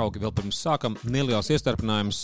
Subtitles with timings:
[0.00, 2.22] draugi, vēl pirms sākam neliels iestarpinājums.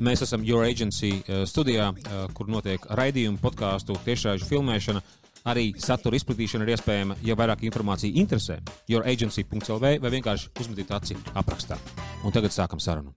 [0.00, 1.90] Mēs esam Your Agency studijā,
[2.36, 5.04] kur notiek raidījumu, podkāstu, tiešraidžu filmēšana.
[5.46, 8.58] Arī satura izplatīšana ir iespējama, ja vairāk informācija interesē.
[8.90, 11.78] Youragency.lv vai vienkārši uzmetiet aci aprakstā.
[12.24, 13.14] Un tagad sākam sarunu.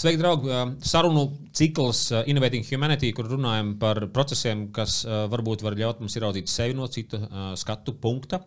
[0.00, 0.48] Sveiki, draugi!
[0.80, 6.72] Sarunu cikls Innovating Humanity, kur runājam par procesiem, kas varbūt var ļaut mums ieraudzīt sevi
[6.78, 7.18] no cita
[7.60, 8.38] skatu punkta.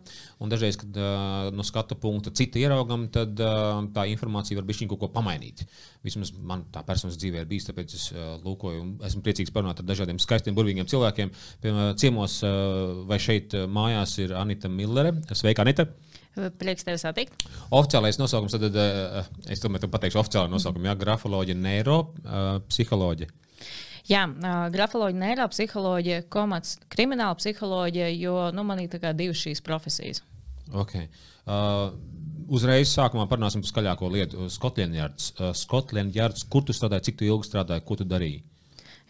[0.42, 0.98] Un dažreiz, kad
[1.54, 5.62] no skatu punkta cita ieraugam, tad tā informācija var būt kaut ko pamainīt.
[6.02, 8.08] Vismaz man tā personas dzīvē ir bijis, tāpēc es
[8.42, 11.30] lūkoju un esmu priecīgs parunāt ar dažādiem skaistiem, burvīgiem cilvēkiem.
[11.62, 12.40] Piemēram, ciemos
[13.06, 15.14] vai šeit mājās ir Anita Millere.
[15.30, 15.86] Sveika, Anita!
[16.34, 17.46] Prieks tevi satikt.
[17.70, 23.30] Oficiālais nosaukums, tad uh, es tomēr pateikšu oficiālu nosaukumu, jā, grafoloģija, neiropsiholoģija.
[23.30, 23.40] Uh,
[24.04, 30.20] Jā, uh, grafoloģija, neiropsiholoģija, komats, krimināla psiholoģija, jo nu, man ir divas šīs profesijas.
[30.72, 31.08] Okay.
[31.48, 31.94] Uh,
[32.52, 34.48] uzreiz sākumā parunāsim par skaļāko lietu.
[34.52, 35.30] Skotlands Yards.
[35.38, 38.42] Uh, Skotlands Yards, kur tu strādāji, cik tu ilgi strādāji, ko tu darīji?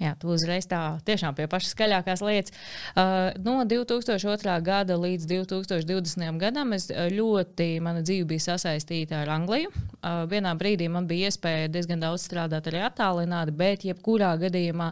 [0.03, 2.55] Jā, tu uzreiz tā tiešām pie pašas skaļākās lietas.
[2.99, 4.57] Uh, no 2002.
[4.67, 6.25] gada līdz 2020.
[6.41, 9.71] gadam es uh, ļoti, mana dzīve bija sasaistīta ar Angliju.
[9.71, 14.91] Uh, vienā brīdī man bija iespēja diezgan daudz strādāt arī attālināti, bet jebkurā gadījumā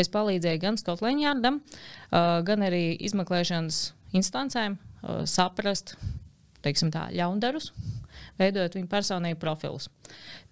[0.00, 3.82] es palīdzēju gan Skotlandjārdam, uh, gan arī izmeklēšanas
[4.16, 5.98] instancēm uh, saprast,
[6.64, 7.74] teiksim tā, ļaundarus
[8.38, 9.88] veidojot viņu personību profilus.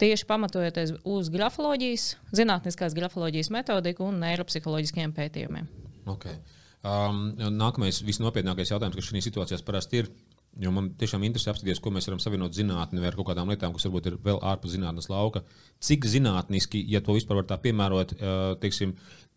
[0.02, 2.06] Tieši pamatojoties uz grafoloģijas,
[2.36, 5.68] zinātniskās grafoloģijas metodiku un neiropsiholoģiskiem pētījumiem.
[6.16, 6.38] Okay.
[6.86, 10.10] Um, nākamais, visnopietnākais jautājums, kas šajā situācijā parasti ir.
[10.56, 13.84] Jo man tiešām interesē apskatīties, ko mēs varam savienot zinātnē ar kaut kādām lietām, kas
[13.84, 15.42] varbūt ir vēl ārpus zinātnes lauka.
[15.84, 18.94] Cik zinātniski, ja to vispār var tā piemērot, uh, teiksim,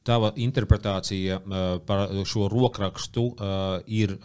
[0.08, 4.16] tava interpretācija uh, par šo rokrakstu uh, ir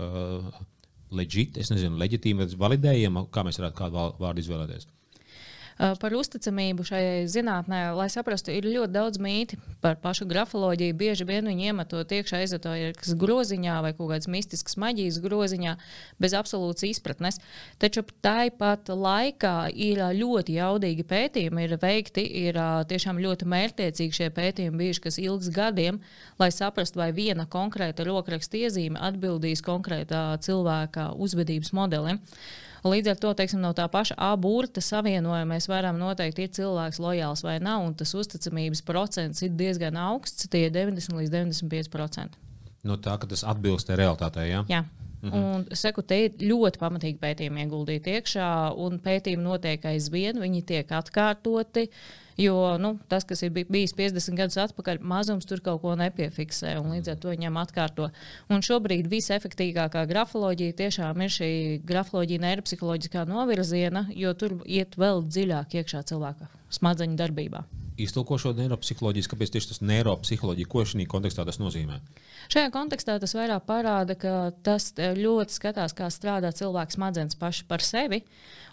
[1.18, 4.88] leģit, es nezinu, leģitīma, validējama, kā mēs varētu kādu vārdu izvēlēties.
[5.74, 10.94] Par uzticamību šai zinātnē, lai saprastu, ir ļoti daudz mīti par pašu grafoloģiju.
[11.00, 15.74] Bieži vien viņi iemetot iekšā ezoterikas groziņā vai kaut kādas mistiskas maģijas groziņā
[16.22, 17.40] bez absolūtas izpratnes.
[17.82, 22.60] Taču tāpat laikā ir ļoti jaudīgi pētījumi, ir veikti, ir
[22.90, 25.98] tiešām ļoti mērķtiecīgi šie pētījumi bijuši, kas ilgs gadiem,
[26.38, 32.22] lai saprastu, vai viena konkrēta rokraksta iezīme atbildīs konkrētā cilvēka uzvedības modelim.
[32.84, 37.40] Līdz ar to teiksim, no tā paša aburta savienojuma mēs varam noteikt, ir cilvēks lojāls
[37.46, 42.36] vai nav, un tas uzticamības procents ir diezgan augsts, tie ir 90 līdz 95%.
[42.84, 44.50] No tā, ka tas atbilst realitātei.
[44.50, 44.60] Ja?
[44.68, 44.82] Jā.
[45.24, 45.40] Mhm.
[45.40, 48.48] Un, saku, te ir ļoti pamatīgi pētījumi ieguldīti iekšā,
[48.84, 51.88] un pētījumi notiek aizvien, viņi tiek atkārtoti.
[52.40, 56.96] Jo nu, tas, kas ir bijis 50 gadus atpakaļ, mazums tur kaut ko nepiefiksē, un
[56.96, 58.08] līdz ar to viņam atkārto.
[58.50, 61.52] Un šobrīd visefektīvākā grafoloģija tiešām ir šī
[61.86, 67.62] grafoloģija, neiropsiholoģiskā novirziena, jo tur iet vēl dziļāk iekšā cilvēka smadzeņu darbībā
[68.00, 72.00] iztulko šo neiropsiholoģiju, kāpēc tieši tas neiropsiholoģija, ko šajā kontekstā tas nozīmē?
[72.52, 77.68] Šajā kontekstā tas vairāk parāda, ka tas eh, ļoti skatās, kā strādā cilvēks smadzenes paši
[77.70, 78.24] par sevi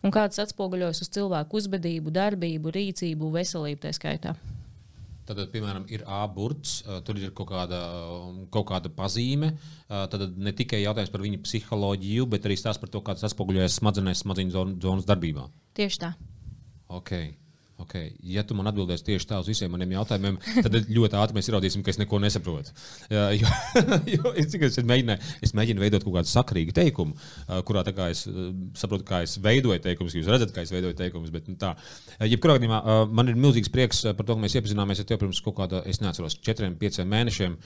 [0.02, 4.36] un kā tas atspoguļojas uz cilvēku uzvedību, darbību, rīcību, veselību tā skaitā.
[5.32, 7.78] Tad, piemēram, ir A-burts, tur ir kaut kāda,
[8.52, 9.54] kaut kāda pazīme.
[9.88, 13.78] Tad ne tikai jautājums par viņa psiholoģiju, bet arī stāsts par to, kā tas atspoguļojas
[13.80, 15.46] smadzenēs, smadzeņu zonas darbībā.
[15.78, 16.12] Tieši tā.
[16.92, 17.38] Okay.
[17.82, 18.12] Okay.
[18.24, 21.84] Ja tu man atbildēsi tieši tā uz visiem maniem jautājumiem, tad ļoti ātri mēs ieraudzīsim,
[21.86, 22.74] ka es neko nesaprotu.
[23.10, 23.52] Jo,
[24.16, 27.18] jo es, es, mēģināju, es mēģinu veidot kaut kādu sakrīgu teikumu,
[27.68, 28.24] kurā es
[28.78, 30.16] saprotu, kā es veidoju teikumus.
[30.18, 31.34] Jūs redzat, kā es veidoju teikumus.
[31.34, 31.74] Bet, nu, tā.
[32.22, 35.58] Jebkurā gadījumā man ir milzīgs prieks par to, ka mēs iepazināmies ar tevi pirms kaut
[35.62, 37.58] kāda, es neatceros, četriem, pieciem mēnešiem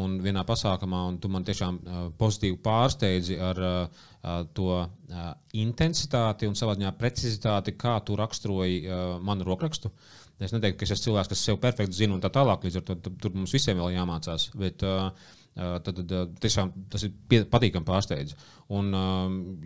[0.00, 1.82] un vienā pasākumā, un tu man tiešām
[2.20, 3.62] pozitīvi pārsteidzi ar
[4.54, 4.70] to
[5.56, 8.82] intensitāti un savā ziņā precizitāti, kā tu raksturoji
[9.24, 9.92] manu rokrakstu.
[10.40, 12.84] Es neteiktu, ka es esmu cilvēks, kas sev perfekti zina un tā tālāk, līdz ar
[12.88, 14.50] to tur mums visiem vēl jāmācās.
[14.60, 14.84] Bet,
[15.60, 18.36] Tad, tad tiešām tas ir patīkami pārsteidz.
[18.72, 18.94] Un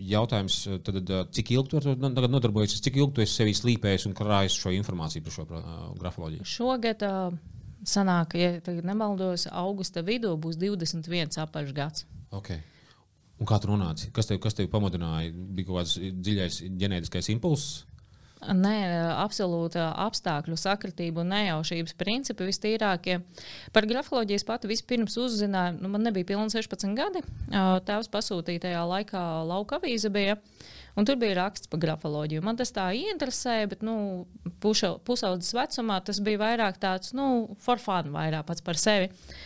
[0.00, 1.84] jautājums, tad, cik ilgi tu ar
[2.16, 5.44] to nodarbojies, cik ilgi tu esi sevi slīpējis un krājis šo informāciju par šo
[6.00, 6.48] grafoloģiju?
[6.48, 7.04] Šogad
[7.84, 12.08] sanāk, ja nemaldos, augusta vidū būs 21 apakšgads.
[12.40, 12.64] Okay.
[13.40, 14.12] Un kā tu runāji?
[14.14, 15.32] Kas tev, kas tev pamudināja?
[15.34, 17.82] Bija kaut kāds dziļais ģenētiskais impulss?
[18.44, 18.76] Nē,
[19.16, 23.22] absolūta apstākļu sakritība un nejaušības principi vistīrākie.
[23.72, 27.24] Par grafoloģijas pati vispirms uzzināju, nu, man nebija pilni 16 gadi.
[27.88, 30.36] Tēvs pasūtīja tajā laikā lauka avīze bija.
[30.94, 32.44] Un tur bija raksts par grafoloģiju.
[32.44, 33.96] Man tas tā ieinteresēja, bet nu,
[34.60, 39.08] pusaudzes vecumā tas bija vairāk tāds, nu, for fun, vairāk pats par sevi.
[39.08, 39.40] Uh,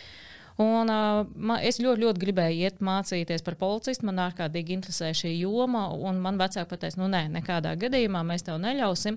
[0.59, 4.03] Un, man, es ļoti, ļoti gribēju iet mācīties par policistu.
[4.09, 5.85] Man ārkārtīgi interesē šī joma.
[6.19, 9.15] Man vecāki pateica, nu, nē, nekādā gadījumā mēs tev neļausim.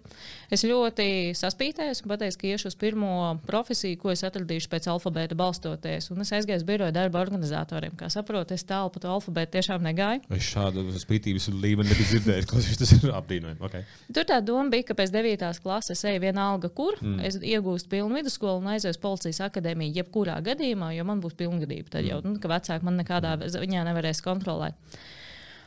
[0.54, 3.14] Es ļoti saspītējos un pateicu, ka iešu uz pirmo
[3.48, 6.12] profesiju, ko es atradīšu pēc alfabēta balstoties.
[6.14, 7.96] Un es aizgāju uz biroja darba organizatoriem.
[7.98, 10.22] Kā saprotu, es tālu pa to alfabētu tiešām negāju.
[10.38, 12.78] Es šādu spītības līmeni nebiju dzirdējis.
[12.82, 13.58] Tas ir apbrīnojami.
[13.66, 13.82] Okay.
[14.14, 15.60] Tur tā doma bija, ka pēc 9.
[15.64, 17.18] klases eju vienalga, kur mm.
[17.26, 21.90] es iegūstu pilnu vidusskolu un aiziešu policijas akadēmiju, jebkurā gadījumā, jo man būs būs pilngadība.
[21.96, 24.74] Tad jau nu, vecāki man nekādā ziņā nevarēs kontrolēt.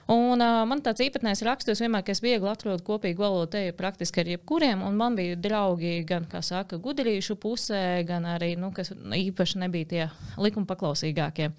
[0.06, 4.22] Un, uh, man tāds īpatnējs raksturs vienmēr, ka es viegli atrodu kopīgu valodu te praktiski
[4.22, 4.84] ar jebkuriem.
[4.94, 10.04] Man bija draugi gan, kā saka, gudrīšu pusē, gan arī, nu, kas īpaši nebija tie
[10.38, 11.50] likuma paklausīgākie.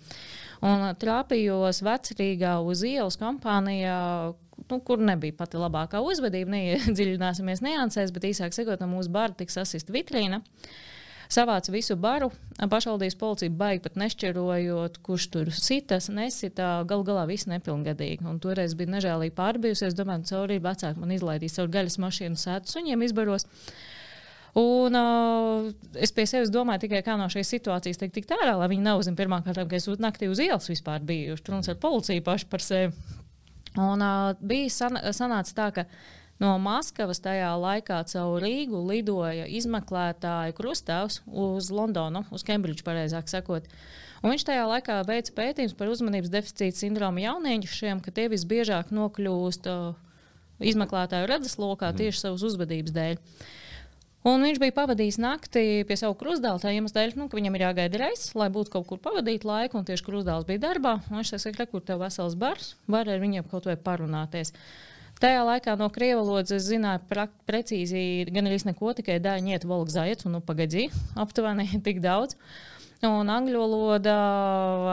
[0.63, 3.99] Un trāpījos vecrīgā uz ielas kompānijā,
[4.71, 6.55] nu, kur nebija pati labākā uzvedība.
[6.55, 10.39] Neiedziļināsimies niansēs, bet īsāk sakot, no mūsu bara tiks asista vitrīna.
[10.39, 10.96] Uh,
[11.33, 12.31] savāca visu baru.
[12.57, 16.81] Pašvaldības policija baigi pat nešķirojot, kurš tur sitas, nesita.
[16.89, 18.25] Galu galā viss nepilngadīgi.
[18.29, 19.91] Un toreiz bija nežēlīgi pārbijusies.
[19.93, 23.47] Es domāju, ka caurī vecāki man izlaidīs caur gaļas mašīnu sētu suņiem izbaros.
[24.57, 25.67] Un uh,
[26.01, 29.19] es pie sevis domāju tikai, kā no šīs situācijas tikt, tikt ārā, lai viņi neuzzina
[29.19, 31.37] pirmkārt, ka es naktī uz ielas vispār biju.
[31.45, 32.95] Tur mums ar policiju paši par sevi.
[33.77, 35.85] Un uh, bija san, sanāca tā, ka
[36.43, 43.69] No Maskavas tajā laikā caur Rīgu lidoja izmeklētāja krustāvs uz Londonu, uz Kembridžu, pareizāk sakot.
[44.21, 49.69] Un viņš tajā laikā veica pētījumus par uzmanības deficīta sindromu jauniešiem, ka tie visbiežāk nokļūst
[49.73, 49.95] uh,
[50.61, 52.01] izmeklētāju redzeslokā mm.
[52.03, 53.23] tieši savas uzvedības dēļ.
[54.27, 57.65] Un viņš bija pavadījis nakti pie sava krustdēla, tā iemesla dēļ, nu, ka viņam ir
[57.69, 60.97] jāgaida reizes, lai būtu kaut kur pavadīt laiku, un tieši krustdēls bija darbā.
[61.13, 64.51] Viņš teica, ka, kur tev vesels bars, var ar viņiem kaut vai parunāties.
[65.17, 70.27] Tajā laikā no krievu valodas es zināju precīzi gan arī neko, tikai daļiņiet, volga zājets
[70.29, 70.91] un nu, pagadzi
[71.23, 72.37] aptuveni tik daudz.
[73.05, 74.15] Un angļu valoda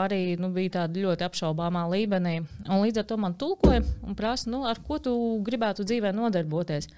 [0.02, 2.38] arī nu, bija tāda ļoti apšaubāmā līmenī.
[2.68, 5.12] Un līdz ar to man tulkoja un prasa, nu, ar ko tu
[5.44, 6.88] gribētu dzīvē nodarboties.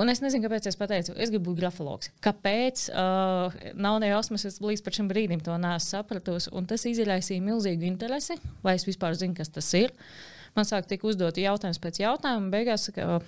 [0.00, 2.08] Un es nezinu, kāpēc es pateicu, es gribu būt grafologs.
[2.24, 2.86] Kāpēc?
[2.88, 5.56] Uh, nav ne jausmas, es līdz šim brīdim to.
[5.56, 9.92] Un tas izraisīja milzīgu interesi, vai es vispār zinu, kas tas ir.
[9.92, 12.50] Uh, Man sāk tika uzdot jautājums pēc jautājuma.
[12.52, 13.20] Beigās, ka,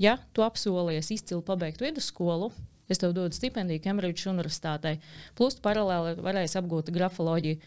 [0.00, 2.50] ja tu apsolies izcili pabeigt vidusskolu,
[2.90, 4.98] es tev dodu stipendiju Kembridžas Universitātei,
[5.38, 7.60] plus paralēli varēsi apgūt grafoloģiju.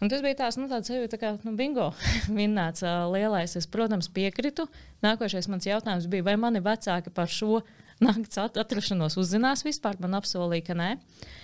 [0.00, 1.90] Un tas bija tāds, nu, tāds tā kā nu, bingo
[2.38, 3.56] vinnēts uh, lielais.
[3.58, 4.64] Es, protams, piekrītu.
[5.04, 7.60] Nākošais mans jautājums bija, vai mani vecāki par šo
[8.00, 10.00] nakts atrašanos uzzinās vispār?
[10.00, 10.94] Man apsolīja, ka nē.
[10.96, 11.36] Uh,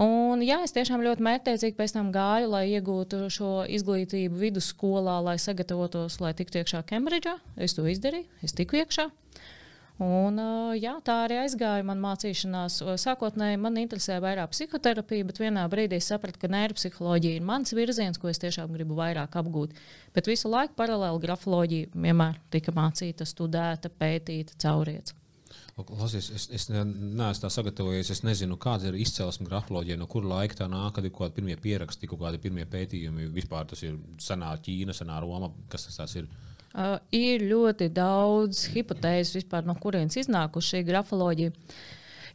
[0.00, 5.36] Un, jā, es tiešām ļoti mērķtiecīgi pēc tam gāju, lai iegūtu šo izglītību vidusskolā, lai
[5.36, 7.36] sagatavotos, lai tiktu iekšā Kembridžā.
[7.60, 9.10] Es to izdarīju, es tiku iekšā.
[10.00, 10.40] Un,
[10.80, 12.78] jā, tā arī aizgāja man mācīšanās.
[13.02, 18.32] Sākotnēji man interesēja vairāk psihoterapija, bet vienā brīdī sapratu, ka neiropsiholoģija ir mans virziens, ko
[18.32, 19.76] es tiešām gribu vairāk apgūt.
[20.16, 25.19] Bet visu laiku paralēli grafoloģija vienmēr tika mācīta, studēta, pētīta, caurieta.
[25.86, 28.10] Klausies, es, es neesmu tā sagatavojies.
[28.14, 31.38] Es nezinu, kāda ir izcelsme grafoloģija, no kura laika tā nāk, kad ir kaut kādi
[31.38, 33.28] pirmie pieraksti, kaut kādi pirmie pētījumi.
[33.34, 35.52] Vispār tas ir senā Ķīna, senā Roma.
[35.72, 36.28] Kas tas ir?
[36.70, 41.54] Uh, ir ļoti daudz hipotēzes, vispār, no kurienes iznākuši šī grafoloģija.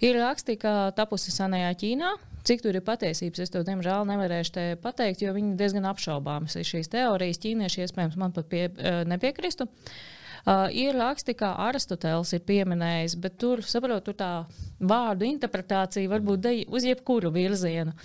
[0.03, 2.15] Ir rakstīts, ka tapusi senajā Ķīnā.
[2.45, 6.92] Cik tur ir patiesības, es to diemžēl nevarēšu pateikt, jo viņi diezgan apšaubāmas ir šīs
[6.94, 7.42] teorijas.
[7.42, 9.65] Ķīnieši iespējams man pat pie, uh, nepiekristu.
[9.65, 10.03] Uh,
[10.45, 14.30] Uh, ir raksti, kā Aristoteles ir pieminējis, bet tur, saprot, tur tā
[14.78, 17.95] vārdu interpretācija var būt uz jebkuru virzienu.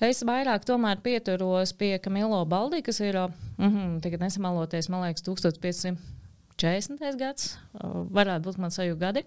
[0.00, 0.62] Es vairāk
[1.02, 3.18] pieturos pie Kamilo Baldī, kas ir,
[3.58, 7.18] mm, tagad nesamaloties, man liekas, 1540.
[7.18, 9.24] gads, uh, varētu būt man saju gadi.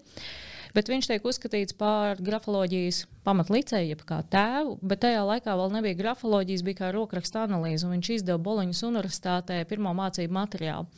[0.74, 6.00] Bet viņš tiek uzskatīts par grafoloģijas pamatlicēju, jeb kā tēvu, bet tajā laikā vēl nebija
[6.00, 10.88] grafoloģijas, bija kā rokraksta analīze, un viņš izdeva Boloņas universitātē pirmo mācību materiālu.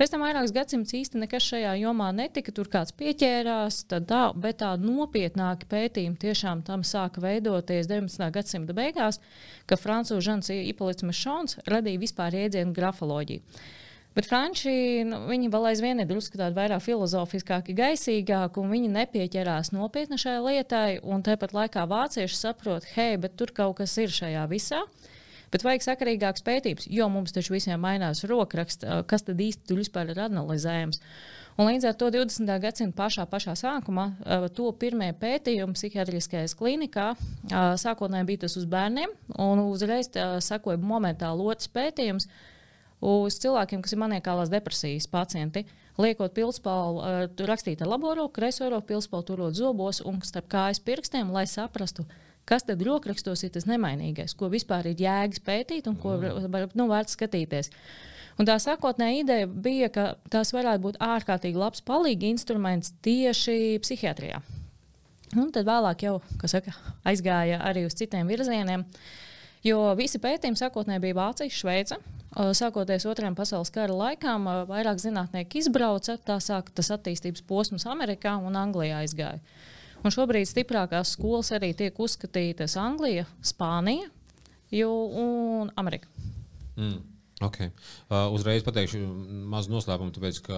[0.00, 4.70] Pēc tam vairākus gadsimtus īsti nekas šajā jomā netika, tur kāds pieķērās, tā, bet tā
[4.80, 8.30] nopietnāki pētījumi tiešām tam sāka veidoties 19.
[8.32, 9.20] gadsimta beigās,
[9.68, 13.44] kad Francūzs Žants Ipolits Mešons radīja vispār jēdzienu grafoloģiju.
[14.16, 20.16] Bet franči nu, vēl aizvien ir drusku tādi vairāk filozofiskāki, gaisīgāki, un viņi nepieķerās nopietni
[20.16, 20.88] šai lietai.
[21.28, 24.80] Tāpat laikā vācieši saprot, hei, bet tur kaut kas ir šajā visā.
[25.50, 30.20] Bet vajag sakarīgāks pētījums, jo mums taču visiem mainās rokraksts, kas tad īsti vispār ir
[30.28, 31.00] analizējams.
[31.58, 32.46] Un līdz ar to 20.
[32.62, 34.04] gadsimta pašā, pašā sākumā
[34.56, 37.10] to pirmie pētījumi psihiatriskajā klinikā
[37.50, 40.08] sākotnēji bija tas uz bērniem, un uzreiz
[40.46, 42.30] sekoja momentāli otrs pētījums
[43.04, 45.66] uz cilvēkiem, kas ir maniekālās depresijas pacienti.
[46.00, 47.02] Liekot pilspālu,
[47.44, 52.06] rakstīt ar labo roku, kreiso roku, pilspālu turot zobos un starp kājas pirkstiem, lai saprastu,
[52.50, 56.88] kas tad rokrakstos ir tas nemainīgais, ko vispār ir jēgas pētīt un ko var, nu,
[56.90, 57.70] vērts skatīties.
[58.40, 64.40] Un tā sākotnējā ideja bija, ka tās varētu būt ārkārtīgi labs palīga instruments tieši psihiatrijā.
[65.38, 66.16] Un tad vēlāk jau
[66.50, 66.72] saka,
[67.06, 68.86] aizgāja arī uz citiem virzieniem.
[69.62, 72.00] Jo visi pētījumi sākotnēji bija Vācija, Šveice.
[72.56, 78.56] Sākoties otrajam pasaules kara laikam, vairāk zinātnieki izbrauca, tā sāk tas attīstības posms Amerikā un
[78.58, 79.42] Anglijā aizgāja.
[80.00, 84.08] Un šobrīd stiprākās skolas arī tiek uzskatītas Anglija, Spānija
[84.80, 86.08] un Amerika.
[86.76, 87.00] Mm.
[87.40, 87.70] Okay.
[88.12, 88.98] Uh, uzreiz pateikšu
[89.48, 90.56] mazu noslēpumu, tāpēc, ka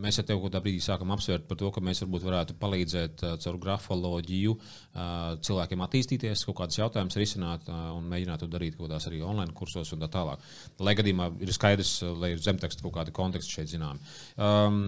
[0.00, 3.24] mēs ar tevi kaut kādā brīdī sākam apsvērt par to, ka mēs varbūt varētu palīdzēt
[3.26, 5.00] uh, caur grafoloģiju uh,
[5.42, 9.56] cilvēkiem attīstīties, kaut kādas jautājumas risināt uh, un mēģināt to darīt kaut kādās arī online
[9.58, 10.46] kursos un tā tālāk.
[10.78, 14.14] Lai gadījumā ir skaidrs, lai ir zemteksta kaut kādi konteksti šeit zināmi.
[14.38, 14.78] Um,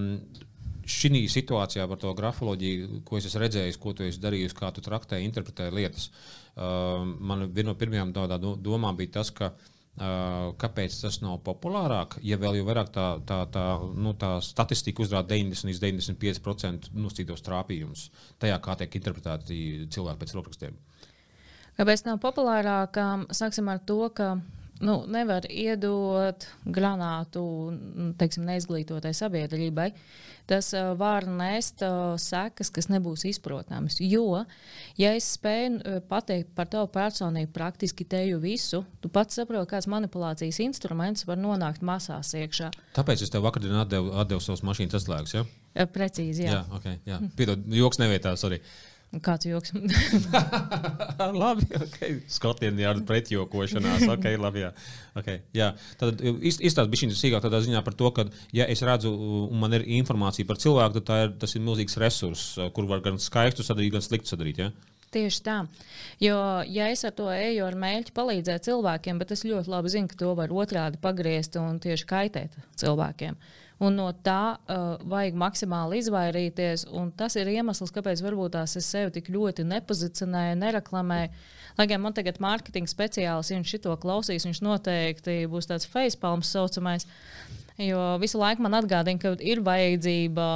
[0.82, 4.82] Šī situācijā par to grafoloģiju, ko es esmu redzējis, ko tu esi darījis, kā tu
[4.82, 6.08] traktēji, interpretēji lietas,
[6.56, 8.14] uh, man viena no pirmajām
[8.62, 12.16] domām bija tas, ka uh, Kāpēc tas nav populārāk?
[12.24, 17.44] Ja vēl jau vairāk tā, tā, tā, nu, tā statistika uzrāda 90 līdz 95% nosacītos
[17.44, 18.06] trāpījumus
[18.40, 19.58] tajā, kā tiek interpretēti
[19.92, 20.78] cilvēki pēc rokrakstiem.
[21.76, 22.96] Kāpēc nav populārāk?
[23.36, 24.38] Sāksim ar to, ka
[24.82, 27.42] nu, nevar iedot granātu
[28.20, 29.92] teiksim, neizglītotai sabiedrībai.
[30.50, 34.00] Tas uh, var nest uh, sekas, kas nebūs izprotamas.
[34.02, 34.42] Jo,
[34.98, 39.86] ja es spēju uh, pateikt par tavu personību praktiski teju visu, tu pats saproti, kāds
[39.92, 42.72] manipulācijas instruments var nonākt masās iekšā.
[42.98, 45.36] Tāpēc es tev vakardien atdevu, atdevu savus mašīnas atslēgas.
[45.38, 45.86] Ja?
[45.94, 46.58] Precīzi, jā.
[46.58, 47.22] jā, okay, jā.
[47.38, 48.58] Piedod, joks nevietā, sorry.
[49.20, 49.74] Kāds joks?
[51.42, 52.14] labi, okay.
[52.32, 54.06] Skotiem ir pretjokošanās.
[54.14, 54.70] Okay, labi, jā.
[55.20, 55.66] Okay, jā.
[56.00, 58.24] Tad izstāst bija šī sīkāk tādā ziņā par to, ka,
[58.56, 59.12] ja es redzu,
[59.50, 63.20] un man ir informācija par cilvēku, tad ir, tas ir milzīgs resurss, kur var gan
[63.20, 64.64] skaistu sadarīt, gan sliktu sadarīt.
[64.64, 64.72] Ja?
[65.12, 65.58] Tieši tā.
[66.24, 70.08] Jo, ja es ar to eju ar mērķi palīdzēt cilvēkiem, bet es ļoti labi zinu,
[70.08, 73.36] ka to var otrādi pagriezt un tieši kaitēt cilvēkiem.
[73.82, 76.84] Un no tā uh, vajag maksimāli izvairīties.
[77.18, 81.32] Tas ir iemesls, kāpēc varbūt tās es sevi tik ļoti nepozicionēju, nereklamēju.
[81.78, 86.52] Lai gan man tagad mārketinga speciālists, ja viņš to klausīs, viņš noteikti būs tāds facepalms
[86.52, 87.08] saucamais.
[87.80, 90.46] Jo visu laiku man atgādina, ka ir vajadzība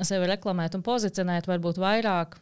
[0.00, 2.38] sevi reklamēt un pozicionēt, varbūt vairāk,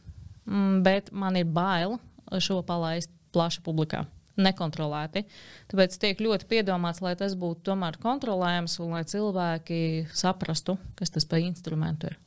[0.47, 1.99] mm, bet man ir bail
[2.39, 4.07] šo palaist plaši publikā
[4.45, 5.25] nekontrolēti.
[5.71, 9.81] Tāpēc tiek ļoti piedomāts, lai tas būtu tomēr kontrolējams un lai cilvēki
[10.17, 12.19] saprastu, kas tas par instrumentu ir.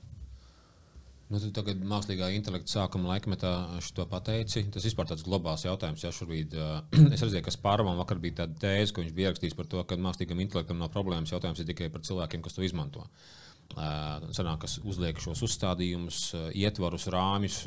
[1.33, 3.51] Nu, tagad mākslīgā intelekta sākuma laikmetā
[3.81, 4.67] šo pateici.
[4.73, 6.03] Tas vispār tāds globāls jautājums.
[6.05, 6.83] Ja šobrīd, uh,
[7.15, 9.97] es redzēju, ka Spārvam vakar bija tāda tēze, ko viņš bija rakstījis par to, ka
[9.97, 11.33] mākslīgam intelektam nav problēmas.
[11.33, 13.07] Jautājums ir tikai par cilvēkiem, kas to izmanto.
[13.07, 13.42] Uh,
[13.73, 16.19] Sanāk, kas uzliek šos uzstādījumus,
[16.53, 17.63] ietvarus, rāmjus.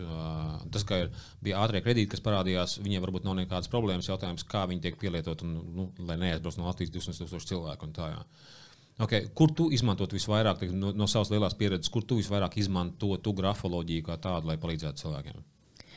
[0.75, 1.11] Tas, ka ir,
[1.43, 4.07] bija ātrie kredīti, kas parādījās, viņiem varbūt nav nekādas problēmas.
[4.07, 7.91] Jautājums, kā viņi tiek pielietot, un, nu, lai neaizbrauc no Latvijas 200 tūkstoši cilvēku.
[7.97, 8.13] Tā,
[9.03, 9.27] okay.
[9.35, 14.07] Kur tu izmantot visvairāk no, no savas lielās pieredzes, kur tu visvairāk izmanto tu grafoloģiju
[14.07, 15.45] kā tādu, lai palīdzētu cilvēkiem?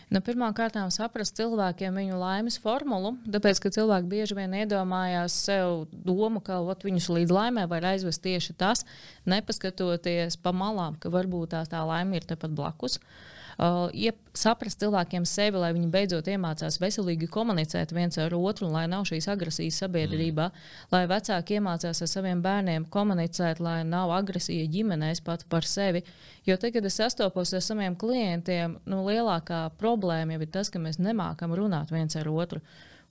[0.10, 6.42] Nu, Pirmkārt, saprast cilvēkiem viņu laimes formulu, tāpēc, ka cilvēki bieži vien iedomājās sev domu,
[6.42, 8.82] ka ot, viņus līdz laimē var aizvest tieši tas,
[9.30, 12.98] nepaskatoties pa malām, ka varbūt tā, tā laime ir tepat blakus.
[12.98, 18.86] Uh, uh, saprast cilvēkiem sevi, lai viņi beidzot iemācās veselīgi komunicēt viens ar otru, lai
[18.88, 20.92] nav šīs agresijas sabiedrībā, mm.
[20.94, 26.04] lai vecāki iemācās ar saviem bērniem komunicēt, lai nav agresija ģimenēs pat par sevi.
[26.48, 30.82] Jo te, kad es sastopos ar saviem klientiem, nu, lielākā problēma jau ir tas, ka
[30.82, 32.63] mēs nemākam runāt viens ar otru.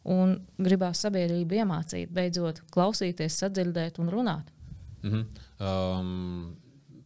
[0.08, 4.54] Un gribās sabiedrību iemācīt, beidzot klausīties, sadzirdēt un runāt.
[5.02, 5.24] Mm -hmm.
[5.60, 6.56] um,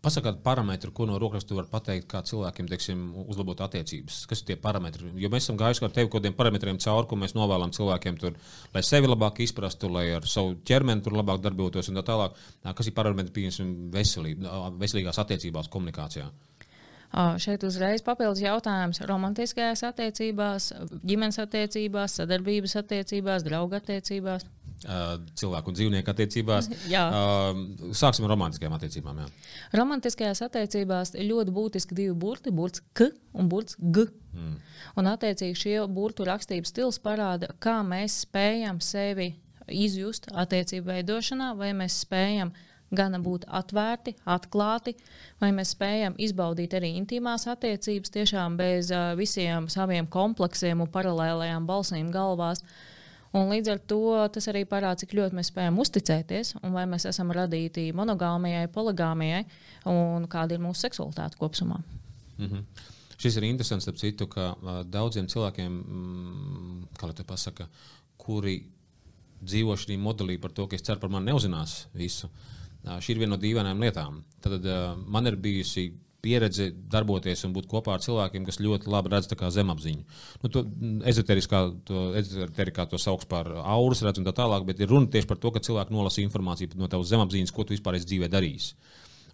[0.03, 4.25] Pasakāt parametru, ko no rokraksta var pateikt, kā cilvēkiem teiksim, uzlabot attiecības.
[4.27, 5.13] Kas ir tie parametri?
[5.23, 8.35] Jo mēs esam gājuši ar tevi kaut kādiem parametriem cauri, ko mēs novēlam cilvēkiem, tur,
[8.75, 12.35] lai sevi labāk izprastu, lai ar savu ķermeni tur labāk darbotos un tā tālāk.
[12.67, 16.27] Kas ir parametri, pieņemsim, veselība, veselīgās attiecībās, komunikācijā?
[17.13, 20.71] Šeit uzreiz papildus jautājums romantiskajās attiecībās,
[21.05, 24.47] ģimenes attiecībās, sadarbības attiecībās, draugu attiecībās
[25.39, 26.69] cilvēku un dzīvnieku attiecībās.
[26.95, 27.05] Jā.
[27.95, 29.21] Sāksim ar romantiskajām attiecībām.
[29.23, 29.29] Jā.
[29.79, 34.09] Romantiskajās attiecībās ļoti būtiski divi burti, burts K un burts G.
[34.33, 34.57] Mm.
[34.97, 39.35] Un, attiecīgi, šie burtu rakstības stils parāda, kā mēs spējam sevi
[39.69, 42.53] izjust attiecību veidošanā, vai mēs spējam
[42.93, 44.95] gan būt atvērti, atklāti,
[45.41, 51.69] vai mēs spējam izbaudīt arī intīmās attiecības, tiešām bez uh, visiem saviem kompleksiem un paralēlējām
[51.69, 52.63] balsīm galvās.
[53.33, 54.03] Un līdz ar to
[54.35, 59.47] tas arī parāda, cik ļoti mēs spējam uzticēties, un vai mēs esam radīti monogāmijai, poligāmijai,
[59.89, 61.81] un kāda ir mūsu seksualitāte kopumā.
[62.37, 62.65] Mm -hmm.
[63.17, 67.69] Šis ir interesants, ap citu, ka uh, daudziem cilvēkiem, mm, kā lai te pasaka,
[68.17, 68.67] kuri
[69.43, 72.27] dzīvo šī modelī par to, ka es ceru, par mani neuzinās visu.
[72.27, 72.52] Uh,
[72.85, 74.23] šī ir viena no dīvainām lietām.
[74.43, 74.67] Tad
[75.07, 75.91] man ir bijusi
[76.23, 80.05] pieredze darboties un būt kopā ar cilvēkiem, kas ļoti labi redz zemapziņu.
[80.43, 80.65] Nu, to
[81.11, 85.29] ezoteriskā, to, ezoterikā to sauc par auras redz un tā tālāk, bet ir runa tieši
[85.31, 88.75] par to, ka cilvēki nolasa informāciju no tavas zemapziņas, ko tu vispār esi dzīvē darījis.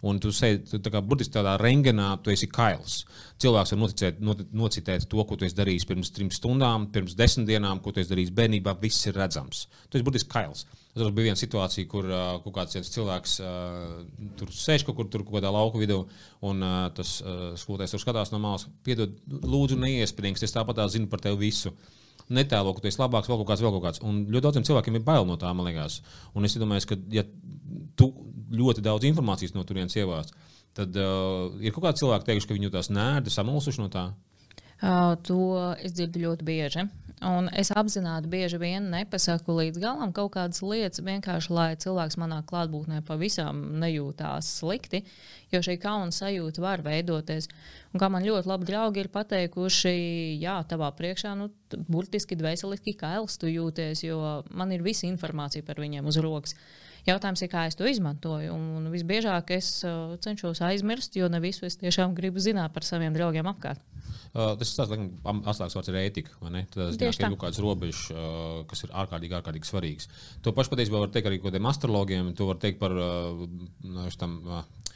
[0.09, 3.01] Un tu sēdi tā kā burtiski tādā rengenā, tu esi kails.
[3.43, 7.49] Cilvēks var noticēt, not, nocitēt to, ko tu esi darījis pirms trim stundām, pirms desmit
[7.51, 8.77] dienām, ko tu esi darījis bērnībā.
[8.79, 9.65] Viss ir redzams.
[9.91, 10.63] Tu esi burtiski kails.
[10.97, 13.99] Tur bija viena situācija, kur uh, kaut kāds cilvēks uh,
[14.39, 15.99] tur sēž kaut kur tur, kaut kādā lauka vidū,
[16.49, 18.65] un uh, tas uh, skolotājs tur skatās no malas.
[18.83, 21.75] Piedod, lūdzu, neiespringst, es tāpat zinu par tevi visu.
[22.33, 24.01] Netēlo, ka tu esi labāks, vēl kaut kāds, vēl kaut kāds.
[24.05, 25.99] Un ļoti daudziem cilvēkiem ir bail no tā, man liekas.
[26.37, 27.23] Un es domāju, ka, ja
[27.97, 28.09] tu
[28.53, 30.33] ļoti daudz informācijas no turienes ievāc,
[30.77, 34.09] tad uh, ir kaut kādi cilvēki, teikuši, ka viņi jūtas nērti, samulsuši no tā.
[34.79, 35.39] Uh, to
[35.83, 36.85] es dzirdu ļoti bieži.
[37.25, 42.37] Un es apzināti bieži vien nepasaku līdz galam kaut kādas lietas, vienkārši lai cilvēks manā
[42.47, 45.01] klātbūtnē pavisam nejūtās slikti,
[45.51, 47.49] jo šī kauna sajūta var veidoties.
[47.91, 49.91] Un kā man ļoti labi draugi ir pateikuši,
[50.39, 51.49] jā, tavā priekšā, nu,
[51.91, 54.21] burtiski dvēseliski kails tu jūties, jo
[54.55, 56.55] man ir visa informācija par viņiem uz rokas.
[57.09, 58.55] Jautājums ir, kā es to izmantoju.
[58.55, 63.15] Un visbiežāk es uh, cenšos aizmirst, jo ne visu es tiešām gribu zināt par saviem
[63.15, 63.81] draugiem apkārt.
[64.29, 66.35] Uh, tas tas asāks vārds ir ētika.
[66.75, 70.09] Tas ir kaut kāds robežs, uh, kas ir ārkārtīgi, ārkārtīgi svarīgs.
[70.45, 72.33] To pašu patiesībā var teikt arī par astrologiem.
[72.37, 73.41] To var teikt par uh,
[74.21, 74.88] tam, uh,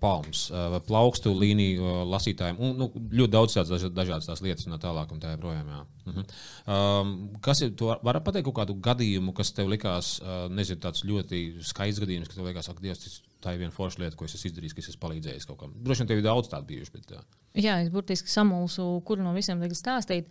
[0.00, 2.60] palmas vai plaukstu līniju lasītājiem.
[2.62, 5.10] Un, nu, ļoti daudz tādas dažādas tās lietas un tā tālāk.
[5.12, 5.82] Un tā joprojām, uh.
[6.06, 6.36] -huh.
[6.74, 7.12] um,
[7.42, 7.74] kas ir?
[7.80, 10.14] Var pateikt kaut kādu gadījumu, kas tev likās,
[10.50, 14.16] nezinu, tāds ļoti skaists gadījums, kas tev likās, ak, Dievs, tā ir viena forša lieta,
[14.16, 15.74] ko es esmu izdarījis, kas esmu palīdzējis kaut kam.
[15.82, 16.92] Droši vien tev ir daudz tādu bijuši.
[16.92, 17.24] Bet, uh.
[17.58, 20.30] Jā, es burtiski samulsu, kuru no visiem tagad stāstīt.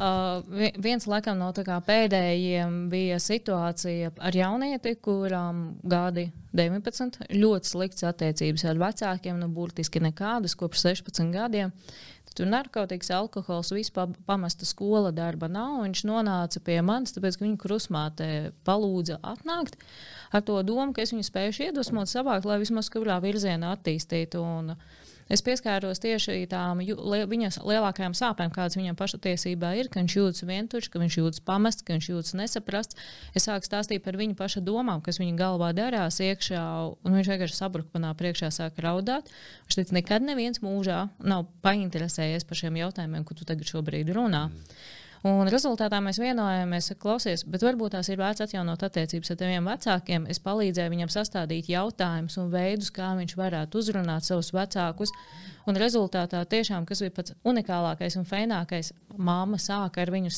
[0.00, 8.64] Uh, viens laikam, no pēdējiem bija situācija ar jaunieti, kurām gadi 19, ļoti slikts attiecības
[8.68, 11.74] ar vecākiem, nu, burtiski nekādas kopš 16 gadiem.
[12.32, 15.82] Tur narkotikas, alkohols, vispār pamesta skola, darba nav.
[15.84, 18.28] Viņš nonāca pie manis, tāpēc, ka viņa krusmāte
[18.64, 19.76] palūdza atnākt
[20.32, 24.40] ar to domu, ka es viņu spēju iedvesmot, savākt, lai vismaz kurā virzienā attīstītu.
[24.40, 30.16] Un, uh, Es pieskāros tieši tām viņas lielākajām sāpēm, kādas viņam pašatiesībā ir, ka viņš
[30.18, 32.98] jūtas vientuļš, ka viņš jūtas pamests, ka viņš jūtas nesaprasts.
[33.36, 36.64] Es sāku stāstīt par viņa paša domām, kas viņa galvā darās iekšā,
[37.04, 39.30] un viņš vienkārši sabruka manā priekšā, sāka raudāt.
[39.68, 44.48] Viņš teica, nekad neviens mūžā nav painteresējies par šiem jautājumiem, ko tu tagad šobrīd runā.
[44.48, 45.00] Mm.
[45.22, 50.24] Un rezultātā mēs vienojāmies, klausies, bet varbūt tās ir vērts atjaunot attiecības ar taviem vecākiem.
[50.32, 55.14] Es palīdzēju viņam sastādīt jautājumus un veidus, kā viņš varētu uzrunāt savus vecākus.
[55.70, 60.34] Un rezultātā tiešām, kas bija pats unikālākais un fēnākais, māma sāka ar viņu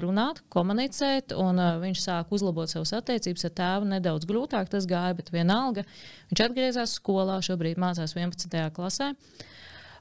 [0.00, 3.90] runāt, komunicēt, un uh, viņš sāka uzlabot savas attiecības ar tēvu.
[3.92, 5.84] Nedaudz grūtāk tas gāja, bet vienalga.
[6.32, 8.72] Viņš atgriezās skolā, šobrīd mācās 11.
[8.72, 9.12] klasē.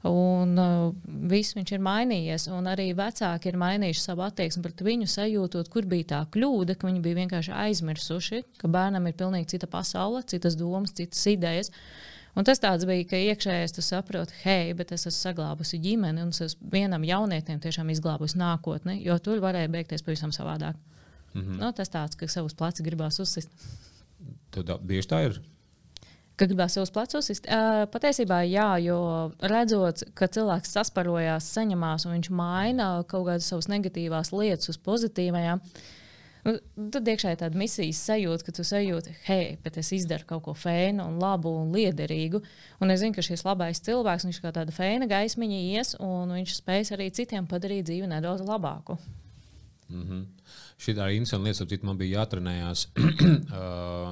[0.04, 0.90] Un uh,
[1.32, 5.88] viss viņš ir mainījies, un arī vecāki ir mainījuši savu attieksmi pret viņu, sajūtot, kur
[5.88, 10.58] bija tā kļūda, ka viņi bija vienkārši aizmirsuši, ka bērnam ir pilnīgi cita pasaule, citas
[10.60, 11.72] domas, citas idejas.
[12.36, 16.42] Un tas bija, ka iekšēji tu saproti, hei, bet es esmu saglābusi ģimeni, un es
[16.50, 20.76] esmu vienam jaunietim tiešām izglābusi nākotni, jo tur varēja beigties pavisam savādāk.
[21.34, 21.60] Mm -hmm.
[21.62, 23.50] nu, tas tāds, ka savus plecus gribās uzsist.
[24.52, 25.42] Tad bieži tā ir.
[26.34, 27.30] Ka gribās savus plecus?
[27.46, 29.00] Uh, patiesībā jā, jo
[29.46, 35.62] redzot, ka cilvēks sasparojās, saņemās un viņš maina kaut kādas savas negatīvās lietas uz pozitīvajām.
[36.44, 36.58] Nu,
[36.92, 40.56] tad iekšā ir tāda misijas sajūta, ka tu sajūti, hei, bet es izdaru kaut ko
[40.58, 42.42] fēnu, un labu un liederīgu.
[42.84, 46.58] Un es zinu, ka šis labais cilvēks, viņš kā tāda fēna gaismiņa ies, un viņš
[46.58, 48.98] spēs arī citiem padarīt dzīvi nedaudz labāku.
[49.94, 50.26] Mm -hmm.
[50.82, 52.88] Šī arī interesanta lieta, ap man bija jātrenējās.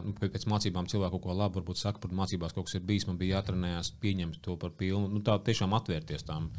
[0.01, 3.05] Nu, pēc mācībām cilvēku kaut ko labu, varbūt saka, par mācībās kaut kas ir bijis.
[3.09, 6.49] Man bija jātrenējās pieņemt to par pilnu, nu, tā tiešām atvērties tam.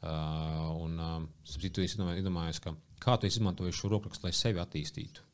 [0.00, 5.26] Uh, un, uh, citu, es iedomājos, ka kā tu izmantoji šo rokrakstu, lai sevi attīstītu.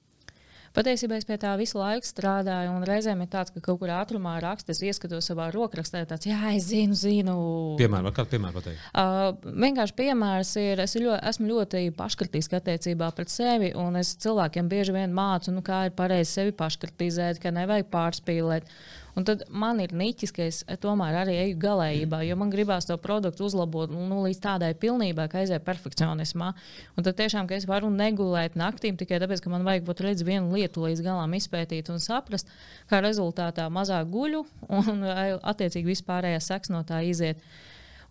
[0.76, 4.34] Patiesībā es pie tā visu laiku strādāju, un reizēm ir tāds, ka kaut kur ātrumā
[4.44, 7.36] raksta, es ieskatos savā rokrakstā, tāds, jā, es zinu, zinu.
[7.80, 8.82] Piemēram, kādu piemēru pateikt?
[8.92, 14.68] Uh, vienkārši piemērs ir, es ļoti, esmu ļoti paškritisks attiecībā pret sevi, un es cilvēkiem
[14.68, 18.68] bieži vien mācu, nu, kā ir pareizi sevi paškritizēt, ka nevajag pārspīlēt.
[19.16, 22.98] Un tad man ir niķis, ka es tomēr arī eju galējībā, jo man gribās to
[23.00, 26.50] produktu uzlabot nu, līdz tādai pilnībai, ka aizēju perfekcionismā.
[26.96, 30.26] Un tad tiešām, ka es varu negulēt naktīm tikai tāpēc, ka man vajag būt redz
[30.26, 32.52] vienu lietu līdz galam izpētīt un saprast,
[32.92, 37.40] kā rezultātā mazāk guļu un attiecīgi vispārējais seks no tā iziet.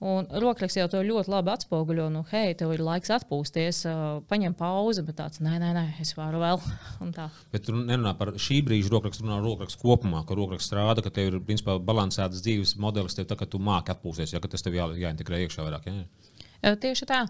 [0.03, 2.08] Un rokraksts jau to ļoti labi atspoguļo.
[2.12, 3.84] Nu, hei, tev ir laiks atpūsties,
[4.29, 6.60] paņem pauzi, bet tāds- nē, nē, nē, es varu vēl.
[7.53, 11.10] Bet tu nerunā par šī brīža rokrakstu, runā par rokrakstu kopumā, ka rokraksts strādā, ka
[11.13, 14.75] tev ir principā balansēts dzīves modelis, tev tā, ka tu māki atpūsties, ja tas tev
[14.75, 15.88] jā, jāintegrē iekšā vairāk.
[15.88, 16.03] Ja?
[16.62, 17.22] Tieši tā.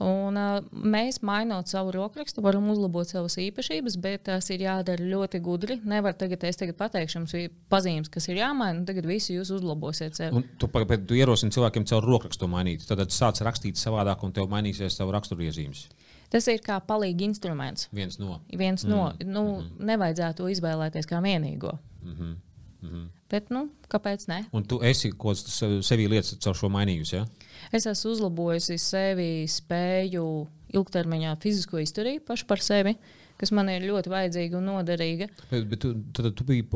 [0.00, 5.40] Un, uh, mēs, mainot savu rokrakstu, varam uzlabot savas īpašības, bet tas ir jādara ļoti
[5.44, 5.76] gudri.
[5.84, 9.52] Nevar tagad, es tagad pateikšu jums ir pazīmes, kas ir jāmaina, un tagad visi jūs
[9.58, 10.40] uzlabosiet sevi.
[10.40, 10.70] Un tu,
[11.06, 12.86] tu ierosini cilvēkiem caur rokrakstu mainīt.
[12.88, 15.88] Tad sāc rakstīt savādāk, un tev mainīsies savu raksturiezīmes.
[16.30, 17.88] Tas ir kā palīgi instruments.
[17.94, 18.38] Viens no.
[18.54, 18.90] Viens mm.
[18.90, 19.86] no, nu, mm -hmm.
[19.90, 21.78] nevajadzētu to izvēlēties kā vienīgo.
[22.02, 22.36] Mm -hmm.
[22.82, 23.08] Mm -hmm.
[23.30, 24.44] Bet, nu, kāpēc ne?
[24.52, 27.14] Un tu esi kaut kādas sevi lietas caur šo mainījusi.
[27.16, 27.26] Ja?
[27.72, 30.26] Es esmu uzlabojusi sevi, spēju
[30.74, 32.96] ilgtermiņā fizisko izturību pašu par sevi,
[33.40, 35.26] kas man ir ļoti vajadzīga un noderīga.
[35.48, 36.66] Bet, bet tu, tad tu biji,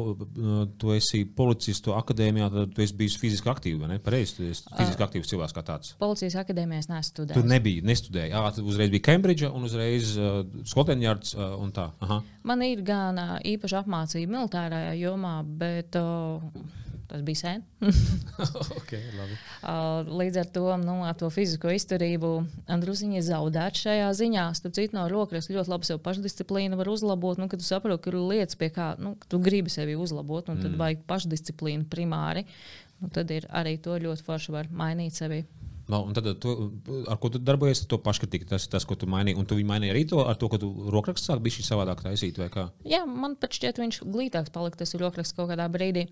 [0.80, 0.94] tu
[1.36, 3.98] policistu akadēmijā, tad tu esi bijis fiziski aktīvs, vai ne?
[4.02, 5.92] Pareizi, tu esi fiziski aktīvs cilvēks kā tāds.
[6.00, 7.50] Policijas akadēmijā es neesmu Tu studējis.
[7.52, 8.32] nebija, nestudēji.
[8.32, 11.90] Jā, tu uzreiz biji Kembridža un uzreiz uh, Skotlandjārds uh, un tā.
[12.06, 12.22] Aha.
[12.48, 16.06] Man ir gan īpaša apmācība militārajā jomā, bet o,
[17.14, 17.62] tas bija sen.
[18.78, 19.36] okay, labi.
[19.62, 22.32] Uh, Līdz ar to, nu, ar to fizisko izturību
[22.82, 24.46] druskuļi zaudēt šajā ziņā.
[24.58, 27.40] Starp citu, no rokas ļoti labi sev pašdisciplīnu var uzlabot.
[27.40, 30.58] Nu, kad tu saproti, ka ir lietas, pie kā nu, tu gribi sevi uzlabot, un
[30.58, 30.80] tad mm.
[30.82, 32.46] vajag pašdisciplīnu primāri.
[32.98, 35.44] Nu, tad ir arī to ļoti forši var mainīt sevi.
[35.90, 36.52] No, un tad, tu,
[37.12, 39.36] ar ko tu darbojies, to paškritiku, tas tas, ko tu mainīji.
[39.40, 42.00] Un tu viņu mainīji arī to, ar to, ka tu rokraksts sāk bija šī savādāk
[42.06, 42.68] taisīt, vai kā?
[42.88, 46.06] Jā, man pat šķiet, viņš glītāks palika tas rokraksts kaut kādā brīdī.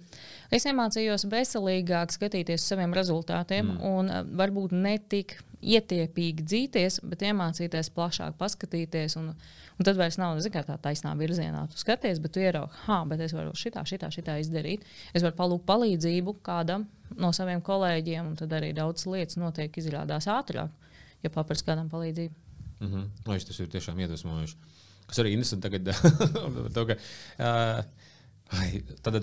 [0.52, 3.80] Es iemācījos veselīgāk skatīties uz saviem rezultātiem mm.
[3.94, 9.16] un uh, varbūt ne tik ietiepīgi dzīties, bet iemācīties plašāk paskatīties.
[9.20, 9.32] Un,
[9.78, 11.64] un tad vairs nav zin, kā, tā taisnā virzienā.
[11.72, 14.84] Tu skaties, bet tu ieraugi, ah, bet es varu šitā, šitā, šitā izdarīt.
[15.14, 16.86] Es varu palūgt palīdzību kādam
[17.20, 20.70] no saviem kolēģiem, un tad arī daudz lietas noteikti izrādās ātrāk,
[21.22, 22.34] ja paprasti kādam palīdzību.
[22.82, 23.08] Mm -hmm.
[23.26, 24.56] Vai tas ir tiešām iedvesmojoši?
[25.06, 25.94] Kas arī interesanti tagad,
[26.74, 26.96] to, ka,
[27.38, 27.84] uh,
[28.58, 29.16] ai, tad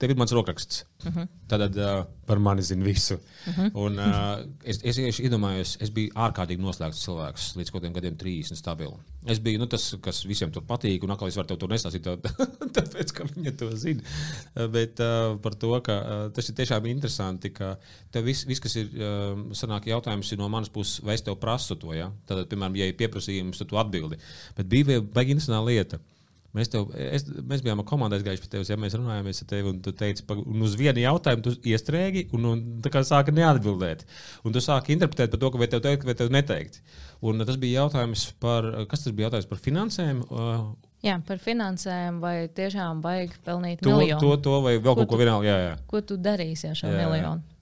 [0.00, 0.84] tev ir mans rokraksts.
[1.04, 1.28] Uh -huh.
[1.48, 3.14] Tad uh, par mani zina visu.
[3.14, 3.70] Uh -huh.
[3.74, 8.16] Un, uh, es, es, es iedomājos, es biju ārkārtīgi noslēgts cilvēks līdz kaut kādiem gadiem,
[8.16, 8.96] 30 stabili.
[9.26, 12.02] Es biju nu, tas, kas visiem tur patīk, un atkal es varu tev to nestāstīt,
[12.02, 14.02] tā- tāpēc, ka viņi to zina.
[14.54, 17.76] Bet uh, par to, ka uh, tas ir tiešām interesanti, ka
[18.10, 21.36] tev viss, vis, kas ir, uh, sanāk jautājums ir no manas puses, vai es tev
[21.36, 22.12] prasu to, ja?
[22.26, 24.16] Tad, piemēram, ja ir pieprasījums, tad tu atbildi.
[24.56, 25.98] Bet bija vēl baigi interesanta lieta.
[26.52, 29.78] Mēs, tev, es, mēs bijām komandā gājuši pie tevis, ja mēs runājāmies ar tevi, un
[29.84, 34.04] tu teici, pa, un uz vienu jautājumu tu iestrēgi, un, un tā kā sāki neatbildēt.
[34.44, 36.82] Un tu sāki interpretēt par to, ka vai tev teikt, vai tev neteikt.
[37.24, 40.20] Un tas bija jautājums par, kas tas bija jautājums par finansēm?
[40.28, 40.66] Uh,
[41.02, 44.20] Jā, par finansēm, vai tiešām vajag pelnīt to, miljonu?
[44.22, 45.72] to, to vai vēl Ko kaut ko jā.
[45.90, 47.00] Ko tu darīsi ar šo jā.
[47.00, 47.42] miljonu?
[47.42, 47.61] Jā,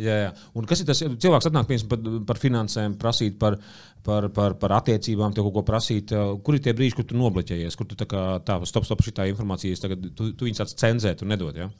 [0.00, 0.32] jā.
[0.56, 3.58] Un kas ir tas cilvēks, kas atnāk piemēram, par, par finansēm, prasīt par,
[4.06, 6.14] par, par, par attiecībām, tev kaut ko prasīt?
[6.44, 9.14] Kur ir tie brīži, kur tu nobloķējies, kur tu tā kā tā, stop, stop, šī
[9.30, 11.56] informācija, tagad, tu, tu viņus tāds cenzēt un nedod?
[11.62, 11.70] Ja?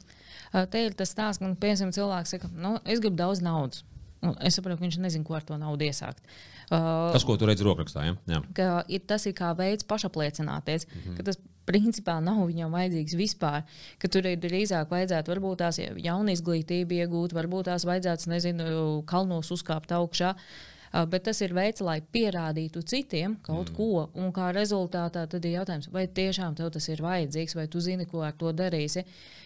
[0.71, 3.85] Te ir tas stāsts, ka nu, piemēram cilvēks saka, nu, es gribu daudz naudas.
[4.21, 6.21] Un Es saprotu, ka viņš nezina, ko ar to naudu iesākt.
[6.69, 8.03] Uh, Tas, ko tu redzi rokrakstā.
[8.05, 8.17] Ja?
[8.29, 8.41] Jā.
[8.53, 11.15] ka ir, tas ir kā veids pašapliecināties, mm -hmm.
[11.17, 13.63] ka tas principā nav viņam vajadzīgs vispār.
[13.97, 19.51] Ka tur ir drīzāk vajadzētu varbūt tās jaunu izglītību iegūt, varbūt tās vajadzētu, nezinu, kalnos
[19.51, 20.35] uzkāpt augšā.
[20.35, 23.75] Uh, Bet tas ir veids, lai pierādītu citiem kaut mm.
[23.77, 24.07] ko.
[24.19, 28.07] Un kā rezultātā tad ir jautājums, vai tiešām tev tas ir vajadzīgs, vai tu zini,
[28.09, 29.05] ko ar to darīsi.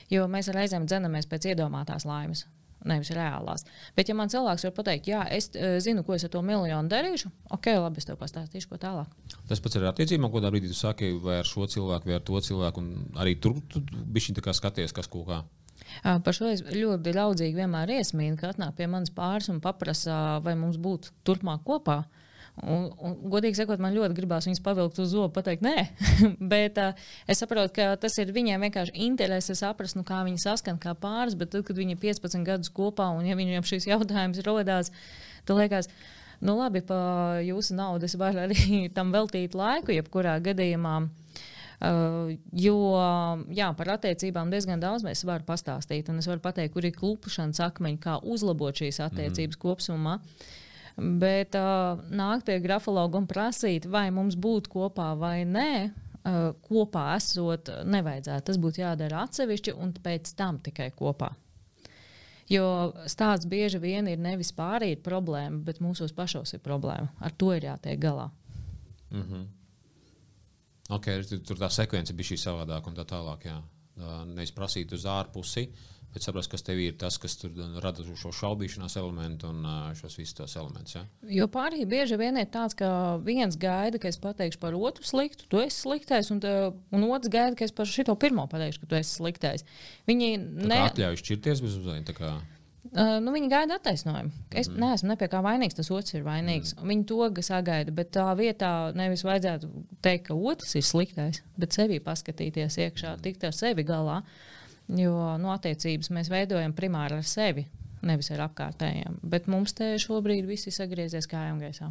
[0.09, 2.47] Jo mēs reizēm dzenamies pēc iedomātās laimes.
[2.85, 3.65] Nevis reālās.
[3.97, 6.91] Bet, ja man cilvēks var pateikt, jā, es uh, zinu, ko es ar to miljonu
[6.91, 9.11] darīšu, ok, labi, es tev pastāstīšu, ko tālāk.
[9.49, 12.25] Tas pats ir ar attiecībām, ko brīdī tu saki, vai ar šo cilvēku, vai ar
[12.25, 12.83] to cilvēku.
[12.83, 15.41] un Arī tur tu bišķiņ tā kā skaties, kas ko kā.
[16.03, 20.55] Par šo es ļoti laudzīgi vienmēr iesmīnu, ka atnāk pie manis pāris un paprasa, vai
[20.59, 22.03] mums būtu turpmāk kopā.
[22.63, 25.89] Un, un, godīgi sakot, man ļoti gribās viņus pavilkt uz zobu, pateikt, nē,
[26.53, 26.95] bet uh,
[27.27, 31.35] es saprotu, ka tas ir viņiem vienkārši interese saprast, nu, kā viņi saskan kā pāris.
[31.35, 34.93] Bet tad, kad viņi ir 15 gadus kopā un ja viņiem šis jautājums rodās,
[35.43, 35.91] tad liekas,
[36.39, 40.97] nu, labi, pa jūsu naudu es varu arī tam veltīt laiku, jebkurā gadījumā.
[41.75, 42.77] Uh, jo
[43.51, 46.07] jā, par attiecībām diezgan daudz mēs varam pastāstīt.
[46.07, 49.65] Un es varu pateikt, kur ir klupšanas akmeņi, kā uzlabot šīs attiecības mm.
[49.65, 50.21] kopumā.
[50.95, 57.09] Bet uh, nākt pie grafologa un prasīt, vai mums būtu kopā vai nē, uh, kopā
[57.17, 58.45] esot, nevajadzētu.
[58.47, 61.33] Tas būtu jādara atsevišķi un pēc tam tikai kopā.
[62.47, 67.09] Jo stāsts bieži vien ir nevis pārējai problēma, bet mūsos pašos ir problēma.
[67.19, 68.29] Ar to ir jātiek galā.
[69.09, 69.45] Mm -hmm.
[70.89, 73.45] okay, tur, tā sekvence bija šī savādāka un tā tālāk.
[73.45, 73.61] Jā.
[73.95, 75.69] Uh, Nevis prasīt uz ārpusi,
[76.15, 79.67] bet saprast, kas tev ir tas, kas tur rada šo šaubīšanās elementu un
[79.99, 80.95] šos visus tos elementus.
[80.97, 81.03] Ja?
[81.41, 82.89] Jo pārējie bieži vien ir tāds, ka
[83.25, 86.55] viens gaida, ka es pateikšu par otru sliktu, tu esi sliktais, un, te,
[86.95, 89.67] un otrs gaida, ka es par šo pirmo pateikšu, ka tu esi sliktais.
[90.07, 90.81] Viņi ne...
[90.87, 92.51] atļauj šķirties bez uzmanības.
[92.95, 94.31] Uh, nu, viņi gaida attaisnojumu.
[94.55, 94.77] Es mm.
[94.79, 96.75] neesmu ne pie kā vainīgs, tas otrs ir vainīgs.
[96.77, 96.91] Mm.
[96.91, 99.69] Viņi to sagaida, bet tā vietā nevis vajadzētu
[100.05, 103.23] teikt, ka otrs ir sliktais, bet sevi paskatīties iekšā, mm.
[103.25, 104.21] tikt ar sevi galā.
[104.85, 107.65] Jo nu, attiecības mēs veidojam primāri ar sevi,
[108.05, 109.21] nevis ar apkārtējiem.
[109.25, 111.89] Bet mums te šobrīd viss ir sagriezies kājām gaisā.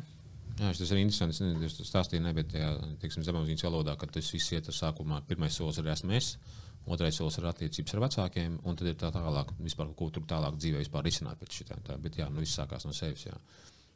[0.54, 1.35] Jā, tas ir interesanti.
[1.35, 5.24] Es nezinu, tas stāstīju, ne, bet zemapziņas valodā, ka tas viss iet sākumā.
[5.26, 6.37] Pirmais solis ir esmu es
[6.87, 10.59] otrais solis ir attiecības ar vecākiem, un tad ir tā tālāk, vispār, ko tur tālāk
[10.61, 11.78] dzīvē vispār risināt pēc šitā.
[11.87, 13.26] Tā, bet jā, nu viss sākās no sevis.
[13.28, 13.38] Jā.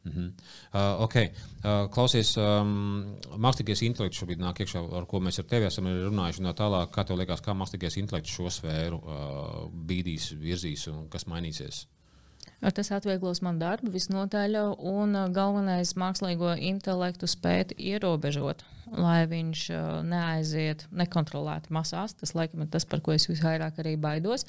[0.05, 0.31] -hmm.
[0.73, 1.31] uh, okay.
[1.63, 6.41] uh, klausies, um, mākslīgais intelekts šobrīd nāk iekšā, ar ko mēs ar tevi esam runājuši.
[6.41, 11.27] No tālāk, kā tev liekas, kā mākslīgais intelekts šo sfēru uh, bīdīs, virzīs un kas
[11.27, 11.85] mainīsies?
[12.59, 18.65] Tas atvieglos man darbu visnotaļ, un galvenais mākslīgo intelektu spēt ierobežot
[18.97, 22.15] lai viņš uh, neaiziet nekontrolēti masās.
[22.17, 24.45] Tas, laikam, ir tas, par ko es visvairāk arī baidos.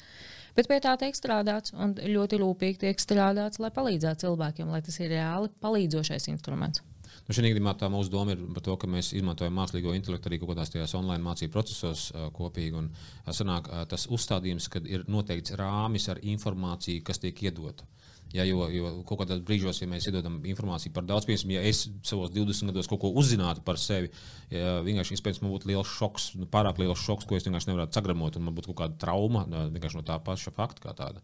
[0.57, 4.99] Bet pie tā tiek strādāts un ļoti rūpīgi tiek strādāts, lai palīdzētu cilvēkiem, lai tas
[4.99, 6.83] ir reāli palīdzošais instruments.
[7.27, 10.39] Nu, Šī gadījumā tā mūsu doma ir par to, ka mēs izmantojam mākslīgo intelektu arī
[10.41, 12.75] kaut kādās tajās online mācību procesos kopīgi.
[12.79, 12.89] Un,
[13.37, 17.87] sanāk, tas uzstādījums, kad ir noteikts rāmis ar informāciju, kas tiek iedota.
[18.31, 21.83] Ja, jo, jo kaut kādā brīžos, ja mēs iedodam informāciju par daudz, piemēram, ja es
[22.07, 24.07] savos 20 gados kaut ko uzzinātu par sevi,
[24.53, 27.99] ja vienkārši iespējams man būtu liels šoks, nu, pārāk liels šoks, ko es vienkārši nevarētu
[27.99, 31.23] sagramot, un man būtu kaut kāda trauma vienkārši no tā paša fakta kā tāda.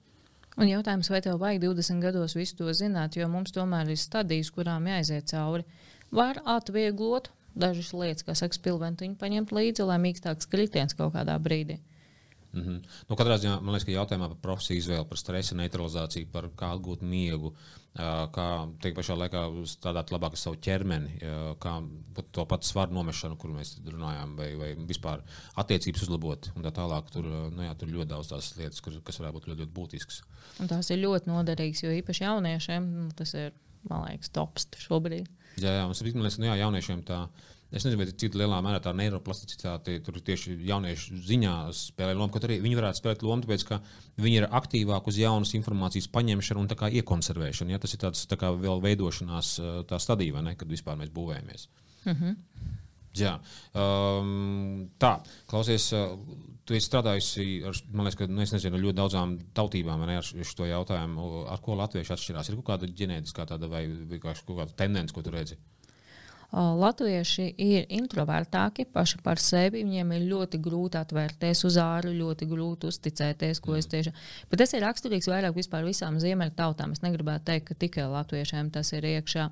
[0.58, 4.50] Un jautājums, vai tev vajag 20 gados visu to zināt, jo mums tomēr ir stadijas,
[4.52, 5.68] kurām jāiziet cauri.
[6.12, 11.78] Var atvieglot dažas lietas, kā saka, spilventiņu paņemt līdzi, lai mīkstāks kritiens kaut kādā brīdī.
[12.58, 12.84] Mm -hmm.
[13.10, 16.72] nu, katrā ziņā man liekas, ka jautājumā par profesiju izvēli, par stresa neutralizāciju, par kā
[16.76, 17.54] atgūt miegu,
[17.98, 18.48] kā
[18.82, 21.18] teikt, pašā laikā strādāt labāk ar savu ķermeni,
[21.60, 21.74] kā
[22.32, 25.24] to patu svaru nomešanu, kur mēs runājām, vai, vai vispār
[25.56, 27.10] attiecības uzlabot un tā tālāk.
[27.12, 30.22] Tur, nu, jā, tur ļoti daudz tās lietas, kur, kas varētu būt ļoti, ļoti būtiskas.
[30.62, 33.54] Un tās ir ļoti noderīgas, jo īpaši jauniešiem nu, tas ir,
[33.90, 35.28] man liekas, tops šobrīd.
[35.58, 38.80] Jā, jā, mums, man liekas, nu, jā, jauniešiem tā ir Es nezinu, cik lielā mērā
[38.80, 42.32] tā neiroplasticitāte tur tieši jauniešu ziņā spēlē lomu.
[42.32, 43.82] Kaut arī viņi varētu spēlēt lomu, tāpēc ka
[44.24, 47.76] viņi ir aktīvāki uz jaunas informācijas paņemšanu un iekonservēšanu.
[47.76, 47.82] Ja?
[47.84, 49.58] Tas ir tāds tā kā vēl veidošanās
[49.90, 51.68] tā stadija, ne, kad vispār mēs būvējamies.
[52.06, 52.36] Mm -hmm.
[53.18, 53.40] Jā,
[53.74, 55.18] um, tā,
[55.50, 55.90] klausies,
[56.66, 60.66] tu esi strādājusi ar, man liekas, ka, nu, nezinu, ļoti daudzām tautībām ne, ar šo
[60.66, 62.50] jautājumu, ar ko latvieši atšķirās.
[62.50, 65.58] Ir kaut kāda ģenētiskā tāda vai vienkārši kaut kāda tendence, ko tu redzi?
[65.58, 65.77] Uh,
[66.56, 69.82] Latvieši ir introvertāki paši par sevi.
[69.84, 74.14] Viņiem ir ļoti grūti atvērties uz āru, ļoti grūti uzticēties, ko es tieši.
[74.50, 76.96] Bet tas ir raksturīgs vairāk vispār visām ziemeļu tautām.
[76.96, 79.50] Es negribētu teikt, ka tikai latviešiem tas ir iekšā.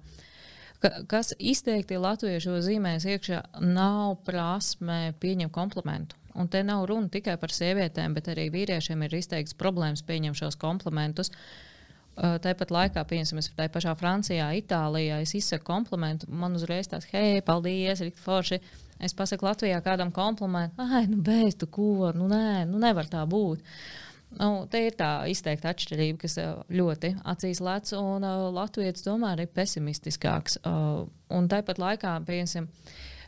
[0.79, 6.15] Ka, kas izteikti latviešu zīmēs iekšā, nav prasme pieņemt komplimentu.
[6.35, 10.59] Un te nav runa tikai par sievietēm, bet arī vīriešiem ir izteikts problēmas pieņemt šos
[10.59, 11.31] komplimentus.
[11.31, 11.64] Uh,
[12.15, 16.29] Tāpat laikā, piemēram, tā pašā Francijā, Itālijā, es izsaku komplimentu.
[16.31, 18.61] Man uzreiz tāds, hei, paldies, Rīta Forši.
[19.03, 23.25] Es pasaku Latvijā kādam komplimentu, ah, nu, beidz, tu ko, nu, nē, nu, nevar tā
[23.27, 23.59] būt.
[24.39, 26.37] Nu, te ir tā izteikta atšķirība, kas
[26.71, 30.61] ļoti acīs lec, un uh, Latvijas tomēr ir pesimistiskāks.
[30.63, 31.03] Uh,
[31.35, 32.71] un tāpat laikā, piemēram,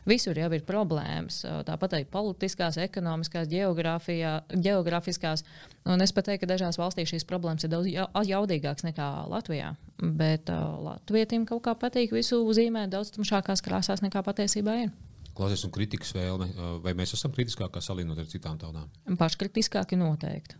[0.06, 1.40] Visur jau ir problēmas.
[1.66, 5.44] Tāpat arī politiskās, ekonomiskās, geogrāfiskās.
[5.88, 7.90] Un es pat teiktu, ka dažās valstīs šīs problēmas ir daudz
[8.28, 9.74] jaudīgākas nekā Latvijā.
[9.98, 14.94] Bet uh, Latvijiem kaut kā patīk visu zīmēt daudz tumšākās krāsās nekā patiesībā ir.
[15.38, 16.48] Klausies, un kritikas vēlme,
[16.82, 18.88] vai mēs esam kritiskāki salīdzinot ar citām tautām?
[19.20, 20.58] Paškritiskāki noteikti.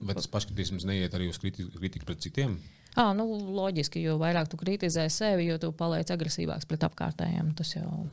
[0.00, 2.56] Vai tas paškritisms neiet arī uz kritiku, pret citiem?
[2.96, 7.52] À, nu, loģiski, jo vairāk tu kritizē sevi, jo tu paliec agresīvāks pret apkārtējiem.
[7.58, 8.06] Tas jau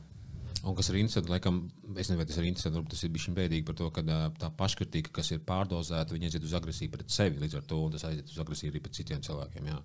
[0.64, 1.58] Un kas ir interesanti, laikam,
[1.92, 4.04] es nezinu, vai tas ir interesanti, varbūt tas ir bijis bēdīgi par to, ka
[4.40, 7.92] tā paškritika, kas ir pārdozēta, viņa aiziet uz agresiju pret sevi līdz ar to, un
[7.92, 9.68] tas aiziet uz agresiju arī pret citiem cilvēkiem.
[9.68, 9.76] Jā.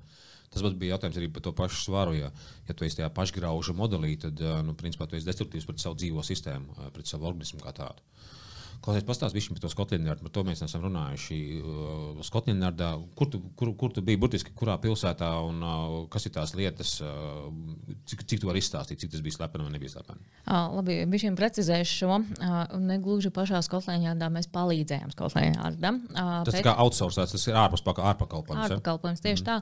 [0.54, 2.16] Tas bija jautājums arī par to pašu svaru.
[2.16, 2.32] Ja,
[2.70, 6.24] ja tu esi tajā pašgrauža modelī, tad nu, principā tu esi destruktīvs pret savu dzīvo
[6.26, 8.08] sistēmu, pret savu organismu kā tādu.
[8.80, 10.13] Klausies, pastāstīsim par to Skotlandu.
[10.24, 11.38] Par to mēs esam runājuši.
[11.60, 16.34] Uh, Skotlandā, kur, tu, kur, kur tu biji, burtiski kurā pilsētā un uh, kas ir
[16.38, 17.50] tās lietas, uh,
[18.08, 20.24] cik, cik tu vari izstāstīt, cik tas bija slepeni vai nebija slepeni?
[20.46, 22.22] Uh, labi, viņš viņam precizēs šo.
[22.39, 25.94] Uh, negluži pašā Skotlandā mēs palīdzējām Skotlandā.
[26.13, 26.63] Uh, tas pēc...
[26.70, 28.70] kā outsourcēts, tas ir ārpus ārpakalpojums.
[28.70, 29.50] Ārpakalpojums, tieši mm.
[29.50, 29.60] tā.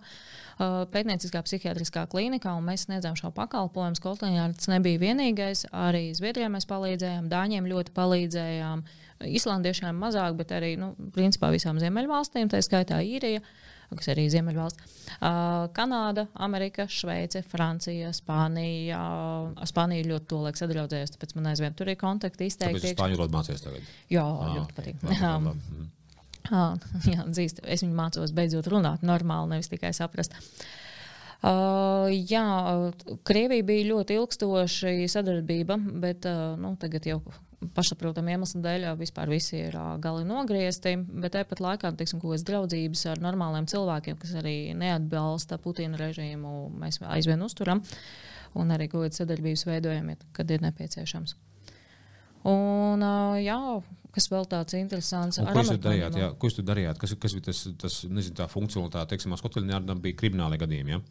[0.58, 3.98] Uh, pētnieciskā psihiatriskā klinikā, un mēs sniedzām šo pakalpojumu.
[3.98, 5.68] Skotlandā tas nebija vienīgais.
[5.74, 8.86] Arī Zviedrijā mēs palīdzējām, Dāņiem ļoti palīdzējām.
[9.26, 13.42] Islandiešiem mazāk, bet arī nu, principā visām ziemeļvalstīm, tā skaitā īrija.
[13.88, 14.96] Kas arī Ziemeļvalsts.
[15.72, 19.00] Kanāda, Amerika, Šveice, Francija, Spānija.
[19.70, 22.82] Spānija ļoti to laiku sadraudzējusi, tāpēc man aizvien tur ir kontakti izteikti.
[22.82, 23.94] Tāpēc spāņu valodu mācīties tagad.
[24.12, 25.00] Jā, ah, ļoti patīk.
[25.08, 25.88] Labi, labi, labi.
[26.52, 26.76] Ah,
[27.08, 27.64] jā, dzīst.
[27.64, 30.36] Es viņu mācos beidzot runāt normāli, nevis tikai saprast.
[31.38, 32.44] Uh, jā,
[33.28, 37.22] Krievija bija ļoti ilgstoša sadarbība, bet uh, nu, tagad jau
[37.78, 40.94] pašsaprotamu iemeslu dēļ vispār visi ir gali nogriezti.
[41.24, 46.56] Bet tāpat laikā teiksim, kaut kādas draudzības ar normāliem cilvēkiem, kas arī neatbalsta Putina režīmu,
[46.78, 47.84] mēs aizvien uzturam
[48.58, 51.36] un arī kaut kādas sadarbības veidojam, kad ir nepieciešams.
[52.48, 53.02] Un,
[53.42, 53.58] jā,
[54.16, 55.42] kas vēl tāds interesants.
[55.42, 56.20] Un ko jūs darījāt?
[56.22, 57.02] Jā, ko jūs darījāt?
[57.02, 60.96] Kas, kas bija tas, tas nezinu, tā funkcionalitāte, teiksim, Skotlandē bija krimināli gadījumi?
[60.96, 61.02] Ja?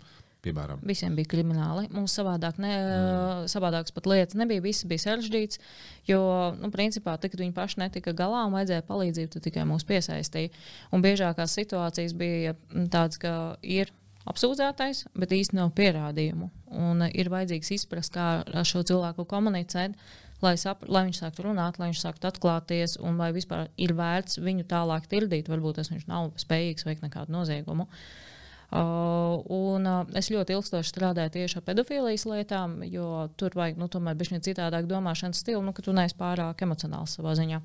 [0.47, 0.81] Piemēram?
[0.87, 1.87] Visiem bija krimināli.
[1.95, 3.45] Mums savādāk, ne, mm.
[3.53, 4.65] savādākas pat lietas nebija.
[4.65, 5.61] Viss bija sarežģīts.
[6.09, 6.21] Jo,
[6.61, 10.53] nu, principā, tad, kad viņi paši netika galā un vajadzēja palīdzību, tad tikai mūs piesaistīja.
[10.95, 12.55] Un biežākās situācijas bija
[12.93, 13.33] tādas, ka
[13.63, 13.93] ir
[14.27, 16.51] apsūdzētais, bet īstenībā nav pierādījumu.
[16.77, 19.99] Un ir vajadzīgs izprast, kā ar šo cilvēku komunicēt.
[20.45, 24.37] Lai, sap, lai viņš sāktu runāt, lai viņš sāktu atklāties, un vai vispār ir vērts
[24.45, 25.49] viņu tālāk tirdīt.
[25.49, 27.87] Varbūt tas viņš nav spējīgs veikt nekādu noziegumu.
[27.87, 28.26] Uh,
[28.71, 29.87] un,
[30.19, 34.89] es ļoti ilgstoši strādāju tieši ar pedofīlijas lietām, jo tur vajag nu, tomēr bišķiņa citādāk
[34.91, 37.61] domāšanas stilu, nu, ka tu neesi pārāk emocionāls savā ziņā.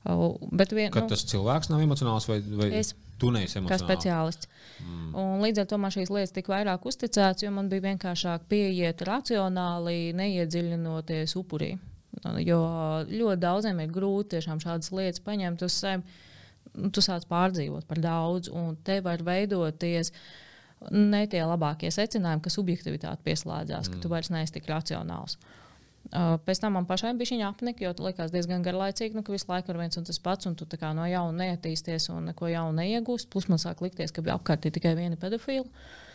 [0.00, 0.36] Uh,
[0.72, 3.82] vien, Kad nu, tas cilvēks nav emocionāls vai, vai es, tu neesi emocionāls?
[3.84, 4.48] Kā speciālists.
[4.80, 5.10] Mm.
[5.20, 9.04] Un līdz ar to man šīs lietas tika vairāk uzticētas, jo man bija vienkāršāk pieiet
[9.04, 11.74] racionāli, neiedziļinoties upurī.
[12.44, 12.62] Jo
[13.08, 16.02] ļoti daudziem ir grūti tiešām šādas lietas paņemt uz sevi
[16.78, 20.12] Nu, tu sāc pārdzīvot par daudz, un te var veidoties
[20.94, 23.94] ne tie labākie secinājumi, ka subjektivitāte pieslēdzās, mm.
[23.94, 24.14] ka tu mm.
[24.14, 25.36] vairs neesi tik racionāls.
[26.10, 29.34] Uh, pēc tam man pašai bija viņa apnika, jo tas likās diezgan garlaicīgi, nu, ka
[29.34, 32.78] visu laiku ir viens un tas pats, un tu no jauna neattīsties un neko jaunu
[32.80, 33.28] neiegūst.
[33.30, 35.66] Plus man sāk likties, ka apkārt ir tikai viena pedofila.
[35.66, 36.09] Uh,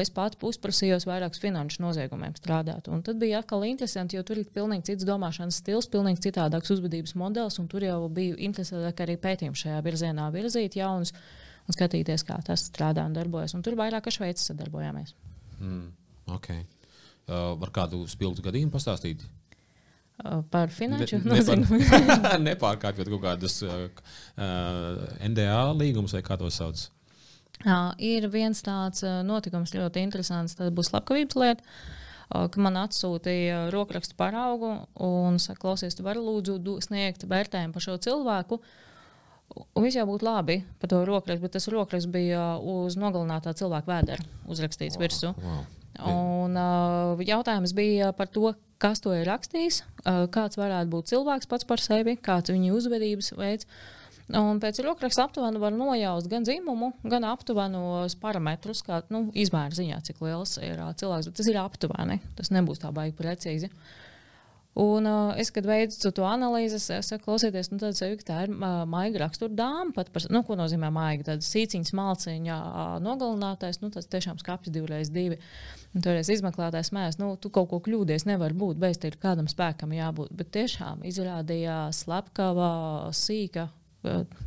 [0.00, 2.88] es pati uzprasījos vairākus finanšu noziegumiem strādāt.
[2.88, 7.14] Un tad bija atkal interesanti, jo tur ir pilnīgi cits domāšanas stils, pilnīgi citādāks uzvedības
[7.20, 11.12] modelis, un tur jau bija interesanti arī pētījumi šajā virzienā virzīt jaunus
[11.68, 13.54] un skatīties, kā tas strādā un darbojas.
[13.54, 15.14] Un tur vairāk ar Šveici sadarbojāmies.
[15.60, 15.88] Mm,
[16.38, 16.64] okay.
[17.28, 19.24] uh, var kādu spilgtu gadījumu pastāstīt?
[20.18, 21.78] Uh, par finanšu ne, noziegumu.
[22.48, 23.84] Nepārkāpjot kaut kādus uh,
[25.22, 26.88] NDA līgumus vai kā tos sauc.
[27.66, 30.54] Uh, ir viens tāds uh, notikums, ļoti interesants.
[30.58, 31.64] Tas būs slepkavības lieta.
[32.28, 37.84] Uh, ka man atsūtīja rokrakstu paraugu un saka, klausies, tu vari lūdzu sniegt vērtējumu par
[37.84, 38.60] šo cilvēku.
[39.74, 43.90] Un viss jau būtu labi par to rokrakstu, bet tas rokraksts bija uz nogalinātā cilvēka
[43.90, 45.34] vēdera uzrakstīts wow, virsū.
[45.42, 45.66] Wow.
[46.12, 51.50] Un, uh, jautājums bija par to, kas to ir rakstījis, uh, kāds varētu būt cilvēks
[51.50, 53.66] pats par sevi, kāds ir viņa uzvedības veids.
[53.66, 53.97] Uh,
[54.36, 60.02] Un pēc rokraksta aptuveni var nojaust gan dzimumu, gan aptuvenos parametrus, kā nu, izmēra ziņā,
[60.04, 61.30] cik liels ir cilvēks.
[61.30, 62.18] Bet tas ir aptuveni.
[62.36, 63.72] Tas nebūs tā baigi precīzi.
[64.78, 68.84] Un uh, es, kad veicu to analīzi, es saku, klausieties, nu, sevi, tā ir uh,
[68.86, 69.94] maiga rakstura dāma.
[69.96, 71.30] Pat par, nu, ko nozīmē maiga?
[71.32, 75.40] Tāda sīciņa, malciņa, uh, nogalinātais, nu, tas tiešām skāpjas divreiz divi.
[75.96, 79.50] Un toreiz izmeklētājs mēs, nu, tu kaut ko kļūdies, nevar būt, bez tam ir kādam
[79.50, 80.36] spēkam jābūt.
[80.36, 82.70] Bet tiešām izrādījās slepkava,
[83.16, 83.70] sīka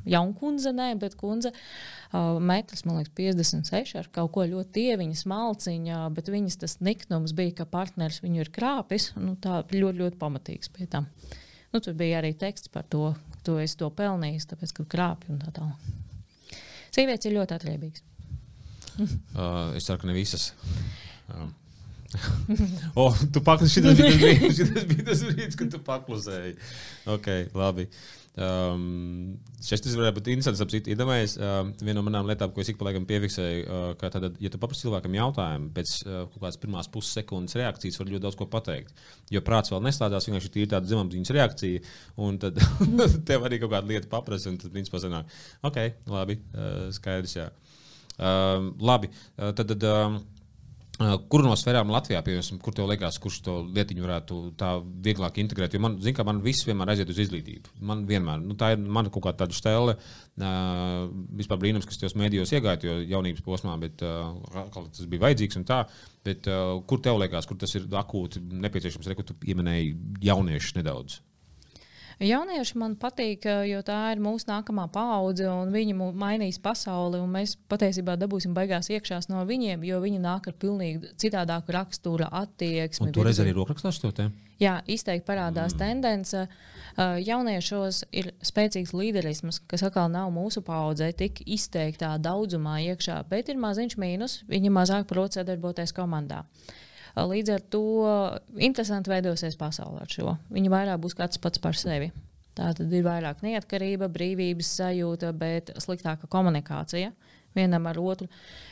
[0.10, 6.02] jaunkundze, nē, bet kundze uh, metrs, man liekas, 56 ar kaut ko ļoti dieviņas malciņā,
[6.16, 9.12] bet viņas tas niknums bija, ka partneris viņu ir krāpis.
[9.20, 11.08] Nu, tā ļoti, ļoti pamatīgs pie tam.
[11.72, 13.14] Nu, tur bija arī teksts par to,
[13.48, 16.60] to es to pelnīju, tāpēc, ka krāpju un tā tālāk.
[16.92, 18.04] Sievietes ir ļoti atriebīgas.
[19.00, 20.52] uh, es ceru, ka ne visas.
[21.32, 21.48] Uh.
[23.00, 26.58] Oh, tu paklusi, šis bija tas brīdis, kad tu paklusēji.
[27.12, 27.88] Ok, labi.
[28.32, 30.62] Um, šis varētu būt interesants.
[30.64, 34.12] Apsit, iedomājies, uh, viena no manām lietām, ko es ik pa laikam piefiksēju, uh, ka
[34.14, 38.26] tad, ja tu paprasti cilvēkam jautājumu, pēc uh, kaut kādas pirmās pussekundes reakcijas var ļoti
[38.28, 38.96] daudz ko pateikt.
[39.36, 41.86] Jo prāts vēl neslēdzās, vienkārši ir tāda zemapziņas reakcija,
[42.24, 42.60] un tad
[43.30, 47.50] tev arī kaut kāda lieta paprasa, un tad principā sanāk, ok, labi, uh, skaidrs, jā.
[48.16, 49.76] Uh, labi, uh, tad.
[49.76, 50.22] tad um,
[51.00, 54.74] Kur no sfērām Latvijā, piemēram, kur tev liekas, kurš to lietiņu varētu tā
[55.06, 55.74] vieglāk integrēt?
[55.74, 57.74] Jo man, zin, kā, man viss vienmēr aiziet uz izglītību.
[57.90, 59.96] Man vienmēr, nu, tā ir mana kaut kāda tāda stēle.
[60.42, 61.08] Uh,
[61.40, 64.30] vispār brīnums, kas tajos mēdījos iegāja, jo jaunības posmā, bet uh,
[64.76, 65.82] tas bija vajadzīgs un tā.
[66.28, 69.10] Bet, uh, kur tev liekas, kur tas ir akūti nepieciešams?
[69.10, 69.96] Re, tu pieminēji
[70.28, 71.22] jauniešus nedaudz?
[72.22, 77.18] Jaunieši man patīk, jo tā ir mūsu nākamā paudze, un viņi mainīs pasauli.
[77.26, 83.10] Mēs patiesībā dabūsim beigās iekšā no viņiem, jo viņi nāk ar pilnīgi citādāku rakstura attieksmi.
[83.10, 84.50] Un toreiz arī rokrakstā šo tēmu?
[84.62, 85.80] Jā, izteikti parādās mm.
[85.82, 86.44] tendence.
[87.26, 93.58] Jauniešos ir spēcīgs līderisms, kas atkal nav mūsu paudzē tik izteiktā daudzumā iekšā, bet ir
[93.62, 94.38] maziņš mīnus.
[94.52, 96.44] Viņi mazāk prot sadarboties komandā.
[97.16, 97.84] Līdz ar to
[98.60, 100.36] interesanti veidosies pasaule ar šo.
[100.54, 102.12] Viņi vairāk būs katrs pats par sevi.
[102.56, 107.12] Tā tad ir vairāk neatkarība, brīvības sajūta, bet sliktāka komunikācija
[107.56, 108.28] vienam ar otru.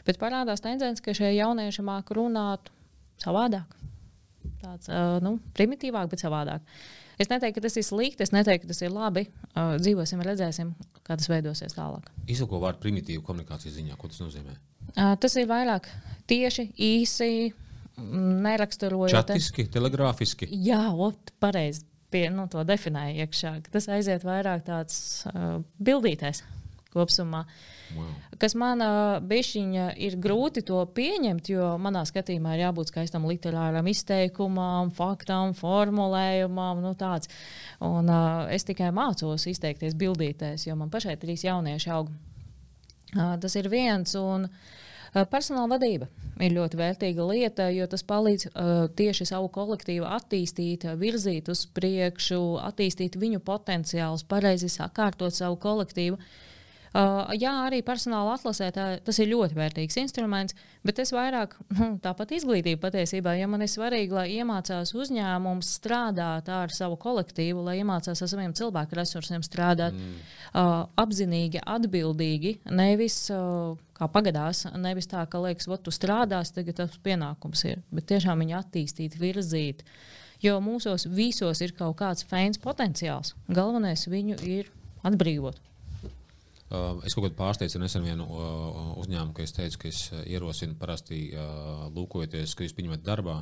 [0.08, 2.72] Bet parādās tendence, ka šie jaunieši māca runāt
[3.24, 3.80] savādāk
[4.60, 4.90] tāds
[5.24, 6.66] nu, primitīvāk, bet savādāk.
[7.20, 9.26] Es neteiktu, ka tas ir slikti, es neteiktu, ka tas ir labi.
[9.52, 10.72] Uh, dzīvosim, redzēsim,
[11.04, 12.08] kā tas veidosies tālāk.
[12.32, 14.56] Izsako vārdu primitīvu komunikācijas ziņā, ko tas nozīmē?
[14.94, 15.90] Uh, tas ir vairāk
[16.32, 17.52] tieši, īsi,
[18.45, 19.14] neraksturojot.
[19.14, 20.50] Čatiski, telegrāfiski.
[20.52, 21.86] Jā, ot, pareizi.
[22.10, 23.52] Pie, nu, to definēja iekšā.
[23.70, 24.95] Tas aiziet vairāk tāds
[25.30, 26.41] uh, bildītēs
[26.89, 27.43] kopumā.
[27.93, 28.08] Wow.
[28.41, 28.82] Kas man
[29.30, 36.82] bišķiņa ir grūti to pieņemt, jo manā skatījumā ir jābūt skaistam literāram izteikumam, faktam, formulējumam.
[36.82, 37.30] Nu tāds.
[37.86, 42.10] Un, uh, es tikai mācos izteikties bildītēs, jo man pašai trīs jaunieši aug.
[43.14, 44.18] Uh, tas ir viens.
[44.18, 44.78] Un, uh,
[45.32, 48.49] Personāla vadība ir ļoti vērtīga lieta, jo tas palīdz
[48.99, 56.20] tieši savu kolektīvu attīstīt, virzīt uz priekšu, attīstīt viņu potenciālus, pareizi sakārtot savu kolektīvu.
[56.89, 61.91] Uh, jā, arī personāla atlasē tā, tas ir ļoti vērtīgs instruments, bet es vairāk nu,
[62.01, 67.78] tāpat izglītību patiesībā, ja man ir svarīgi, lai iemācās uzņēmums strādāt ar savu kolektīvu, lai
[67.84, 70.18] iemācās ar saviem cilvēku resursiem strādāt mm.
[70.55, 76.80] uh, apzinīgi, atbildīgi, nevis uh, kā pagadās, nevis tā, ka liekas, ka tu strādāsi, tagad
[76.80, 79.84] tas pienākums ir, bet tiešām viņu attīstīt, virzīt.
[80.43, 83.34] Jo mūsos visos ir kaut kāds feins potenciāls.
[83.52, 84.70] Galvenais viņu ir
[85.04, 85.60] atbrīvot.
[86.70, 90.22] Uh, es kaut kādā pārsteidzu nesen vienu uh, uzņēmumu, ka es teicu, ka es uh,
[90.30, 91.32] ierosinu parasti
[91.95, 93.39] lūkojoties, ka jūs pieņemat darbā.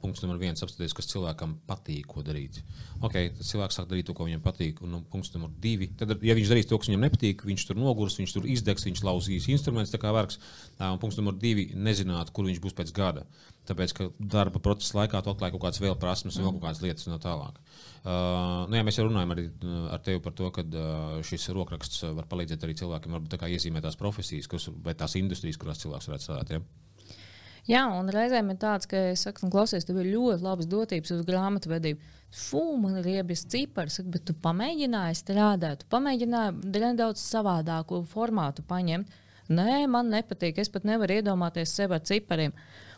[0.00, 2.62] Punkts numur viens- apstāties, kas cilvēkam patīk, ko darīt.
[3.04, 4.80] Okay, tad cilvēks sāk darīt to, ko viņam patīk.
[4.82, 5.90] Un, nu, punkts numur divi.
[5.98, 9.02] Tad, ja viņš darīs to, kas viņam nepatīk, viņš tur nogurs, viņš tur izdegs, viņš
[9.04, 10.38] lauzīs instrumentus, tā kā vergs.
[10.80, 13.26] Un punkts numur divi- nezināt, kur viņš būs pēc gada.
[13.68, 16.82] Tāpēc, ka darba procesa laikā tu atklāji kaut kādas vēl prasmes un vēl kaut kādas
[16.84, 17.56] lietas no tālāk.
[18.04, 19.46] Uh, nu, jā, mēs jau runājam arī
[19.90, 23.96] ar tevi par to, ka uh, šis rokraksts var palīdzēt arī cilvēkiem varbūt, iezīmēt tās
[23.96, 26.52] profesijas kuras, vai tās industrijas, kurās cilvēks varētu strādāt.
[26.58, 26.83] Ja?
[27.64, 31.14] Jā, un reizēm ir tāds, ka es saku, nu, klausies, tev ir ļoti labas dotības
[31.14, 32.12] uz grāmatvedību.
[32.34, 39.20] Fū, man ir riebjas cipars, bet tu pamēģināji strādāt, tu pamēģināji nedaudz savādāku formātu paņemt.
[39.54, 42.52] Nē, man nepatīk, es pat nevaru iedomāties sevi ar cipariem.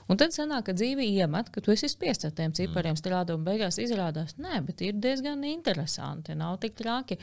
[0.06, 3.00] Un tad sanāk, ka dzīve iemet, ka tu esi spiests ar tiem cipariem mm.
[3.00, 7.18] strādāt, un beigās izrādās, nē, bet ir diezgan interesanti, nav tik traki.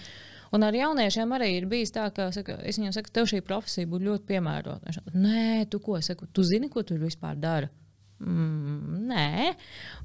[0.54, 3.90] Un ar jauniešiem arī ir bijis tā, ka saka, es viņiem saku, tev šī profesija
[3.90, 4.94] būtu ļoti piemērota.
[5.18, 7.72] Nē, tu ko saku, tu zini, ko tu vispār dari.
[8.24, 9.54] Mm, nē,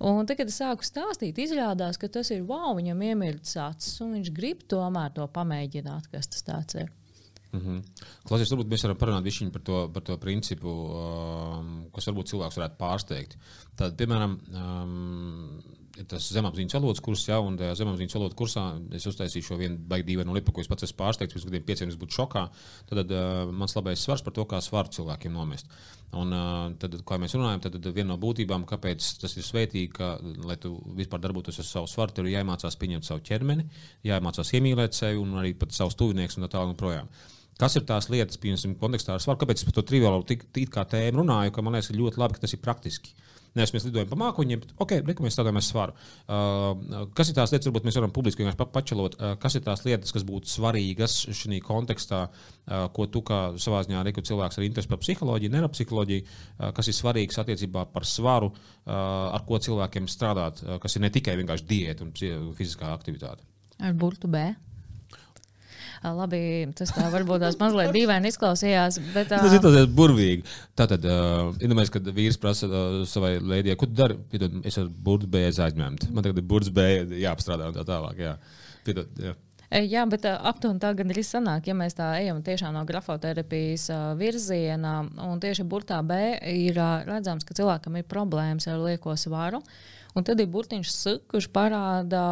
[0.09, 4.17] un tad, kad es sāku stāstīt, izrādās, ka tas ir wow, viņam iemirdzis acis, un
[4.17, 6.89] viņš grib tomēr to pamēģināt, kas tas ir.
[7.53, 7.83] Mm -hmm.
[8.29, 12.77] Klausies, varbūt mēs varam parunāt par to, par to principu, um, kas varbūt cilvēks varētu
[12.79, 13.37] pārsteigt.
[13.77, 15.63] Tad, piemēram, um,
[16.09, 20.13] tas zemapziņas valodas kurs, ja, un tajā zemapziņas valodas kursā es uztaisīju šo vienu baigtu
[20.13, 21.35] dīvainu lipu, ko es pats esmu pārsteigts.
[21.35, 22.45] Pirms gadiem pieciem es būtu šokā.
[22.91, 25.73] Tad uh, mans labais svars par to, kā svaru cilvēkiem nomest.
[26.17, 29.91] Un, uh, tad, kā mēs runājam, tad, tad viena no būtībām, kāpēc tas ir svētīgi,
[29.97, 30.15] ka,
[30.49, 33.67] lai tu vispār darbotos ar savu svaru, ir jāiemācās pieņemt savu ķermeni,
[34.09, 37.27] jāiemācās iemīlēt sevi un arī pat savus tuvinieks un tā tālāk.
[37.59, 39.41] Kas ir tās lietas, piemēram, kontekstā ar svaru?
[39.41, 43.17] Kāpēc es par to triviālu tēmu runāju, man liekas, ļoti labi, ka tas ir praktiski.
[43.59, 45.97] Nevis mēs lidojam pa mākoņiem, bet ok, reku mēs strādājam ar svaru.
[46.25, 49.85] Uh, kas ir tās lietas, varbūt mēs varam publiski vienkārši pačelot, uh, kas ir tās
[49.87, 54.69] lietas, kas būtu svarīgas šajā kontekstā, uh, ko tu kā savā ziņā arī cilvēks ar
[54.69, 58.95] interesi par psiholoģiju, neuropsiholoģiju, uh, kas ir svarīgs attiecībā par svaru, uh,
[59.35, 62.15] ar ko cilvēkiem strādāt, uh, kas ir ne tikai vienkārši diēta un
[62.57, 63.47] fiziskā aktivitāte.
[63.79, 64.49] Ar burtu B.
[66.05, 66.41] Labi,
[66.79, 69.01] tas tā varbūt tās mazliet dīvaini izklausījās.
[69.15, 70.47] Bet, tas ir tas burvīgi.
[70.79, 74.19] Tātad, uh, iedomājieties, kad vīrs prasa uh, savai lēdijai, ko tu dari?
[74.31, 76.13] Piedod, es ar burbuļu bēju aizņemtu.
[76.15, 78.23] Man tagad ir burbuļu bēja jāapstrādā un tā tālāk.
[78.23, 78.39] Jā.
[78.87, 79.35] Piedod, jā.
[79.69, 85.03] Jā, bet aptuveni tā gan arī sanāk, ja mēs tā ejam tiešām no grafoterapijas virziena.
[85.27, 86.17] Un tieši burtā B
[86.55, 89.61] ir redzams, ka cilvēkam ir problēmas ar lieko svaru.
[90.17, 92.23] Un tad ir burtiņš S, kurš parāda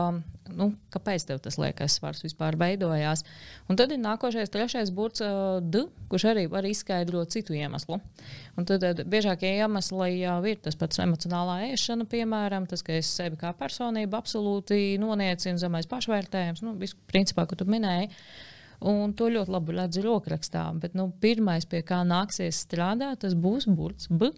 [0.53, 3.25] nu, kāpēc tev tas liekas svars vispār veidojās.
[3.71, 5.23] Un tad ir nākošais, trešais burts,
[5.67, 8.01] D, kurš arī var izskaidrot citu iemeslu.
[8.57, 13.11] Un tad, tad biežākie iemesli jau ir tas pats emocionālā ēšana, piemēram, tas, ka es
[13.19, 18.13] sevi kā personību absolūti noniecinu, zemais pašvērtējums, nu, visu principā, ko tu minēji.
[18.87, 20.67] Un to ļoti labi redzu rokrakstā.
[20.83, 24.29] Bet nu, pirmais, pie kā nāksies strādāt, tas būs burts B.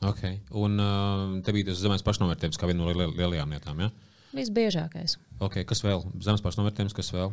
[0.00, 0.38] Okay.
[0.56, 3.82] Un uh, te bija tas zemais pašnovērtējums, kā viena no liel lielajām lietām.
[3.84, 3.90] Ja?
[4.36, 5.18] Visbiežākais.
[5.40, 5.64] Okay.
[5.66, 6.04] Kas vēl?
[6.22, 7.32] Zemes pašnovērtējums, kas vēl?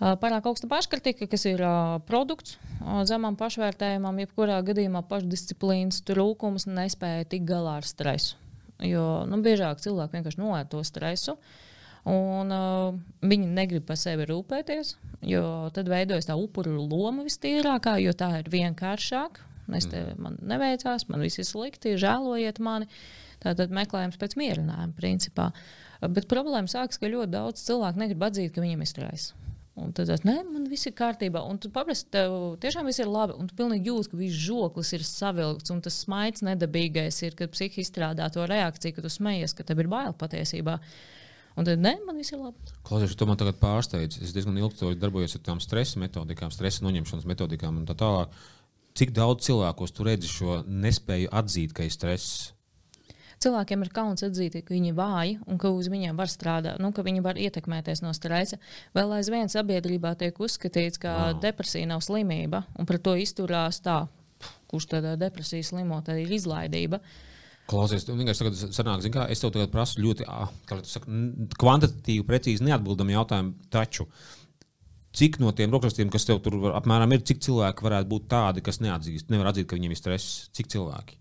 [0.00, 7.26] Pārāk augsta paškritika, kas ir uh, produkts uh, zemam pašvērtējumam, jebkurā gadījumā pašdisciplīnas trūkums nespēja
[7.28, 8.38] tikt galā ar stresu.
[8.80, 11.36] Jo nu, biežāk cilvēki vienkārši noēd to stresu.
[12.08, 14.94] Un, uh, viņi negrib par sevi rūpēties,
[15.28, 15.44] jo
[15.76, 19.42] tad veidojas tā upuru loma vistīrākā, jo tā ir vienkāršāk.
[19.76, 22.88] Es te, man neveicās, man viss ir slikti, žēlojiet mani.
[23.44, 25.50] Tātad meklējums pēc mierinājuma, principā.
[26.00, 29.34] Bet problēma sākas, ka ļoti daudz cilvēku negrib atzīt, ka viņiem ir stress.
[29.80, 31.40] Un tad, nē, man viss ir kārtībā.
[31.46, 33.36] Un tu paprasti, tev tiešām viss ir labi.
[33.38, 35.72] Un tu pilnīgi jūti, ka viss žoklis ir savilkts.
[35.72, 39.80] Un tas smaids nedabīgais ir, kad psihi izstrādā to reakciju, ka tu smejies, ka tev
[39.84, 40.76] ir bail patiesībā.
[41.58, 42.74] Un tad, nē, man viss ir labi.
[42.86, 44.20] Klausies, tu man tagad pārsteidz.
[44.24, 48.34] Es diezgan ilgi darbojos ar tām stresa metodikām, stresa noņemšanas metodikām un tā tālāk.
[48.98, 52.50] Cik daudz cilvēkos tu redzi šo nespēju atzīt, ka ir stress?
[53.44, 57.04] Cilvēkiem ir kauns atzīt, ka viņi vāji un ka uz viņiem var strādāt, nu, ka
[57.06, 58.60] viņi var ietekmēties no stresa.
[58.96, 61.40] Vēl aizvien sabiedrībā tiek uzskatīts, ka wow.
[61.42, 64.02] depresija nav slimība, un pret to izturās tā,
[64.70, 67.00] kurš tādā depresija slimo, tad ir izlaidība.
[67.70, 70.26] Klausies, tu vienkārši tagad sanāk, kā, es tev tagad prasu ļoti
[70.90, 71.18] saka,
[71.60, 74.08] kvantitatīvi, precīzi neatbildamu jautājumu, taču
[75.14, 78.82] cik no tiem rokrakstiem, kas tev tur apmēram ir, cik cilvēki varētu būt tādi, kas
[78.82, 81.19] neatzīst, nevar atzīt, ka viņiem ir stress, cik cilvēki?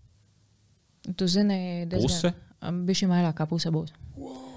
[1.18, 2.34] Tu zini, puse?
[2.60, 3.96] Bija šī vairāk kā puse būs.
[4.20, 4.50] Wow.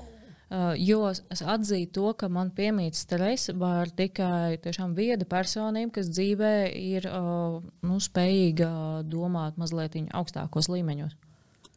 [0.52, 4.58] Uh, jo es atzīstu to, ka man piemīt stress var tikai
[4.92, 8.68] vieda personība, kas dzīvē ir uh, nu, spējīga
[9.08, 11.16] domāt mazliet augstākos līmeņos.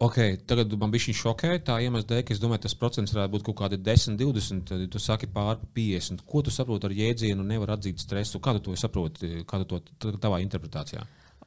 [0.04, 3.32] Okay, tagad man bija šī šokē, tā iemesla dēļ, ka es domāju, tas procents varētu
[3.38, 6.26] būt kaut kādi 10, 20, tad tu saki pār 50.
[6.28, 8.44] Ko tu saproti ar jēdzienu, nevar atzīt stresu?
[8.44, 11.06] Kā tu to saproti, kā tu to tavā interpretācijā?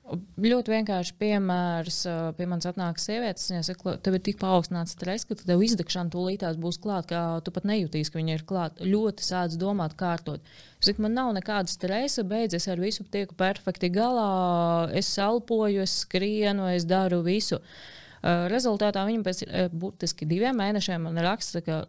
[0.09, 1.99] Ļoti vienkārši piemērs.
[2.39, 6.57] Pie manis atnāk sievietes, viņa saka, tev ir tik paaugstināts stress, ka tev izdegšana tūlītās
[6.61, 8.89] būs klāta, ka tu pat nejūtīsi, ka viņa ir klāta.
[8.89, 10.45] Ļoti sāc domāt, kārtot.
[10.81, 16.01] Es saku, man nav nekāda stresa, beidzies ar visu, tieku perfekti galā, es elpoju, es
[16.07, 17.61] skrienu, es daru visu.
[17.61, 21.81] Uh, rezultātā viņam pēc burtiski diviem mēnešiem man raksta, ka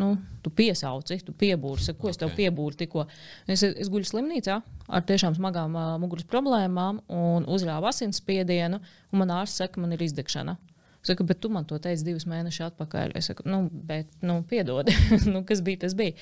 [0.00, 0.12] nu,
[0.42, 2.44] tu piesauci, tu piebūri, ko es tev okay.
[2.44, 3.06] piebūru tikko.
[3.46, 8.80] Es, es guļu slimnīcā ar tiešām smagām uh, muguras problēmām un uzrāvu asinsspiedienu,
[9.12, 10.56] un man ārsts saka, man ir izdegšana.
[11.02, 13.14] Es saku, bet tu man to teici divus mēnešus atpakaļ.
[13.18, 14.90] Es saku, nu, bet, nu, piedod,
[15.32, 16.16] nu, kas bija, tas bija.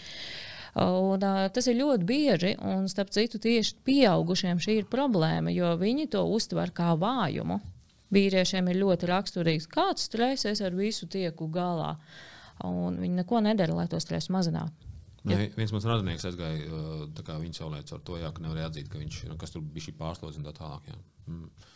[0.74, 5.70] Un, uh, tas ir ļoti bieži, un starp citu, tieši pieaugušiem šī ir problēma, jo
[5.80, 7.60] viņi to uztver kā vājumu
[8.14, 11.94] vīriešiem ir ļoti raksturīgs, kāds stress es ar visu tieku galā.
[12.64, 14.92] Un viņi neko nedara, lai to stresu mazinātu.
[15.24, 15.38] Ja.
[15.38, 19.00] Ne, viens mans radinieks aizgāja, uh, viņš saulēca ar to, jā, ka nevarēja atzīt, ka
[19.00, 20.90] viņš nu, tur bija šī pārslodze un tā tālāk.
[20.90, 20.98] Jā.
[21.32, 21.70] Mm.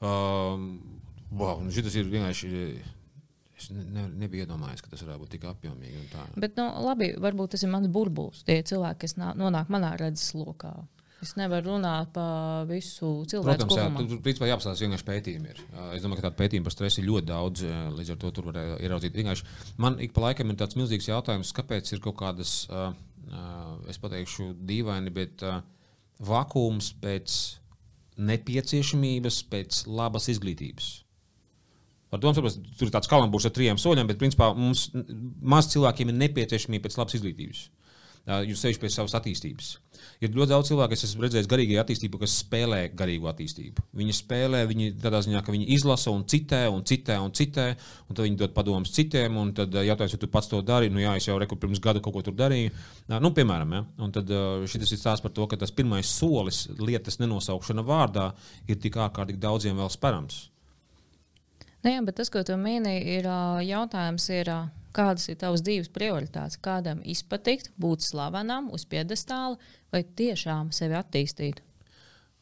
[0.00, 0.66] Um,
[1.32, 2.50] wow, nu šis ir vienkārši.
[3.60, 6.06] Es ne, nebiju iedomājies, ka tas varētu būt tik apjomīgi.
[6.40, 8.40] Bet, nu, labi, varbūt tas ir mans burbulis.
[8.48, 10.70] Tie cilvēki, kas nonāk manā redzeslokā,
[11.20, 13.66] Es nevaru runāt par visu cilvēku.
[13.66, 15.50] Protams, jā, tur principā jāapstāsta vienkārši pētījumi.
[15.52, 15.58] Ir.
[15.92, 17.64] Es domāju, ka tādu pētījumu par stresu ir ļoti daudz,
[17.98, 19.18] līdz ar to tur var ieraudzīt.
[19.20, 22.54] Vienkārši man ik pa laikam ir tāds milzīgs jautājums, kāpēc ir kaut kādas,
[23.92, 25.44] es pateikšu, dīvaini, bet
[26.24, 27.36] vakums pēc
[28.30, 30.88] nepieciešamības, pēc labas izglītības.
[32.10, 34.88] Ar domu saprast, tur ir tāds kalambūrs ar trijiem soļiem, bet principā mums
[35.44, 37.60] maz cilvēkiem ir nepieciešamība pēc labas izglītības.
[38.28, 39.70] Jūs sevišķi pēc savas attīstības.
[40.20, 43.84] Ir ļoti daudz cilvēku, kas esmu redzējis garīgajā attīstībā, kas spēlē garīgu attīstību.
[43.96, 47.66] Viņi spēlē, viņi tādā ziņā, ka viņi izlasa un citē, un citē, un citē,
[48.06, 50.92] un tad viņi dod padomus citiem, un tad jautājums, vai tu pats to dari.
[50.92, 52.72] Nu, jā, es jau reku pirms gada kaut ko tur darīju.
[53.16, 53.82] Nu, piemēram, ja?
[54.04, 54.30] un tad
[54.70, 58.30] šis ir stāsts par to, ka tas pirmais solis lietas nenosaukšana vārdā
[58.68, 60.44] ir tik ārkārtīgi daudziem vēl sperams.
[61.80, 63.28] Nu, jā, bet tas, ko tu mini, ir
[63.64, 64.28] jautājums.
[64.36, 64.52] Ir,
[64.96, 69.56] kādas ir tavas dzīves prioritātes, kādam izpatikt, būt slavenam, uz piedestāla
[69.94, 71.64] vai tiešām sevi attīstīt.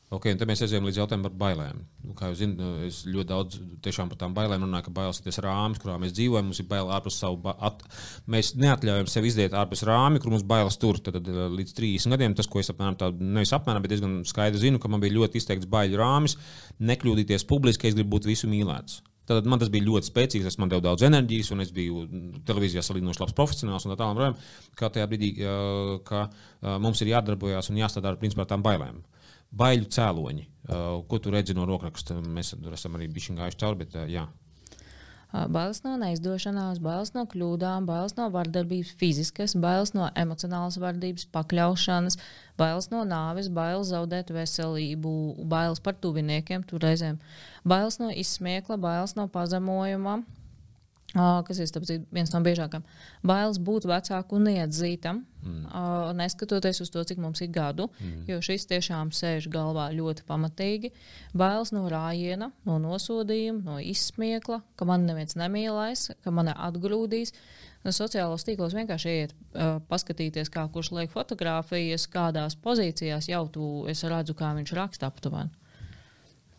[0.08, 1.80] Okay, tad mēs aizējām līdz jautājumam par bailēm.
[2.08, 3.58] Nu, kā jūs zināt, es ļoti daudz
[3.98, 6.46] par tām bailēm runāju, ka bailes ir tas rāmis, kurā mēs dzīvojam.
[6.48, 7.52] Mums ir bail ārpus savu.
[7.52, 7.84] At...
[8.24, 10.96] Mēs neatļaujam sev iziet ārpus rāmja, kur mums bailes tur.
[11.04, 14.64] Tad, tad līdz 30 gadiem tas, ko es apmēram tādu, nevis apmēram, bet diezgan skaidri
[14.64, 16.38] zinu, ka man bija ļoti izteikts baiļu rāmis,
[16.80, 19.02] nekļūdīties publiski, es gribu būt visu mīlēts.
[19.28, 22.06] Tad man tas bija ļoti spēcīgs, tas man deva daudz enerģijas, un es biju
[22.48, 23.84] televīzijā salīdzinoši labs profesionāls.
[23.84, 24.40] Tā tālāk,
[24.78, 25.30] kā tajā brīdī,
[26.08, 26.24] ka
[26.80, 29.02] mums ir jādarbojas un jāstrādā ar principā, tām bailēm.
[29.58, 30.48] Baiļu cēloņi,
[31.08, 34.24] ko tu redzi no rokraksta, mēs esam arī bijuši gājuši cauri, bet jā.
[35.28, 42.16] Bailes no neizdošanās, bailes no kļūdām, bailes no vardarbības, fiziskas, bailes no emocionālas vardarbības, pakļaušanas,
[42.56, 45.12] bailes no nāves, bailes zaudēt veselību,
[45.52, 47.20] bailes par tuviniekiem, tur reizēm
[47.68, 50.22] bailes no izsmiekla, bailes no pazemojuma,
[51.14, 52.84] kas ir tāpēc, viens no biežākajiem.
[53.26, 56.16] Bailes būt vecākam un neatzītam, mm.
[56.18, 58.26] neskatoties uz to, cik mums ir gadu, mm.
[58.28, 60.92] jo šis tiešām sēž galvā ļoti pamatīgi.
[61.32, 67.32] Bailes no rājiena, no nosodījuma, no izsmiekla, ka man neviens nemīlēs, ka man atgrūdīs.
[67.88, 74.36] Sociālos tīklos vienkārši iet, uh, paskatīties, kā kurš liek fotografijas, kādās pozīcijās jau tu redzu,
[74.36, 75.54] kā viņš raksta aptuveni.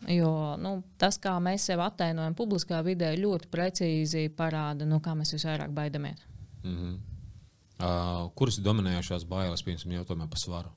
[0.07, 5.33] Jo nu, tas, kā mēs sevi attēlojam publiskā vidē, ļoti precīzi parāda, no kā mēs
[5.35, 6.23] visvairāk baidamies.
[6.63, 6.93] Mm -hmm.
[7.79, 10.69] uh, kuras ir dominējošās bailes, piemēram, jau tomēr par svaru?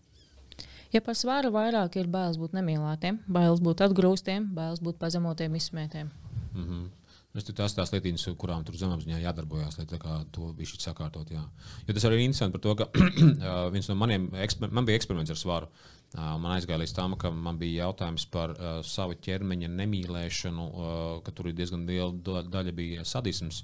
[0.92, 6.10] Ja par svaru vairāk ir bailes būt nemīlētiem, bailes būt atgrūstiem, bailes būt pazemotiem, izsmētiem.
[6.54, 6.88] Mm -hmm.
[7.32, 9.86] Es tur tās tās lietas, kurām tur zemapziņā jādarbojas, lai
[10.36, 11.30] to visu sakārtot.
[11.32, 11.40] Jā.
[11.86, 12.88] Jo tas arī ir interesanti par to, ka
[13.74, 14.28] viens no maniem
[14.68, 15.70] man bija eksperiments ar svaru.
[16.12, 21.32] Man aizgāja līdz tam, ka man bija jautājums par uh, savu ķermeņa nemīlēšanu, uh, ka
[21.32, 23.62] tur ir diezgan liela daļa bija sadisms.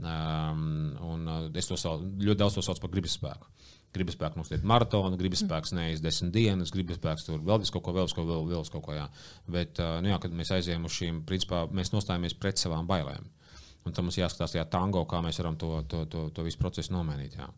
[0.00, 3.52] Um, un, uh, es to saucu, ļoti daudz to saucu par gribas spēku.
[3.92, 7.92] Gribas spēks noslēgt maratonu, gribas spēks neiz desmit dienas, gribas spēks tur vēl kaut ko,
[7.92, 8.94] vēl kaut ko, vēl, vēl kaut ko.
[8.96, 9.04] Jā.
[9.52, 13.28] Bet, nu, jā, kad mēs aizējām uz šīm, principā mēs nostājamies pret savām bailēm.
[13.84, 16.94] Un tam mums jāskatās tajā tango, kā mēs varam to, to, to, to visu procesu
[16.94, 17.36] nomainīt.
[17.36, 17.50] Jā.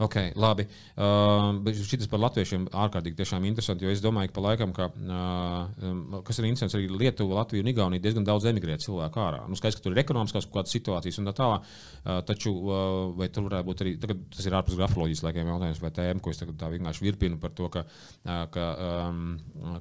[0.00, 0.64] Ok, labi.
[0.96, 6.20] Uh, šis par latviešiem ārkārtīgi tiešām interesanti, jo es domāju, ka pa laikam, ka, uh,
[6.24, 9.42] kas ir interesants, arī Lietuva, Latvija un Igaunija diezgan daudz emigrē cilvēku ārā.
[9.44, 12.78] Nu, skaidrs, ka tur ir ekonomiskās kaut kādas situācijas un tā tālāk, uh, taču uh,
[13.18, 16.32] vai tur varētu būt arī, tagad tas ir ārpus grafoloģijas laikiem jautājums vai tēma, ko
[16.32, 18.70] es tagad tā vienkārši virpinu par to, ka, uh, ka,
[19.10, 19.20] um,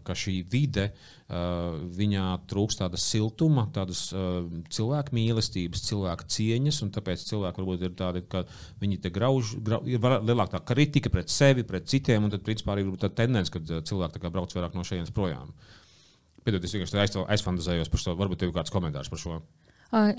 [0.03, 6.93] ka šī vide, uh, viņā trūkst tāda siltuma, tādas uh, cilvēku mīlestības, cilvēku cieņas, un
[6.99, 8.43] tāpēc cilvēki varbūt ir tādi, ka
[8.83, 13.11] viņi te grauž, grauž lielāka kritika pret sevi, pret citiem, un tad, principā, arī tā
[13.21, 15.53] tendence, ka uh, cilvēki brauc vairāk no šejienes projām.
[16.45, 19.39] Piedod, es vienkārši aizfantazējos par to, varbūt tev ir kāds komentārs par šo.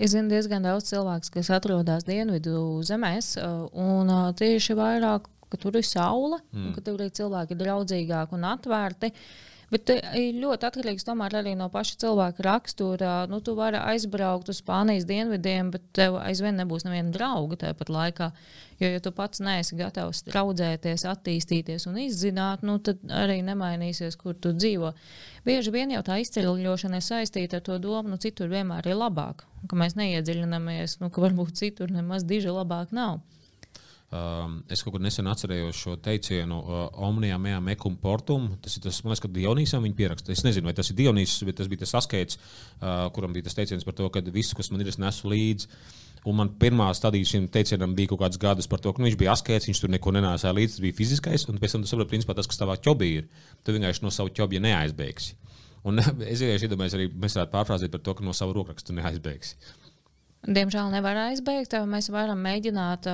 [0.02, 3.36] Es zinu diezgan daudz cilvēku, kas atrodas dienvidu zemēs,
[3.78, 6.72] un tieši vairāk, ka tur ir saule, mm.
[6.74, 9.12] ka tur ir cilvēki draudzīgāki un atvērti.
[9.14, 13.12] Uh, Bet ir ļoti atkarīgs arī no paša cilvēka rakstura.
[13.30, 18.30] Nu, tu vari aizbraukt uz Spānijas dienvidiem, bet tev aizvien nebūs neviena drauga tāpat laikā.
[18.80, 24.34] Jo, ja tu pats neesi gatavs traudzēties, attīstīties un izzināt, nu, tad arī nemainīsies, kur
[24.34, 24.94] tu dzīvo.
[25.46, 29.44] Bieži vien jau tā izceļošana ir saistīta ar to domu, nu, citur vienmēr ir labāk,
[29.70, 33.20] ka mēs neiedziļināmies, nu, ka varbūt citur nemaz diži labāk nav.
[34.10, 38.48] Um, es kaut kur nesen atcerējos šo teicienu, uh, omnijā mea mecum portum.
[38.62, 40.32] Tas ir tas, liekas, ka Dionīsam viņa pieraksta.
[40.34, 42.40] Es nezinu, vai tas ir Dionīsas, bet tas bija tas askaits,
[42.80, 45.70] uh, kuram bija tas teiciens par to, ka viss, kas man ir, es nesu līdzi.
[46.26, 49.18] Un man pirmā stadija šim teicienam bija kaut kāds gadus par to, ka nu, viņš
[49.20, 52.10] bija askēts, viņš tur neko nenāsāja līdzi, tas bija fiziskais, un pēc tam tu saproti,
[52.10, 53.30] principā tas, kas tavā ķobī ir,
[53.64, 55.38] tu vienkārši no savu ķobja neaizbēgsi.
[55.88, 56.02] Un
[56.32, 59.56] es vienkārši iedomājos, arī mēs varētu pārfrāzēt par to, ka no savu rokrakstu neaizbēgsi.
[60.40, 61.74] Diemžēl nevar aizbeigt.
[61.84, 63.04] Mēs varam mēģināt,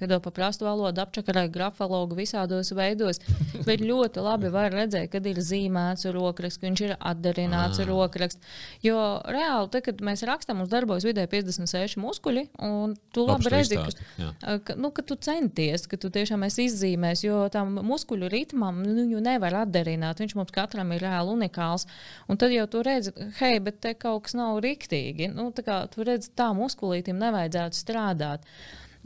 [0.00, 3.20] piedot pa prastu valodu, apčakarēt grafologu visādos veidos,
[3.68, 7.86] bet ļoti labi var redzēt, kad ir zīmēts rokraksts, ka viņš ir atdarināts ah.
[7.86, 8.58] rokraksts.
[8.82, 8.98] Jo
[9.30, 14.58] reāli, te, kad mēs rakstām, mums darbojas vidēji 56 muskuļi, un tu labi redzi, ka,
[14.66, 18.96] ka, nu, ka tu centies, ka tu tiešām esi izzīmējis, jo tam muskuļu ritmam nu,
[18.98, 20.18] viņu nevar atdarināt.
[20.24, 21.86] Viņš mums katram ir reāli unikāls.
[22.26, 25.30] Un tad jau tu redzi, hei, bet te kaut kas nav riktīgi.
[25.38, 28.46] Nu, tā kā tu redzi tā muskulītim nevajadzētu strādāt.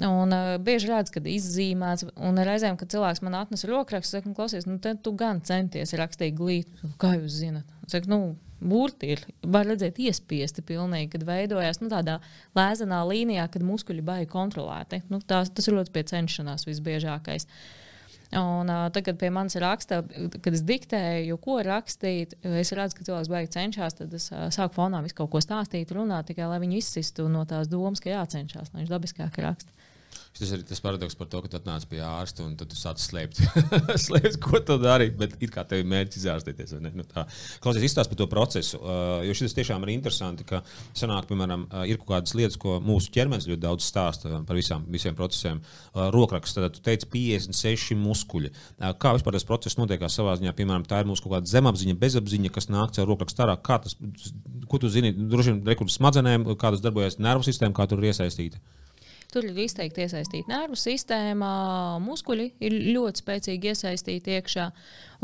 [0.03, 4.37] Un uh, bieži redz, kad izzīmēts, un reizēm, kad cilvēks man atnes rokrakstu, saka, nu,
[4.39, 6.95] klausies, nu, tu gan centies rakstīt glītu.
[7.03, 7.69] Kā jūs zinat?
[7.93, 8.21] Saka, nu,
[8.63, 12.19] burti ir, var redzēt, iespiesti pilnīgi, kad veidojas nu, tādā
[12.57, 15.03] lēzenā līnijā, kad muskuļi baigi kontrolēti.
[15.13, 17.47] Nu, tās, tas ir ļoti pie cenšanās visbiežākais.
[17.47, 17.82] Uh,
[18.33, 19.99] Un, uh, tagad pie manis raksta,
[20.41, 23.99] kad es diktēju, ko rakstīt, es redzu, ka cilvēks beigas cenšas.
[23.99, 27.45] Tad es uh, sāku fonā visu kaut ko stāstīt, runāt tikai lai viņi izsistu no
[27.49, 29.82] tās domas, ka jācenšas, lai viņš dabiskāk raksta.
[30.33, 33.43] Tas ir tas paradoks par to, ka tu atnāc pie ārsta un tu sāc slēpt,
[34.07, 35.11] slēpt ko tu dari.
[35.13, 36.73] Bet it kā tev ir mērķis izārstīties.
[36.81, 37.27] Nu, tā.
[37.63, 38.81] Klausies, izstāst par to procesu.
[38.81, 40.63] Uh, jo šis tiešām ir interesanti, ka
[40.97, 44.89] sanāk, piemēram, uh, ir kaut kādas lietas, ko mūsu ķermenis ļoti daudz stāsta par visām,
[44.93, 45.61] visiem procesiem.
[45.93, 48.55] Uh, rokraksts, tad tu teici 56 muskuļi.
[48.81, 50.57] Uh, kā vispār tas process notiek savā ziņā?
[50.57, 53.61] Piemēram, tā ir mūsu kaut kāda zemapziņa, bezapziņa, kas nāk caur rokrakstu ārā.
[53.61, 54.01] Kā tas,
[54.71, 55.13] ko tu zini?
[55.13, 58.65] Droši vien rekurors smadzenēm, kā tas darbojas nervu sistēmā, kā tur ir iesaistīta.
[59.33, 61.53] Tur ir izteikti iesaistīta nervu sistēma,
[62.05, 64.67] muskuļi ir ļoti spēcīgi iesaistīti iekšā.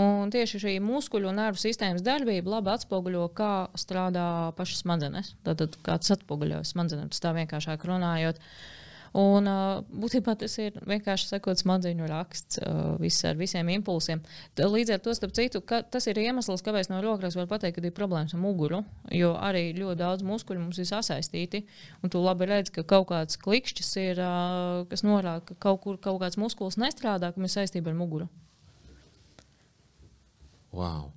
[0.00, 5.34] Un tieši šī muskuļu un nervu sistēmas darbība labi atspoguļo, kā strādā pašas smadzenes.
[5.44, 8.40] Tad, kā tas atspoguļojas smadzenēm, tas tā vienkāršāk runājot.
[8.40, 8.77] Uh,
[9.16, 9.48] Un,
[9.88, 12.60] būtībā tas ir vienkārši sakot, smadzeņu raksts
[13.00, 14.20] vis ar visiem impulsiem.
[14.58, 17.96] Līdz ar to, starp citu, tas ir iemesls, kāpēc no rokraksta var pateikt, ka ir
[17.96, 18.82] problēmas ar muguru.
[19.14, 21.64] Jo arī ļoti daudz muskuļu mums ir sasaistīti.
[22.02, 24.24] Un tu labi redz, ka kaut kāds klikšķis ir,
[24.90, 28.28] kas norāda, ka kaut kur kaut kāds muskulis nestrādā, kam ir saistība ar muguru.
[30.72, 31.08] Wow.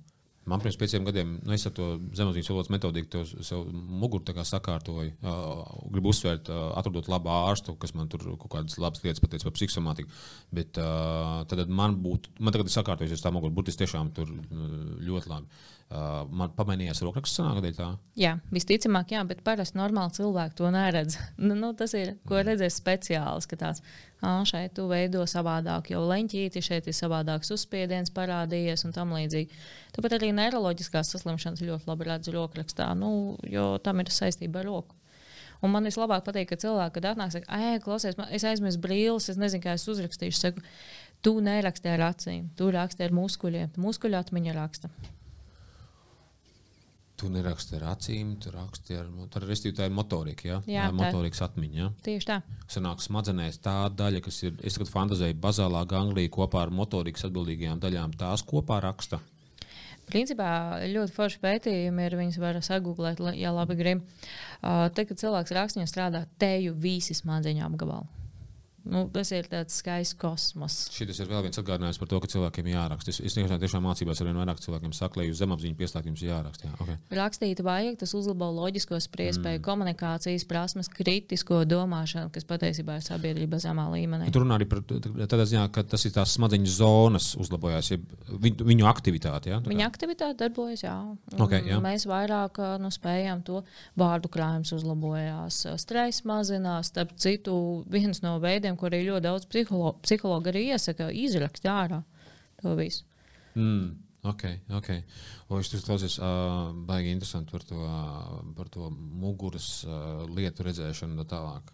[0.50, 1.84] Man pirms pieciem gadiem, nu, es ar to
[2.18, 5.12] zemapziņas valodas metodiku, to savu muguru sakārtoju.
[5.22, 5.60] Uh,
[5.94, 9.54] gribu uzsvērt, uh, atradot labu ārstu, kas man tur kaut kādas labas lietas pateica par
[9.54, 10.10] psihosomātiku.
[10.50, 14.34] Bet uh, tad man būtu, man tagad ir sakārtojusies tā mugura, burtiski tiešām tur
[15.06, 15.62] ļoti labi.
[15.92, 17.90] Uh, man pamainījās rokraksts, sanāk, tā?
[18.16, 21.18] Jā, visticamāk, jā, bet parasti normāli cilvēki to neredz.
[21.46, 22.46] nu, nu, tas ir, ko mm.
[22.48, 23.82] redzēs speciāls, ka tās
[24.48, 29.60] šeit tu veido savādāk, jo leņķīti šeit ir savādāks uzspiediens parādījies un tam līdzīgi.
[29.92, 34.96] Tāpat arī neiroloģiskās saslimšanas ļoti labi redz rokrakstā, nu, jo tam ir saistība ar roku.
[35.62, 39.28] Un man vislabāk patīk, ka cilvēki, kad atnāk, saka, ej, klausies, man, es aizmirsu brīlis,
[39.30, 40.40] es nezinu, kā es uzrakstīšu.
[40.40, 40.64] Saku,
[41.22, 44.90] tu neraksti ar acīm, tu raksti ar muskuļiem, muskuļu atmiņa raksta.
[47.22, 50.56] Tu neraksti ar acīm, tu raksti ar, ar restīvi, tā ir motorika, ja?
[50.66, 51.76] jā, tā motorikas atmiņa.
[51.78, 51.90] Ja?
[52.02, 52.40] Tieši tā.
[52.72, 57.78] Sanāk smadzenēs tā daļa, kas ir, es tagad fantazēju, bazālā ganglija kopā ar motorikas atbildīgajām
[57.84, 59.20] daļām, tās kopā raksta.
[60.10, 62.16] Principā ļoti forši pētījumi ir.
[62.18, 64.02] Viņus var sagūglēt, ja labi grib.
[64.02, 68.21] Uh, tad, kad cilvēks rakstņā strādā, teju visi smadzeņu apgabali.
[68.82, 70.76] Nu, tas ir tāds skaists kosmos.
[70.90, 73.12] Šis ir vēl viens atgādinājums par to, ka cilvēkiem jāraksta.
[73.12, 76.24] Es, es tiešām, tiešām mācībās ar vien vairāk cilvēkiem saku, lai uz zemapziņu pieslēgt jums
[76.26, 76.66] jāraksta.
[76.66, 76.74] Jā.
[76.82, 76.98] Okay.
[77.14, 79.64] Rakstīt vajag, tas uzlabo loģisko spriedzēju, mm.
[79.66, 84.32] komunikācijas prasmes, kritisko domāšanu, kas patiesībā ir sabiedrība zemā līmenī.
[84.34, 88.00] Tur runā arī par tādā ziņā, ka tas ir tās smadzeņu zonas uzlabojās, ja
[88.32, 89.52] viņu, viņu aktivitāte.
[89.54, 89.60] Ja?
[89.62, 90.96] Viņa aktivitāte darbojas, jā.
[91.38, 91.78] Okay, jā.
[91.84, 93.62] Mēs vairāk nu, spējām to
[93.98, 96.90] vārdu krājums uzlabojās, stress mazinās.
[96.92, 97.54] Starp citu,
[97.92, 102.02] viens no veidiem, veidiem, ko arī ļoti daudz psiholo psihologi arī iesaka, izrakst ārā
[102.60, 103.04] to visu.
[103.54, 103.98] Mm.
[104.22, 104.88] Ok, ok.
[105.50, 110.62] O, es tur klausos, uh, baigi interesanti par to, uh, par to muguras uh, lietu
[110.62, 111.72] redzēšanu un tā tālāk.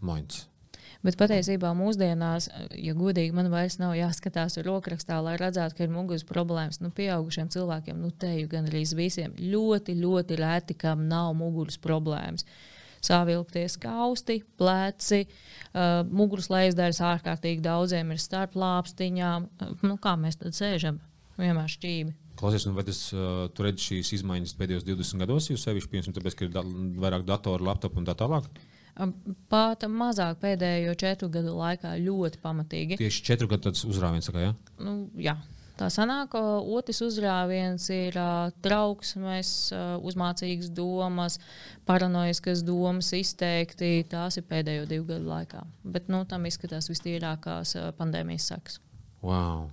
[0.00, 0.46] Mainz.
[1.04, 5.92] Bet patiesībā mūsdienās, ja godīgi, man vairs nav jāskatās uz rokrakstā, lai redzētu, ka ir
[5.92, 6.80] muguras problēmas.
[6.80, 12.48] Nu, pieaugušiem cilvēkiem, nu, teju gan arī visiem, ļoti, ļoti reti, kam nav muguras problēmas.
[12.48, 12.67] Uh,
[13.04, 19.50] savilkties kausti, pleci, uh, muguras lejasdaļas ārkārtīgi daudziem ir starp lāpstiņām.
[19.58, 21.02] Uh, nu, kā mēs tad sēžam?
[21.38, 22.16] Vienmēr šķīvi.
[22.38, 26.38] Klausies, vai tas, uh, tu redzi šīs izmaiņas pēdējos 20 gados, jau sevišķi, piemēram, tāpēc,
[26.38, 26.64] ka ir da
[27.02, 28.46] vairāk datoru, laptopu un tā tālāk?
[29.50, 32.98] Pat mazāk pēdējo četru gadu laikā ļoti pamatīgi.
[32.98, 34.54] Tieši četru gadu uzrāviens, kā, ja?
[34.82, 35.36] Nu, jā.
[35.78, 41.38] Tā sanāk, otrs uzrāviens ir uh, trauksmes, uh, uzmācīgas domas,
[41.86, 44.02] paranoiskas domas izteikti.
[44.10, 45.62] Tās ir pēdējo divu gadu laikā.
[45.86, 48.80] Bet nu, tam izskatās vistīrākās uh, pandēmijas sekas.
[49.22, 49.68] Wow.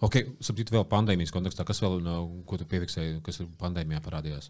[0.00, 2.16] Okay, Sapratu, vēl pandēmijas kontekstā, kas vēl, no,
[2.48, 4.48] ko tu piefiksēji, kas pandēmijā parādījās?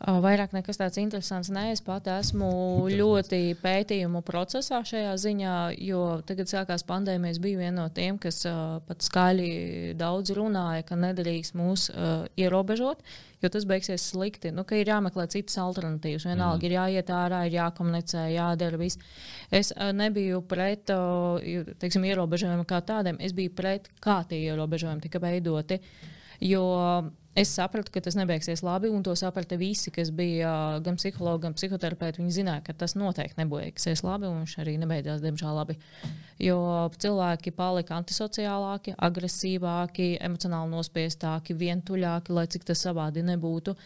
[0.00, 1.50] Vairāk nekas tāds interesants.
[1.52, 2.48] Nē, es pat esmu
[2.88, 7.34] ļoti pētījumu procesā šajā ziņā, jo tagad sākās pandēmija.
[7.36, 9.50] Es biju viena no tiem, kas uh, pat skaļi
[10.00, 13.04] daudz runāja, ka nedrīkst mūs uh, ierobežot,
[13.44, 14.54] jo tas beigsies slikti.
[14.56, 16.24] Nu, ir jāmeklē citas alternatīvas.
[16.30, 16.70] Vienalga mm.
[16.70, 19.12] ir jāiet ārā, ir jākomunicē, jādara viss.
[19.52, 25.20] Es uh, nebiju pret teiksim, ierobežojumiem kā tādiem, es biju pret kā tie ierobežojumi tika
[25.20, 25.76] veidoti.
[26.40, 26.64] Jo
[27.38, 31.54] Es sapratu, ka tas nebeigsies labi, un to saprata visi, kas bija gan psihologi, gan
[31.54, 32.18] psihoterapeiti.
[32.18, 35.76] Viņi zināja, ka tas noteikti nebeigsies labi, un viņš arī nebeidzās, diemžēl, labi.
[36.42, 36.58] Jo
[36.98, 43.76] cilvēki palika antisociālāki, agresīvāki, emocionāli nospiestāki, vientuļāki, lai cik tas savādi nebūtu.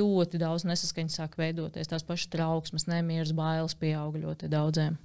[0.00, 1.88] Ļoti daudz nesaskaņas sāk veidoties.
[1.88, 4.96] Tās pašas trauksmes, nemieras, bailes pieaug ļoti daudziem.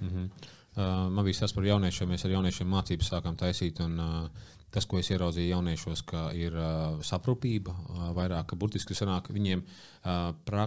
[0.00, 0.30] Mm -hmm.
[0.76, 2.10] uh, man bija tas par jauniešiem.
[2.10, 3.80] Mēs ar jauniešiem mācības sākām taisīt.
[3.80, 9.30] Un, uh, tas, ko es ieraudzīju jauniešos, ka ir uh, saprūpība, uh, vairāk burtiski sanāk
[9.32, 10.66] viņiem uh, pra,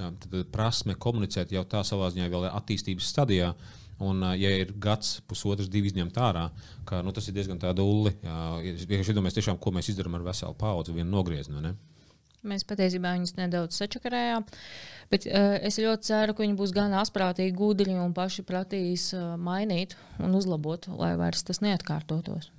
[0.00, 3.54] uh, prasme komunicēt jau tā savā ziņā vēl attīstības stadijā.
[4.02, 6.48] Un, uh, ja ir gads, pusotrs, divi izņemt ārā,
[6.88, 8.10] ka, nu, tas ir diezgan tāds dulli.
[8.74, 11.62] Es vienkārši iedomājos, tiešām, ko mēs izdarām ar veselu paudzi, vienu nogriezienu.
[11.62, 11.76] Ne?
[12.44, 14.44] Mēs patiesībā viņus nedaudz sačakarējām.
[15.12, 19.34] Bet uh, es ļoti ceru, ka viņi būs gan asprātīgi, gudri un paši prasīs uh,
[19.40, 22.50] mainīt un uzlabot, lai vairs tas neatkārtotos.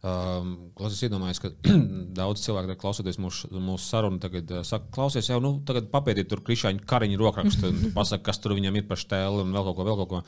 [0.00, 0.52] Um,
[0.88, 1.50] es iedomājos, ka
[2.20, 5.50] daudz cilvēku, klausoties mūsu, mūsu sarunu, tagad uh, saka, klausies, jau nu,
[5.92, 9.66] papētiet tur krišāņu kariņu rokrakstu, un pasaka, kas tur viņam ir par stēli un vēl
[9.66, 10.20] kaut ko, vēl kaut ko.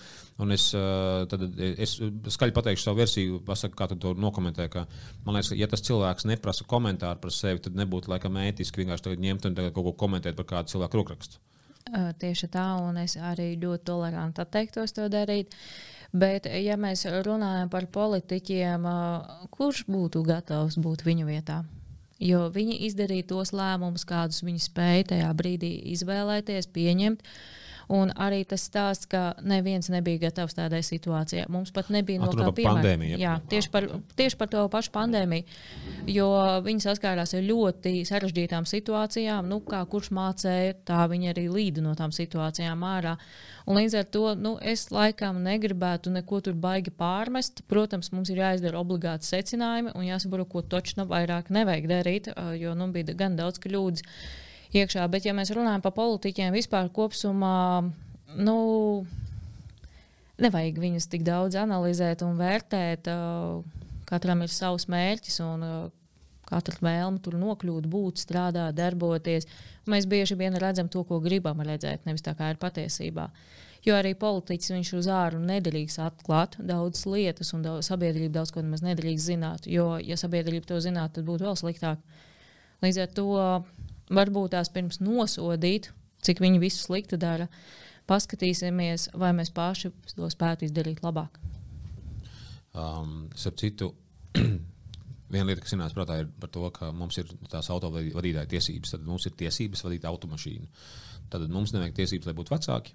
[0.45, 1.95] Un es, uh, tad, es
[2.37, 4.69] skaļi pateikšu savu versiju, pasaku, kā tu to nokomentē.
[4.73, 4.85] Ka,
[5.25, 9.17] man liekas, ka, ja tas cilvēks neprasa komentāru par sevi, tad nebūtu laikam ētiski vienkārši
[9.25, 11.41] ņemt un kaut ko komentēt par kādu cilvēku rokrakstu.
[11.89, 15.57] Uh, tieši tā, un es arī ļoti toleranti atteiktos to darīt.
[15.57, 18.85] Uh, Bet, ja mēs runājam par politiķiem,
[19.55, 21.63] kurš būtu gatavs būt viņu vietā?
[22.23, 27.25] Jo viņi izdarīja tos lēmumus, kādus viņi spēja tajā brīdī izvēlēties, pieņemt.
[27.25, 31.45] Uh, Un arī tas stāsts, ka neviens nebija gatavs tādai situācijai.
[31.53, 32.95] Mums pat nebija no kā piemēra.
[33.21, 33.89] Jā, tieši par,
[34.19, 35.59] tieši par to pašu pandēmiju.
[36.11, 36.29] Jo
[36.65, 39.49] viņi saskārās ar ļoti sarežģītām situācijām.
[39.51, 43.17] Nu, kā kurš mācīja, tā viņi arī līda no tām situācijām ārā.
[43.67, 47.63] Un līdz ar to nu, es laikam negribētu neko tur baigi pārmest.
[47.71, 52.91] Protams, mums ir jāizdara obligāti secinājumi un jāsaprot, ko točno vairāk nevajag darīt, jo nu,
[52.95, 54.03] bija gan daudz kļūdas
[54.75, 55.07] iekšā.
[55.13, 57.93] Bet, ja mēs runājam par politiķiem vispār kopumā,
[58.35, 58.59] nu,
[60.43, 63.11] nevajag viņus tik daudz analizēt un vērtēt.
[64.11, 65.69] Katram ir savs mērķis un
[66.53, 69.49] katra vēlme tur nokļūt, būt, strādāt, darboties.
[69.89, 73.31] Mēs bieži vien redzam to, ko gribam redzēt, nevis tā kā ir patiesībā.
[73.83, 78.63] Jo arī politiķis viņš uz āru nedrīkst atklāt daudzas lietas, un daudz, sabiedrība daudz ko
[78.63, 79.67] nemaz nedrīkst zināt.
[79.67, 82.05] Jo, ja sabiedrība to zinātu, tad būtu vēl sliktāk.
[82.85, 83.33] Līdz ar to
[84.15, 85.91] varbūt tās pirms nosodīt,
[86.23, 87.49] cik viņi visu sliktu dara,
[88.11, 91.41] paskatīsimies, vai mēs paši to spētu izdarīt labāk.
[92.73, 93.91] Um, citu,
[95.33, 98.97] viena lieta, kas ienāca prātā, ir par to, ka mums ir tās autovadītāja tiesības.
[98.97, 100.69] Tad mums ir tiesības vadīt automašīnu.
[101.33, 102.95] Tad mums nevajag tiesības, lai būtu vecāki.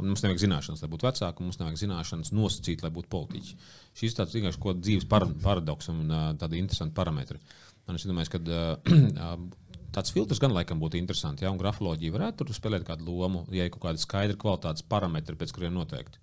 [0.00, 3.56] Un mums nevajag zināšanas, lai būtu vecāki, un mums nevajag zināšanas nosacīt, lai būtu politiķi.
[4.00, 7.42] Šis tāds vienkārši dzīves paradoks un uh, tādi interesanti parametri.
[7.90, 9.34] Un es domāju, ka uh,
[9.96, 11.44] tāds filtrs gan laikam būtu interesants.
[11.44, 15.36] Ja, un grafoloģija varētu tur spēlēt kādu lomu, ja ir kaut kāda skaidra kvalitātes parametri,
[15.36, 16.22] pēc kuriem noteikti.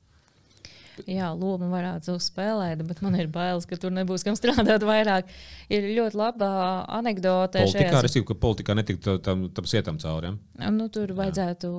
[1.07, 5.29] Jā, lomu varētu spēlēt, bet man ir bailes, ka tur nebūs kam strādāt vairāk.
[5.71, 6.51] Ir ļoti laba
[6.99, 7.63] anekdote.
[7.63, 8.05] Politikā, šajās...
[8.07, 10.33] restīvi, ka politikā netiktu tam, tam sietam cauri.
[10.59, 10.71] Ja?
[10.75, 11.69] Nu, tur vajadzētu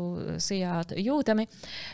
[0.43, 1.49] sijāt jūtami.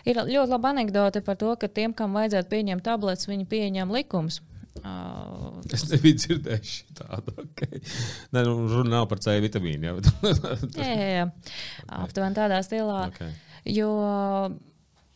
[0.07, 4.43] Ir ļoti laba anekdote par to, ka tiem, kam vajadzētu pieņemt tabletes, viņi pieņem likumus.
[4.85, 7.33] Uh, es nebiju dzirdējis tādu.
[7.47, 7.81] Okay.
[8.37, 9.89] Nē, nu, runa nav par C vitamīnu.
[9.89, 9.95] Jā,
[10.83, 11.27] jā, jā, jā.
[12.03, 13.07] aptuveni tādā stilā.
[13.09, 13.33] Okay.
[13.67, 13.91] Jo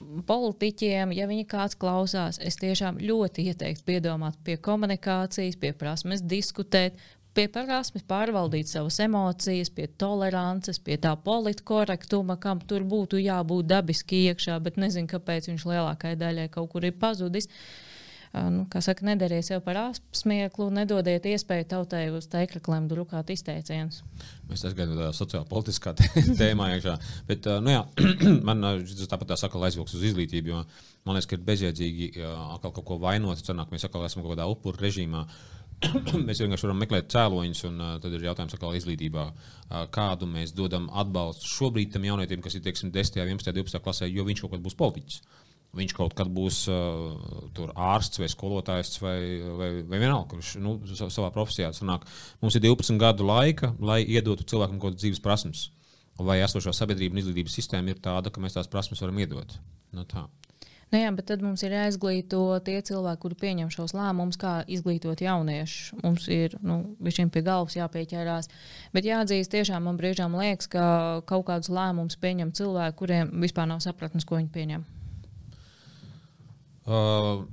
[0.01, 6.97] politiķiem, ja viņi kāds klausās, es tiešām ļoti ieteiktu piedomāt pie komunikācijas, pie prasmes diskutēt,
[7.37, 14.25] pie prasmes pārvaldīt savas emocijas, pie tolerances, pie tā politkorektuma, kam tur būtu jābūt dabiski
[14.31, 17.51] iekšā, bet nezinu, kāpēc viņš lielākajai daļai kaut kur ir pazudis.
[17.51, 17.90] Uh,
[18.33, 24.05] nu, saka, nedariet sev par apsmieklu, nedodiet iespēju tautai uz teikrakliem drukāt izteicienus.
[24.51, 25.97] Mēs aizgājām tādā sociālā politiskā
[26.41, 26.97] tēmā iekšā.
[27.27, 27.83] Bet, nu jā,
[28.49, 30.63] man tas tāpat tā saka, aizvilks uz izglītību, jo
[31.09, 33.43] man liekas, ka ir bezjēdzīgi atkal kaut ko vainot.
[33.43, 35.27] Cenāk, mēs atkal esam kaut kādā upuru režīmā.
[36.29, 40.53] mēs vienkārši varam meklēt cēloņus, un uh, tad ir jautājums, kā izglītībā, uh, kādu mēs
[40.55, 44.53] dodam atbalstu šobrīd tam jaunietim, kas ir teiksim, 10, 11, 12 klasē, jo viņš kaut
[44.55, 45.23] kad būs politiķis.
[45.25, 49.19] Uh, Viņš kaut kad būs uh, ārsts vai skolotājs vai,
[49.55, 52.09] vai, vai vienalga, kurš nu, savā profesijā sanāk.
[52.43, 55.69] Mums ir 12 gadu laika, lai iedotu cilvēkam kaut kādas dzīves prasmes.
[56.21, 59.55] Vai esošā sabiedrība un izglītības sistēma ir tāda, ka mēs tās prasmes varam iedot?
[59.95, 60.27] Nu, tā.
[60.91, 65.23] Nu jā, bet tad mums ir jāizglīto tie cilvēki, kuri pieņem šos lēmumus, kā izglītot
[65.23, 65.93] jauniešus.
[66.03, 68.51] Mums ir nu, viņiem pie galvas jāpieķerās.
[68.91, 70.85] Bet jāatzīst, tiešām man brīžām liekas, ka
[71.31, 74.89] kaut kādus lēmumus pieņem cilvēki, kuriem vispār nav sapratnes, ko viņi pieņem.
[76.91, 77.47] Uh,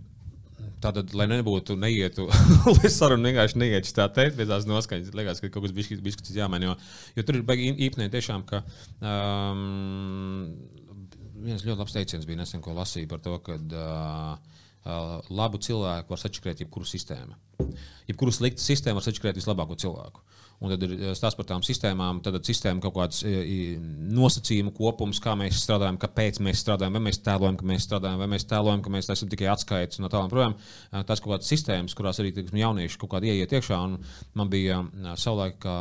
[0.81, 2.27] Tātad, lai nebūtu, neietu,
[2.75, 6.35] lai saruna vienkārši neietu tā teikt, pēc tās noskaņas, liekas, ka kaut kas bija bijis
[6.35, 6.69] jāmaina.
[6.69, 6.75] Jo,
[7.17, 8.61] jo tur ir īpnē tiešām, ka
[9.01, 10.53] um,
[11.41, 16.13] viens ļoti labs teiciens bija nesen, ko lasīju par to, ka uh, uh, labu cilvēku
[16.13, 17.38] var sačakrēt jebkuru sistēmu.
[18.11, 20.21] Jebkuru sliktu sistēmu var sačakrēt vislabāko cilvēku.
[20.57, 23.19] Un tad ir stāsts par tām sistēmām, tad sistēma kaut kāds
[24.17, 28.29] nosacījumu kopums, kā mēs strādājam, kāpēc mēs strādājam, vai mēs tēlojam, ka mēs strādājam, vai
[28.31, 30.55] mēs tēlojam, ka mēs esam tikai atskaites no tālāk projām.
[30.89, 33.77] Tas kaut kādas sistēmas, kurās arī tiksim, jaunieši kaut kādi ieiet iekšā.
[34.39, 34.79] Man bija
[35.13, 35.75] savulaik, kā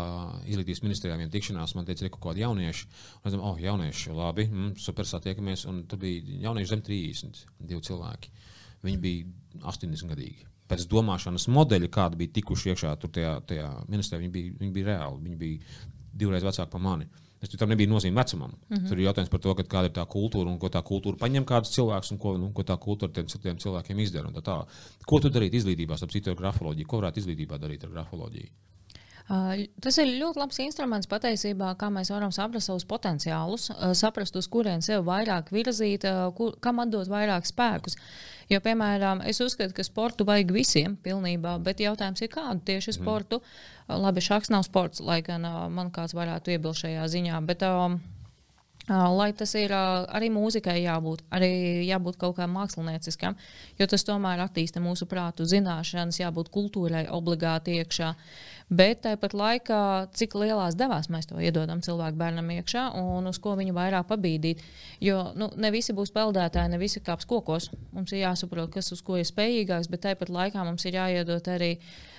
[0.45, 2.91] izglītības ministrijā viena tikšanās, man teica, ka kaut kādi jaunieši,
[3.23, 7.47] un es domāju, oh, jaunieši, labi, mm, super satiekamies, un tur bija jaunieši zem 30,
[7.73, 8.37] divi cilvēki.
[8.85, 14.33] Viņi bija 80 gadīgi pēc domāšanas modeļa, kāda bija tikuši iekšā tajā, tajā ministrijā, viņi
[14.35, 15.23] bija, viņi bija reāli.
[15.29, 15.87] Viņi bija
[16.17, 17.09] divreiz vecāki par mani.
[17.43, 18.55] Es tam nebija nozīme vecumam.
[18.57, 18.89] Mm -hmm.
[18.89, 21.75] Tur ir jautājums par to, kāda ir tā kultūra un ko tā kultūra paņem kādus
[21.77, 24.31] cilvēkus un ko, nu, ko tā kultūra tiem citiem cilvēkiem izdara.
[24.31, 24.67] Tā tā.
[25.07, 26.87] Ko tu darītu izglītībā, ap citu ar grafoloģiju?
[26.87, 28.49] Ko varētu izglītībā darīt ar grafoloģiju?
[29.27, 34.37] Uh, tas ir ļoti labs instruments patiesībā, kā mēs varam saprast savus potenciālus, uh, saprast,
[34.39, 37.99] uz kurien sev vairāk virzīt, uh, kur, kam atdot vairāk spēkus.
[38.47, 42.99] Jo, piemēram, es uzskatu, ka sportu vajag visiem pilnībā, bet jautājums ir, kādu tieši mhm.
[43.01, 43.41] sportu.
[43.43, 44.03] Mm.
[44.03, 47.41] Labi, šāds nav sports, lai gan man kāds varētu iebilst šajā ziņā.
[47.47, 48.01] Bet, um,
[48.87, 51.49] Lai tas ir arī mūzikai jābūt, arī
[51.89, 53.35] jābūt kaut kādam mākslinieciskam,
[53.81, 58.13] jo tas tomēr attīsta mūsu prātu, zināšanas, jābūt kultūrai obligāti iekšā.
[58.67, 59.81] Bet tāpat laikā,
[60.19, 64.65] cik lielās devās mēs to iedodam cilvēku bērnam iekšā un uz ko viņu vairāk pabīdīt.
[65.07, 67.71] Jo nu, ne visi būs peldētāji, ne visi kāps kokos.
[67.95, 71.77] Mums ir jāsaprot, kas uz ko ir spējīgāks, bet tāpat laikā mums ir jāiedod arī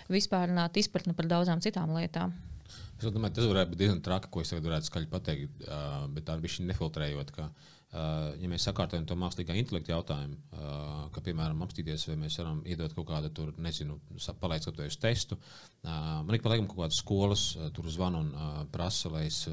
[0.07, 2.31] vispārināta izpratne par daudzām citām lietām.
[2.97, 5.65] Es domāju, tas varētu būt diezgan traki, ko es tagad varētu skaļi pateikt,
[6.15, 7.35] bet tā bija nefiltrējot.
[7.35, 7.51] Ka,
[7.93, 10.35] ja mēs sakārtojam to mākslīgā intelekta jautājumu,
[11.15, 13.95] ka, piemēram, apstīties, vai mēs varam iedot kaut kādu, tur, nezinu,
[14.41, 15.37] palaist kādu testu.
[15.85, 19.45] Man ir paliekam kaut kādas skolas, tur zvanu un prasa, lai es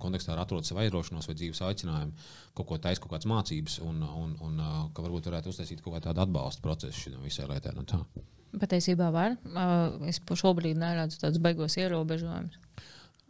[0.00, 2.28] kontekstā atrodu savu aizraušanos vai dzīves aicinājumu,
[2.58, 6.12] kaut ko taisīt, kaut kādas mācības, un, un, un ka varbūt varētu uztaisīt kaut kādu
[6.26, 7.72] atbalstu procesu šim visai lietai.
[8.58, 9.36] Patiesībā var.
[10.08, 12.67] Es šobrīd neredzu tādus beigos ierobežojumus.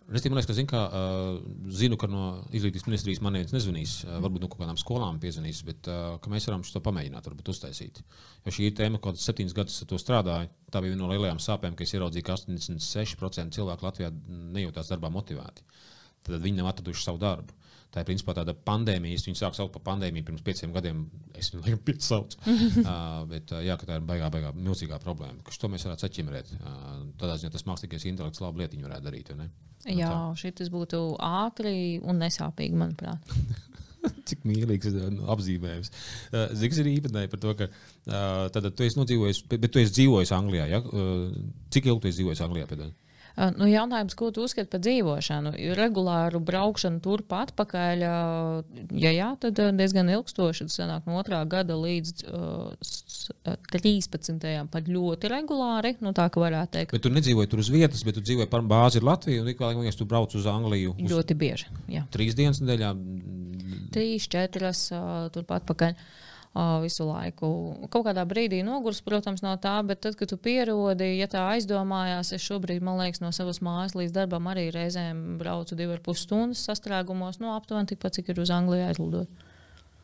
[0.08, 1.34] Es domāju, ka, zin, kā, uh,
[1.68, 2.22] zinu, ka no
[2.56, 6.48] izglītības ministrijas man viens nezvanīs, uh, varbūt no kaut kādām skolām piezvanīs, bet uh, mēs
[6.48, 8.00] varam to pamēģināt, varbūt uztaisīt.
[8.46, 10.48] Jo šī tēma, kaut kāds septiņus gadus to strādāju.
[10.72, 14.08] Tā bija viena no lielajām sāpēm, ka es ieraudzīju, ka 86% cilvēku Latvijā
[14.56, 15.66] nejūtās darbā motivēti.
[16.24, 17.57] Tad viņi nav atraduši savu darbu.
[17.88, 19.20] Tā ir principā tāda pandēmija.
[19.24, 21.06] Viņi sāk saukt par pandēmiju pirms pieciem gadiem.
[21.38, 22.40] Es viņu laikam piesaucu.
[22.82, 25.40] uh, bet uh, jā, tā ir baigā, baigā milzīgā problēma.
[25.46, 26.52] Ka to mēs varētu saķimrēt.
[26.58, 29.32] Uh, tādā ziņā tas mākslīgais intelekts labu lietiņu varētu darīt.
[29.88, 31.74] Jā, šis būtu ātri
[32.04, 33.34] un nesāpīgi, manuprāt.
[34.28, 35.90] Cik mīlīgs nu, apzīmējums.
[36.28, 39.80] Uh, Ziks ir īpatnēji par to, ka uh, tad, tu esi nodzīvojis, bet, bet tu
[39.80, 40.68] esi dzīvojis Anglijā.
[40.76, 40.84] Ja?
[40.84, 41.32] Uh,
[41.72, 42.68] cik ilgi tu esi dzīvojis Anglijā?
[42.68, 43.07] Pēdējā?
[43.38, 45.52] Nu, jautājums, ko tu uzskati par dzīvošanu?
[45.78, 48.02] Regulāru braukšanu turpat atpakaļ,
[48.98, 50.66] ja jā, tad diezgan ilgstoši.
[50.66, 52.74] Tas sanāk no otrā gada līdz uh,
[53.70, 54.48] 13.
[54.72, 55.94] pat ļoti regulāri.
[56.02, 56.96] Nu, tā kā varētu teikt.
[56.96, 59.76] Bet tu nedzīvoji tur uz vietas, bet tu dzīvoji par bāzi Latviju un ik vēl
[59.76, 60.96] vienkārši tu brauc uz Angliju.
[60.98, 61.70] Uz ļoti bieži.
[61.94, 62.08] Jā.
[62.14, 62.94] Trīs dienas nedēļā?
[63.94, 65.94] Trīs, četras uh, turpat atpakaļ.
[65.94, 66.27] Uh,
[66.82, 67.48] visu laiku.
[67.92, 72.32] Kaut kādā brīdī nogurs, protams, no tā, bet tad, kad tu pierodi, ja tā aizdomājās,
[72.34, 76.24] es šobrīd, man liekas, no savas mājas līdz darbam arī reizēm braucu divas ar pus
[76.26, 79.46] stundas sastrēgumos, no nu, aptuveni tikpat, cik ir uz Angliju aizlidot.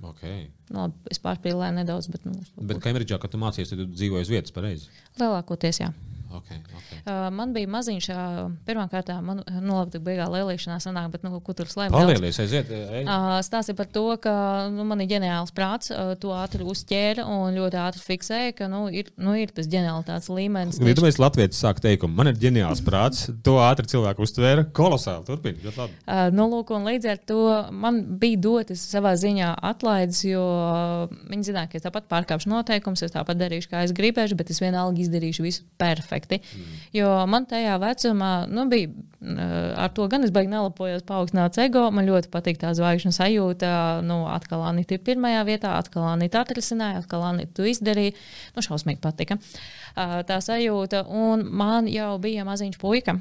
[0.04, 0.48] Okay.
[0.68, 2.26] No, nu, es pārspīlēju nedaudz, bet.
[2.28, 2.36] Nu,
[2.68, 4.90] bet Kembridžā, kad tu mācījies, tad tu dzīvoji uz vietas pareizi?
[5.20, 5.92] Lielākoties, jā.
[6.34, 6.98] Okay, okay.
[7.06, 11.54] Uh, man bija maziņš, uh, pirmkārt, man nu, labi, beigās lielīšanā sanāk, bet nu, kur
[11.54, 11.94] tur slēpjas.
[11.94, 12.72] Palielies, aiziet.
[12.74, 14.32] Uh, Stāsti par to, ka
[14.74, 18.86] nu, man ir ģeniāls prāts, uh, to ātri uzķēra un ļoti ātri fiksēja, ka nu,
[18.90, 20.80] ir, nu, ir tas ģeniālitātes līmenis.
[20.82, 25.26] Ja tu esi latvietis, sāk teikumu, man ir ģeniāls prāts, to ātri cilvēku uztvēra kolosāli.
[25.30, 25.98] Turpini, ļoti labi.
[26.02, 31.14] Uh, nu, lūk, un līdz ar to man bija dotas savā ziņā atlaides, jo uh,
[31.30, 34.62] viņi zināja, ka es tāpat pārkāpšu noteikumus, es tāpat darīšu, kā es gribēšu, bet es
[34.64, 36.40] vienalga izdarīšu visu perfekti noteikti.
[36.56, 36.80] Mm.
[36.92, 41.90] Jo man tajā vecumā nu, bija eh, ar to gan es beigās nelapojos, paaugstināts ego.
[41.90, 44.02] Man ļoti patīk tā zvaigžņu sajūta.
[44.04, 48.14] Nu, atkal Anita ir pirmajā vietā, atkal Anita atrisināja, atkal Anita izdarīja.
[48.56, 51.06] Nu, šausmīgi patika eh, tā sajūta.
[51.08, 53.18] Un man jau bija maziņš puika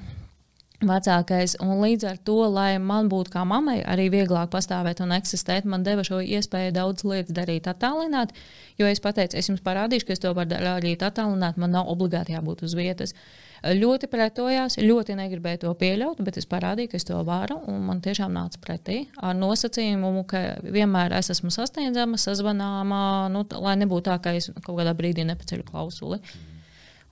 [0.89, 1.55] vecākais.
[1.63, 5.85] Un līdz ar to, lai man būtu kā mammai arī vieglāk pastāvēt un eksistēt, man
[5.85, 8.35] deva šo iespēju daudz lietas darīt attālināt.
[8.79, 12.35] Jo es pateicu, es jums parādīšu, ka es to varu darīt attālināt, man nav obligāti
[12.35, 13.15] jābūt uz vietas.
[13.63, 17.61] Ļoti pretojās, ļoti negribēju to pieļaut, bet es parādīju, ka es to varu.
[17.79, 24.09] Man tiešām nāca pretī ar nosacījumu, ka vienmēr es esmu sasniedzama, sazvanāma, nu, lai nebūtu
[24.09, 26.19] tā, ka es kaut kādā brīdī nepaceļu klausuli.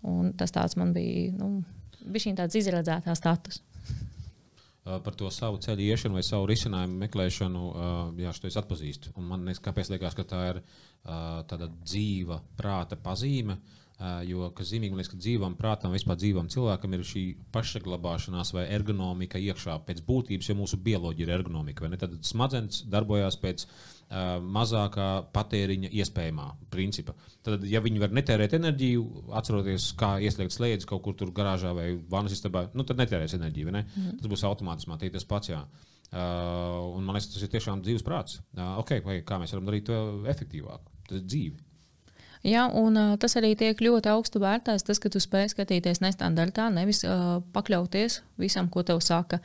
[0.03, 1.31] Un tas tāds man bija.
[1.37, 1.61] Nu,
[2.05, 3.61] bija tāds izredzētā status.
[4.85, 9.13] uh, par to savu ceļu iešanu vai savu risinājumu meklēšanu, uh, jā, es atpazīstu.
[9.19, 13.59] Un man kāpēc liekas, ka tā ir uh, tāda dzīva prāta pazīme.
[14.01, 17.23] Uh, jo, kas zīmīgi, liekas, ka dzīvam prātam, vispār dzīvam cilvēkam ir šī
[17.53, 21.89] pašsaglabāšanās vai ergonomika iekšā pēc būtības, jo mūsu bioloģija ir ergonomika.
[22.01, 23.67] Tad smadzenes darbojas pēc
[24.11, 27.15] mazākā patēriņa iespējamā principa.
[27.45, 29.05] Tad, ja viņi var netērēt enerģiju,
[29.39, 33.71] atceroties, kā ieslēgt slēdzi kaut kur tur garāžā vai vannas istabā, nu, tad netērēs enerģiju.
[33.71, 33.85] Ne?
[33.87, 34.19] Mm.
[34.19, 35.53] Tas būs automātiski, tā tas pats.
[35.53, 35.63] Jā.
[36.11, 38.41] Uh, un man liekas, tas ir tiešām dzīves prāts.
[38.51, 40.89] Uh, okay, vai, kā mēs varam darīt to efektīvāk?
[41.07, 41.61] Tas ir dzīve.
[42.43, 46.67] Ja, un, uh, tas arī tiek ļoti augstu vērtēts, tas, ka tu spēj skatīties nestandartā,
[46.73, 49.39] nevis uh, pakļauties visam, ko tev saka.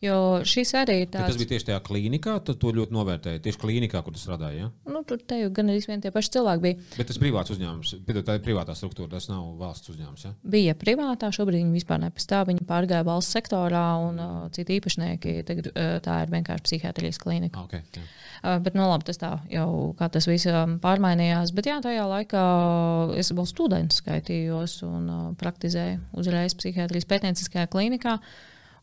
[0.00, 1.26] Jo šis arī ir tāds.
[1.26, 3.42] Bet tas bija tieši tajā klīnikā, tu to ļoti novērtēji.
[3.44, 4.62] Tieši klīnikā, kur tu strādāji.
[4.62, 4.68] Ja?
[4.88, 6.78] Nu, tur te jau gan arī vien tie paši cilvēki bija.
[6.94, 10.22] Bet tas privāts uzņēmums, tā ir privātā struktūra, tas nav valsts uzņēmums.
[10.24, 10.32] Ja?
[10.54, 12.48] Bija privātā, šobrīd viņi vispār nepastāv.
[12.48, 17.66] Viņi pārgāja valsts sektorā, un uh, citi īpašnieki tagad uh, tā ir vienkārši psihiatrijas klīnika.
[17.68, 18.04] Okay, jā.
[18.40, 21.52] Uh, bet, nu, labi, tas tā jau kā tas viss um, pārmainījās.
[21.52, 22.44] Bet, jā, tajā laikā
[23.20, 28.16] es vēl students skaitījos un uh, praktizēju uzreiz psihiatrijas pētnieciskajā klīnikā.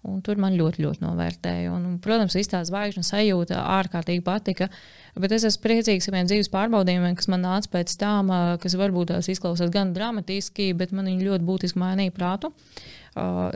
[0.08, 1.72] Un tur man ļoti, ļoti novērtēja.
[1.74, 4.70] Un, protams, tā zvaigžņu sajūta ārkārtīgi patika.
[5.18, 8.30] Bet es esmu priecīgs par saviem dzīves pārbaudījumiem, kas man nāca pēc tam,
[8.62, 12.54] kas varbūt tās izklausās gan dramatiski, bet man viņi ļoti būtiski mainīja prātu.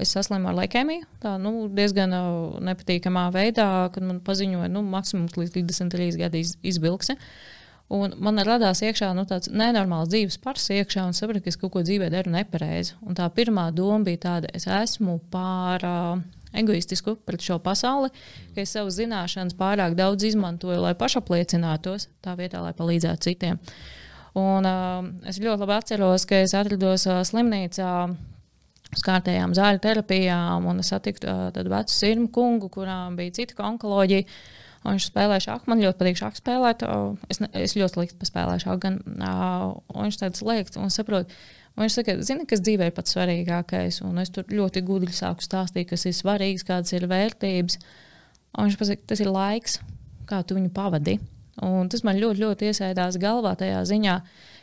[0.01, 2.17] Es saslimu ar leukēmiju, tā nu, diezgan
[2.65, 7.19] nepatīkamā veidā, kad man paziņoja, ka nu, maksimums līdz 23 gadi iz, izbilksi.
[7.91, 11.73] Un man radās iekšā nu, tāds nenormāls dzīves pars, iekšā, un sapratu, ka es kaut
[11.73, 12.95] ko dzīvē daru nepareizi.
[13.03, 16.21] Un tā pirmā doma bija tāda, es esmu pār uh,
[16.55, 18.11] egoistisku pret šo pasauli,
[18.55, 23.59] ka es savas zināšanas pārāk daudz izmantoju, lai pašapliecinātos, tā vietā, lai palīdzētu citiem.
[24.39, 27.91] Un, uh, es ļoti labi atceros, ka es atrados uh, slimnīcā
[28.91, 33.67] uz kārtējām zāļu terapijām, un es satiku uh, tādu vecu sirmu kungu, kurām bija cita
[33.67, 34.27] onkoloģija.
[34.81, 36.83] Viņš spēlēja šādu, man ļoti patīk šādu spēlēt.
[37.29, 41.35] Es, ne, es ļoti slikti spēlēju šādu, gan uh, viņš tāds liekas un saprot.
[41.75, 44.01] Un viņš saka, zini, kas dzīvē ir pats svarīgākais.
[44.07, 47.77] Un es tur ļoti gudri sāku stāstīt, kas ir svarīgs, kādas ir vērtības.
[48.57, 49.77] Un viņš pasaka, tas ir laiks,
[50.27, 51.19] kā tu viņu pavadi.
[51.61, 54.17] Un tas man ļoti, ļoti iesēdās galvā tajā ziņā.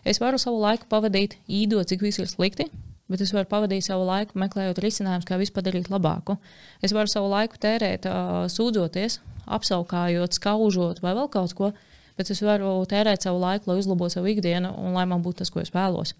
[0.08, 2.68] Es varu savu laiku pavadīt, īdot, cik viss ir slikti,
[3.08, 6.38] bet es varu pavadīt savu laiku meklējot risinājumus, kā visu padarīt labāku.
[6.82, 9.20] Es varu savu laiku tērēt, uh, sūdzoties,
[9.56, 11.72] apskaukājot, skaužot vai vēl kaut ko,
[12.18, 15.52] bet es varu tērēt savu laiku, lai uzlabotu savu ikdienu un lai man būtu tas,
[15.54, 16.14] ko es vēlos.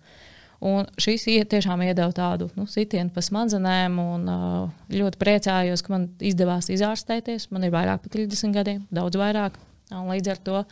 [0.59, 4.25] Un šis tiešām iedeva tādu nu, sitienu pa smadzenēm, un
[4.91, 7.47] ļoti priecājos, ka man izdevās izārstēties.
[7.55, 9.55] Man ir vairāk par 30 gadiem, daudz vairāk.
[9.93, 10.65] Līdz ar to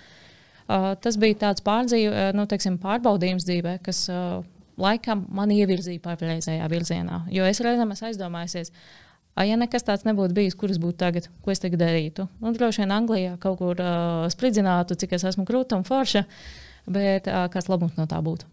[0.67, 4.09] tas bija tāds pārdzīv, nu, teiksim, pārbaudījums dzīvē, kas
[4.77, 7.23] laikam man ievirzīja pareizajā virzienā.
[7.31, 8.73] Jo es reizēm esmu aizdomājusies,
[9.45, 12.25] ja nekas tāds nebūtu bijis, kur es būtu tagad, ko es tagad darītu.
[12.41, 16.25] Nu, droši vien Anglijā kaut kur uh, spridzinātu, cik es esmu krūta un forša,
[16.89, 18.49] bet uh, kāds labums no tā būtu.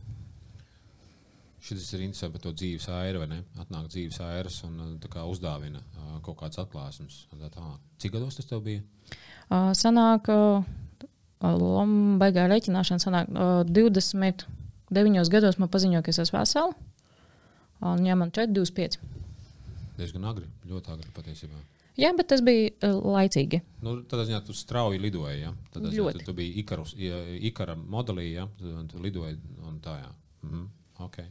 [1.64, 3.38] Šis ir interesanti par to dzīves airu, vai ne?
[3.64, 7.22] Atnāk dzīves airas un kā, uzdāvina uh, kaut kādas atklāsmes.
[8.04, 8.84] Cik gados tas tev bija?
[9.48, 10.68] Uh, sanāk, uh,
[12.20, 14.44] baigā rēķināšana sanāk uh, 20
[14.94, 16.76] deviņos gados man paziņoja, ka es esmu vesela.
[17.84, 19.00] Un ja man 4, 25.
[19.98, 21.60] Diezgan agri, ļoti agri patiesībā.
[22.00, 23.60] Jā, bet tas bija uh, laicīgi.
[23.86, 25.44] Nu, tad ziņā tu strauji lidoji.
[25.44, 25.52] Ja?
[25.74, 26.96] Tad ziņā, tu, tu biji Ikarus,
[27.52, 28.48] Ikara modelī, ja?
[28.58, 30.00] tu, tu lidoji un tā.
[30.02, 30.12] Jā.
[30.48, 30.68] Mhm.
[31.06, 31.30] Okay.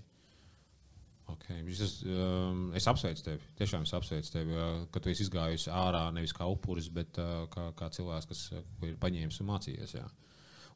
[1.32, 1.62] Okay.
[1.70, 3.50] Es, um, es apsveicu tevi.
[3.58, 7.46] Tiešām es apsveicu tevi, uh, ka tu esi izgājis ārā nevis kā upuris, bet uh,
[7.52, 9.96] kā, kā cilvēks, kas uh, ir paņēmis un mācījies.
[9.98, 10.08] Jā.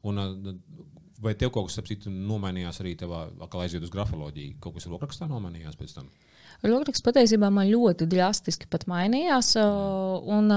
[0.07, 4.59] Un, uh, Vai tev kaut kas citu nomainījās arī tevā, kā aiziet uz grafoloģiju?
[4.61, 6.11] Kaut kas rokrakstā nomainījās pēc tam?
[6.65, 9.53] Rokraksts patiesībā man ļoti drastiski mainījās.
[9.57, 10.49] Un,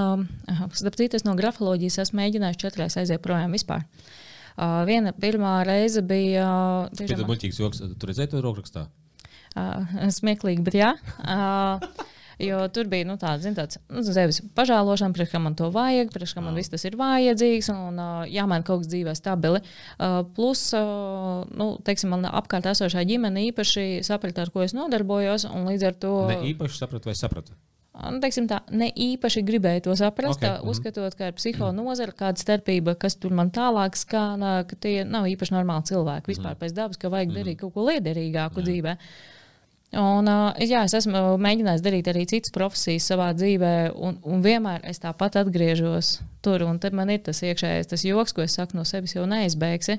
[0.73, 3.85] starp citu, no grafoloģijas esmu mēģinājis četras aiziet projām vispār.
[4.51, 6.47] Uh, viena pirmā reize bija.
[6.91, 7.83] Tas bija muļķīgs joks.
[7.97, 8.87] Tu redzēji to rokrakstā?
[9.51, 10.91] Uh, smieklīgi, bet jā.
[11.23, 11.79] Uh,
[12.41, 16.11] Jo tur bija nu, tāds, zin, tāds nu, sevis pažēlošana, priekš kā man to vajag,
[16.13, 19.61] priekš kā man viss tas ir vajadzīgs un uh, jāmaina kaut kas dzīvē stabili.
[19.97, 25.45] Uh, plus, uh, nu, teiksim, man apkārt esošā ģimene īpaši saprata, ar ko es nodarbojos,
[25.51, 26.15] un līdz ar to.
[26.31, 27.57] Ne īpaši sapratu vai sapratu?
[27.91, 30.47] Nu, tā, ne īpaši gribēju to saprast, okay.
[30.47, 30.69] tā, mhm.
[30.71, 35.53] uzskatot, ka ir psihonozara, kāda starpība, kas tur man tālāk skan, ka tie nav īpaši
[35.57, 36.61] normāli cilvēki vispār mm.
[36.63, 37.37] pēc dabas, ka vajag mm.
[37.41, 38.67] darīt kaut ko liederīgāku Jā.
[38.69, 38.95] dzīvē.
[39.91, 44.85] Un, uh, jā, es esmu mēģinājis darīt arī citas profesijas savā dzīvē, un, un vienmēr
[44.87, 46.63] es tāpat atgriežos tur.
[46.79, 49.97] Tad man ir tas iekšējais tas joks, ko es saku no sevis, jau neizbeigsi.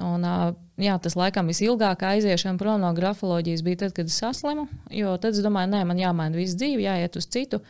[0.00, 4.64] Un, uh, jā, tas laikam visilgāk aiziešana prom no grafoloģijas bija tad, kad es saslimu.
[4.88, 7.60] Jo tad es domāju, nē, man jāmaina viss dzīve, jāiet uz citu.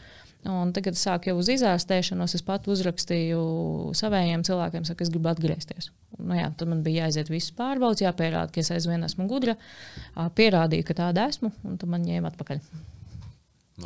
[0.50, 2.32] Un tagad es sāku jau uz izārstēšanos.
[2.34, 3.42] Es pat uzrakstīju
[3.94, 5.92] saviem cilvēkiem, saku, es gribu atgriezties.
[6.18, 9.54] Nu, jā, tad man bija jāiziet visas pārbaudas, jāpierāda, ka es aizvien esmu gudra.
[10.16, 12.62] Pierādīju, ka tāda esmu, un tad man ņēma atpakaļ.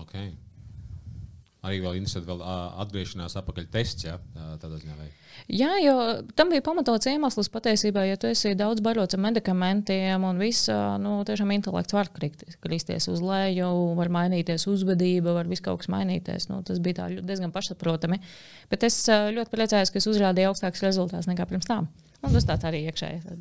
[0.07, 0.33] Okay.
[1.67, 2.41] Arī vēl interesanti, vēl
[2.87, 4.17] atgriešanās atpakaļ tests, ja
[4.63, 4.97] tādā ziņā.
[4.97, 5.11] Vai?
[5.47, 5.95] Jā, jo
[6.35, 10.67] tam bija pamatots iemesls patiesībā, ja tu esi daudz barots ar medikamentiem un viss,
[11.03, 13.69] nu, tiešām intelekts var kristies uz leju,
[13.99, 16.49] var mainīties uzvedība, var viss kaut kas mainīties.
[16.51, 18.19] Nu, tas bija diezgan pašsaprotami.
[18.73, 21.87] Bet es ļoti priecājos, ka es uzrādīju augstākus rezultātus nekā pirms tam.
[22.25, 23.37] Un tas tāds arī iekšēji.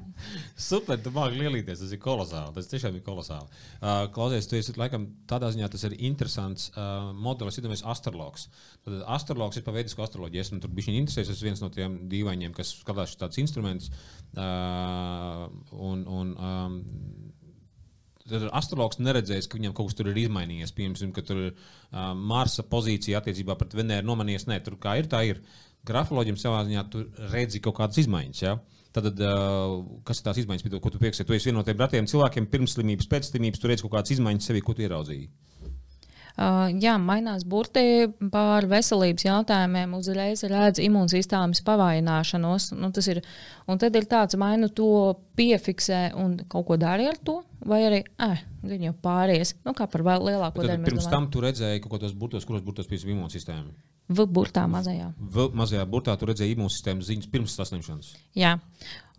[0.68, 1.82] Super, tu māki lielīties.
[1.82, 2.54] Tas ir kolosāli.
[2.56, 3.48] Tas tiešām ir kolosāli.
[3.80, 8.46] Uh, klausies, tu esi laikam tādā ziņā tas ir interesants uh, modelis, mēs astrologs.
[8.86, 10.46] Tad astrologs ir pa veidisku astroloģiju.
[10.46, 11.34] Esmu tur bijis interesējies.
[11.34, 13.90] Es viens no tiem dīvainiem, kas skatās šādus instrumentus.
[14.34, 16.80] Uh, un, un, um,
[18.24, 20.70] Tad astrologs neredzēs, ka viņam kaut kas tur ir izmainījies.
[20.72, 24.46] Piemēram, ka tur ir uh, Marsa pozīcija attiecībā pret Venēru nomainījies.
[24.48, 25.42] Nē, tur kā ir, tā ir.
[25.88, 28.42] Grafoloģiem savā ziņā tu redzi kaut kādas izmaiņas.
[28.44, 28.56] Ja?
[28.94, 29.10] Tad,
[30.06, 31.26] kas ir tās izmaiņas, ko tu pieksi?
[31.26, 34.14] Tu esi viens no tiem ratiem cilvēkiem, pirms slimības, pēc slimības, tu redzi kaut kādas
[34.14, 35.28] izmaiņas sevī, ko tu ieraudzīji.
[36.34, 39.92] Uh, jā, mainās burti par veselības jautājumiem.
[39.94, 42.72] Uzreiz redz imūnsistēmas pavājināšanos.
[42.74, 43.20] Nu, ir,
[43.70, 47.84] un tad ir tāds, vai nu to piefiksē un kaut ko dara ar to, vai
[47.86, 49.54] arī eh, viņi jau pāries.
[49.62, 50.82] Nu, kā par lielāko daļu.
[50.90, 53.70] Pirms tam tu redzēji kaut kādos burtos, kuros burtos piesaistīt imūnsistēmu.
[54.04, 55.06] V burtā mazajā.
[55.16, 58.10] V mazajā burtā tu redzēji imūnsistēmas ziņas pirms saslimšanas.
[58.36, 58.58] Jā,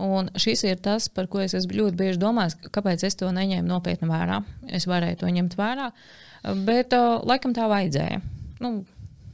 [0.06, 3.66] un šis ir tas, par ko es esmu ļoti bieži domājis, kāpēc es to neņēmu
[3.66, 4.44] nopietni vērā.
[4.70, 5.90] Es varēju to ņemt vērā,
[6.68, 8.22] bet uh, laikam tā vajadzēja.
[8.62, 8.76] Nu,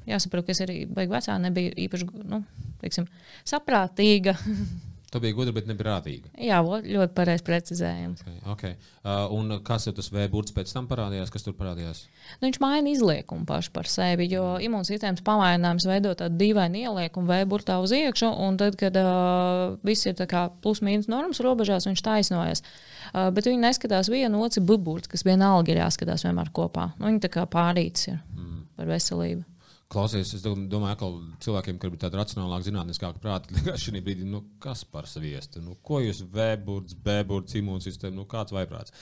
[0.08, 2.46] jāsaprot, ka es arī beigu vecā nebiju īpaši nu,
[2.80, 3.12] teiksim,
[3.52, 4.38] saprātīga.
[5.12, 6.30] Tu biji gudra, bet nebija rātīga.
[6.40, 8.22] Jā, ļoti pareizi precizējums.
[8.24, 8.78] Okay, okay.
[9.02, 11.34] Uh, un kas ir tas vēburts pēc tam parādījās?
[11.34, 12.06] Kas tur parādījās?
[12.38, 17.82] Nu, viņš maina izliekumu pašu par sevi, jo imūnsistēmas pamaininājums veido tādu dīvainu ieliekumu vēburtā
[17.84, 20.16] uz iekšu, un tad, kad uh, viss ir
[20.64, 22.64] plus-mínus normas robežās, viņš taisnojas.
[23.12, 26.94] Uh, bet viņi neskatās vienu otru buburtu, kas vienalga ir jāskatās vienmēr kopā.
[26.96, 28.60] Nu, viņi tā kā pārīts ir mm.
[28.80, 29.44] par veselību.
[29.92, 31.10] Klausies, es domāju, ka
[31.46, 35.64] cilvēkiem, kuriem ir tāda racionālāka, zinātniskāka prāta, šī brīdī, nu, kas par sviestu?
[35.64, 38.96] Nu, ko jūs vēburts, bēburts, imūnsistēma, nu, kāds vaiprāts?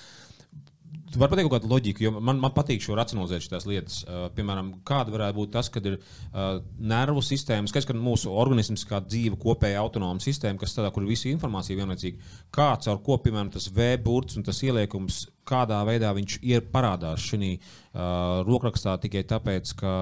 [1.09, 3.99] Tu vari pateikt kaut kādu loģiku, jo man, man patīk šo racionalizēt šīs lietas.
[4.05, 8.85] Uh, piemēram, kāda varētu būt tas, kad ir uh, nervu sistēma, skaidrs, ka mūsu organisms
[8.89, 12.33] kā dzīva kopēja autonoma sistēma, kas tādā, kur ir visa informācija vienlaicīgi.
[12.53, 17.51] Kāds ar ko, piemēram, tas V-burts un tas ieliekums, kādā veidā viņš ir parādās šajā
[17.57, 19.93] uh, rokrakstā tikai tāpēc, ka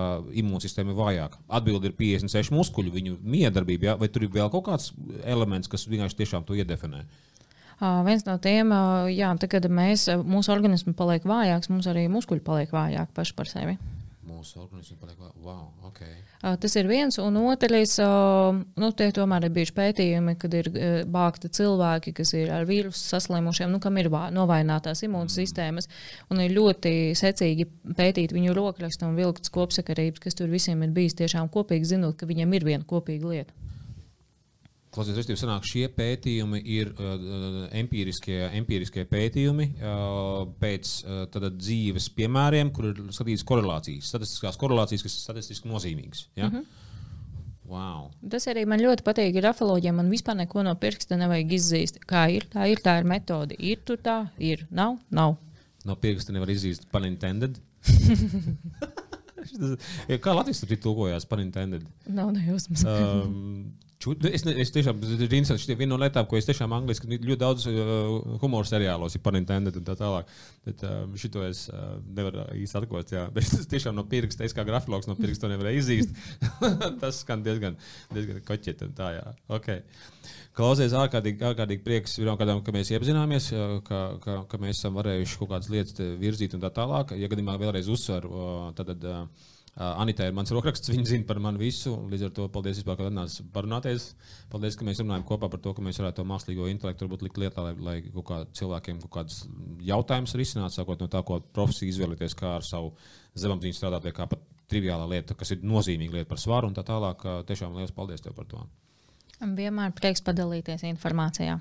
[0.44, 1.42] imūnsistēma ir vājāka.
[1.60, 3.98] Atbilde ir 56 muskuļu, viņu miedarbība, ja?
[4.00, 4.92] vai tur ir vēl kaut kāds
[5.24, 7.06] elements, kas vienkārši tiešām to iedefinē.
[7.78, 12.08] Uh, viens no tiem, uh, jā, tad, kad mēs, mūsu organisms paliek vājāks, mums arī
[12.10, 13.78] muskuļi paliek vājāki paši par sevi.
[14.28, 15.20] Mūsu organisms paliek.
[15.40, 16.18] Wow, okay.
[16.42, 20.68] uh, tas ir viens, un otrs, uh, nu, tie tomēr ir bijuši pētījumi, kad ir
[20.72, 26.28] uh, bāgti cilvēki, kas ir ar vīrusu saslimušiem, nu, kam ir novājinātās imūnsistēmas, mm.
[26.34, 31.16] un ir ļoti secīgi pētīt viņu rokrakstu un vilktas kopsakarības, kas tur visiem ir bijis
[31.22, 33.56] tiešām kopīgi, zinot, ka viņiem ir viena kopīga lieta.
[34.98, 42.72] Klausies, respektīvi, sanāk, šie pētījumi ir uh, empiriskie, empiriskie pētījumi uh, pēc uh, dzīves piemēriem,
[42.74, 46.26] kur ir skatītas korelācijas, statistiskās korelācijas, kas ir statistiski nozīmīgas.
[46.34, 46.50] Ja?
[46.50, 46.84] Mm -hmm.
[47.68, 48.10] Wow.
[48.32, 49.34] Tas arī man ļoti patīk.
[49.38, 52.00] Grafoloģiem man vispār neko no pirksta nevajag izzīst.
[52.08, 53.56] Kā ir, tā ir, tā ir metode.
[53.60, 55.36] Ir tur tā, ir, nav, nav.
[55.86, 57.60] No pirksta nevar izzīst panintended.
[60.24, 61.86] Kā Latvijas tur tulkojās panintended?
[62.08, 62.84] Nav nejausmas.
[62.88, 65.26] um, Čut, es, ne, es tiešām zinu,
[65.58, 68.12] ka viena no lietām, ko es tiešām angliski ļoti daudz uh,
[68.44, 70.30] humora seriālos ir panintended un tā tālāk.
[70.68, 73.16] Bet uh, šito es uh, nevaru īsti atklāt.
[73.36, 76.14] Bet es tiešām no pirksta, es kā grafilogs no pirksta nevarēju izzīst.
[77.02, 77.80] Tas skan diezgan,
[78.14, 79.26] diezgan koķeti un tā, jā.
[79.58, 79.82] Okay.
[80.58, 83.50] Klausies, ārkārtīgi, ārkārtīgi prieks, kādām, ka mēs iepazināmies,
[83.90, 87.18] ka, ka, ka mēs esam varējuši kaut kādas lietas virzīt un tā tālāk.
[87.18, 88.94] Ja gadījumā vēlreiz uzsveru, tad.
[88.94, 91.92] tad Uh, Anita ir mans rokraksts, viņa zina par mani visu.
[92.10, 94.08] Līdz ar to paldies, vispār, ka atnācāt parunāties.
[94.50, 97.38] Paldies, ka mēs runājam kopā par to, ka mēs varētu to mākslīgo intelektu varbūt likt
[97.44, 99.44] lietā, lai, lai kaut kā cilvēkiem kaut kādas
[99.86, 102.96] jautājumas risinātu, sākot no tā, ko profesija izvēlēties, kā ar savu
[103.38, 104.42] zemapziņu strādāt, vai kā pat
[104.72, 107.24] triviālā lieta, kas ir nozīmīga lieta par svaru un tā tālāk.
[107.48, 108.66] Tiešām liels paldies tev par to.
[109.38, 111.60] Vienmēr prieks padalīties informācijā.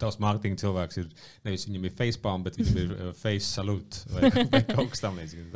[0.00, 1.08] Tavs mārketinga cilvēks ir
[1.44, 5.50] nevis viņam ir facepalm, bet viņam ir uh, face salute vai, vai kaut kas tamlīdzīgs.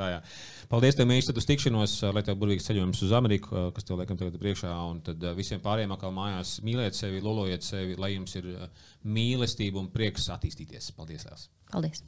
[0.68, 3.96] Paldies, tev, Mīļš, uz tikšanos, uh, lai tev burvīgs ceļojums uz Ameriku, uh, kas tev
[4.02, 4.72] liekam tagad priekšā.
[4.90, 8.50] Un tad uh, visiem pārējiem atkal mājās mīliet sevi, lolojiet sevi, lai jums ir
[9.08, 10.92] mīlestība un prieks attīstīties.
[10.98, 11.24] Paldies!
[11.24, 11.48] Tās.
[11.72, 12.04] Paldies!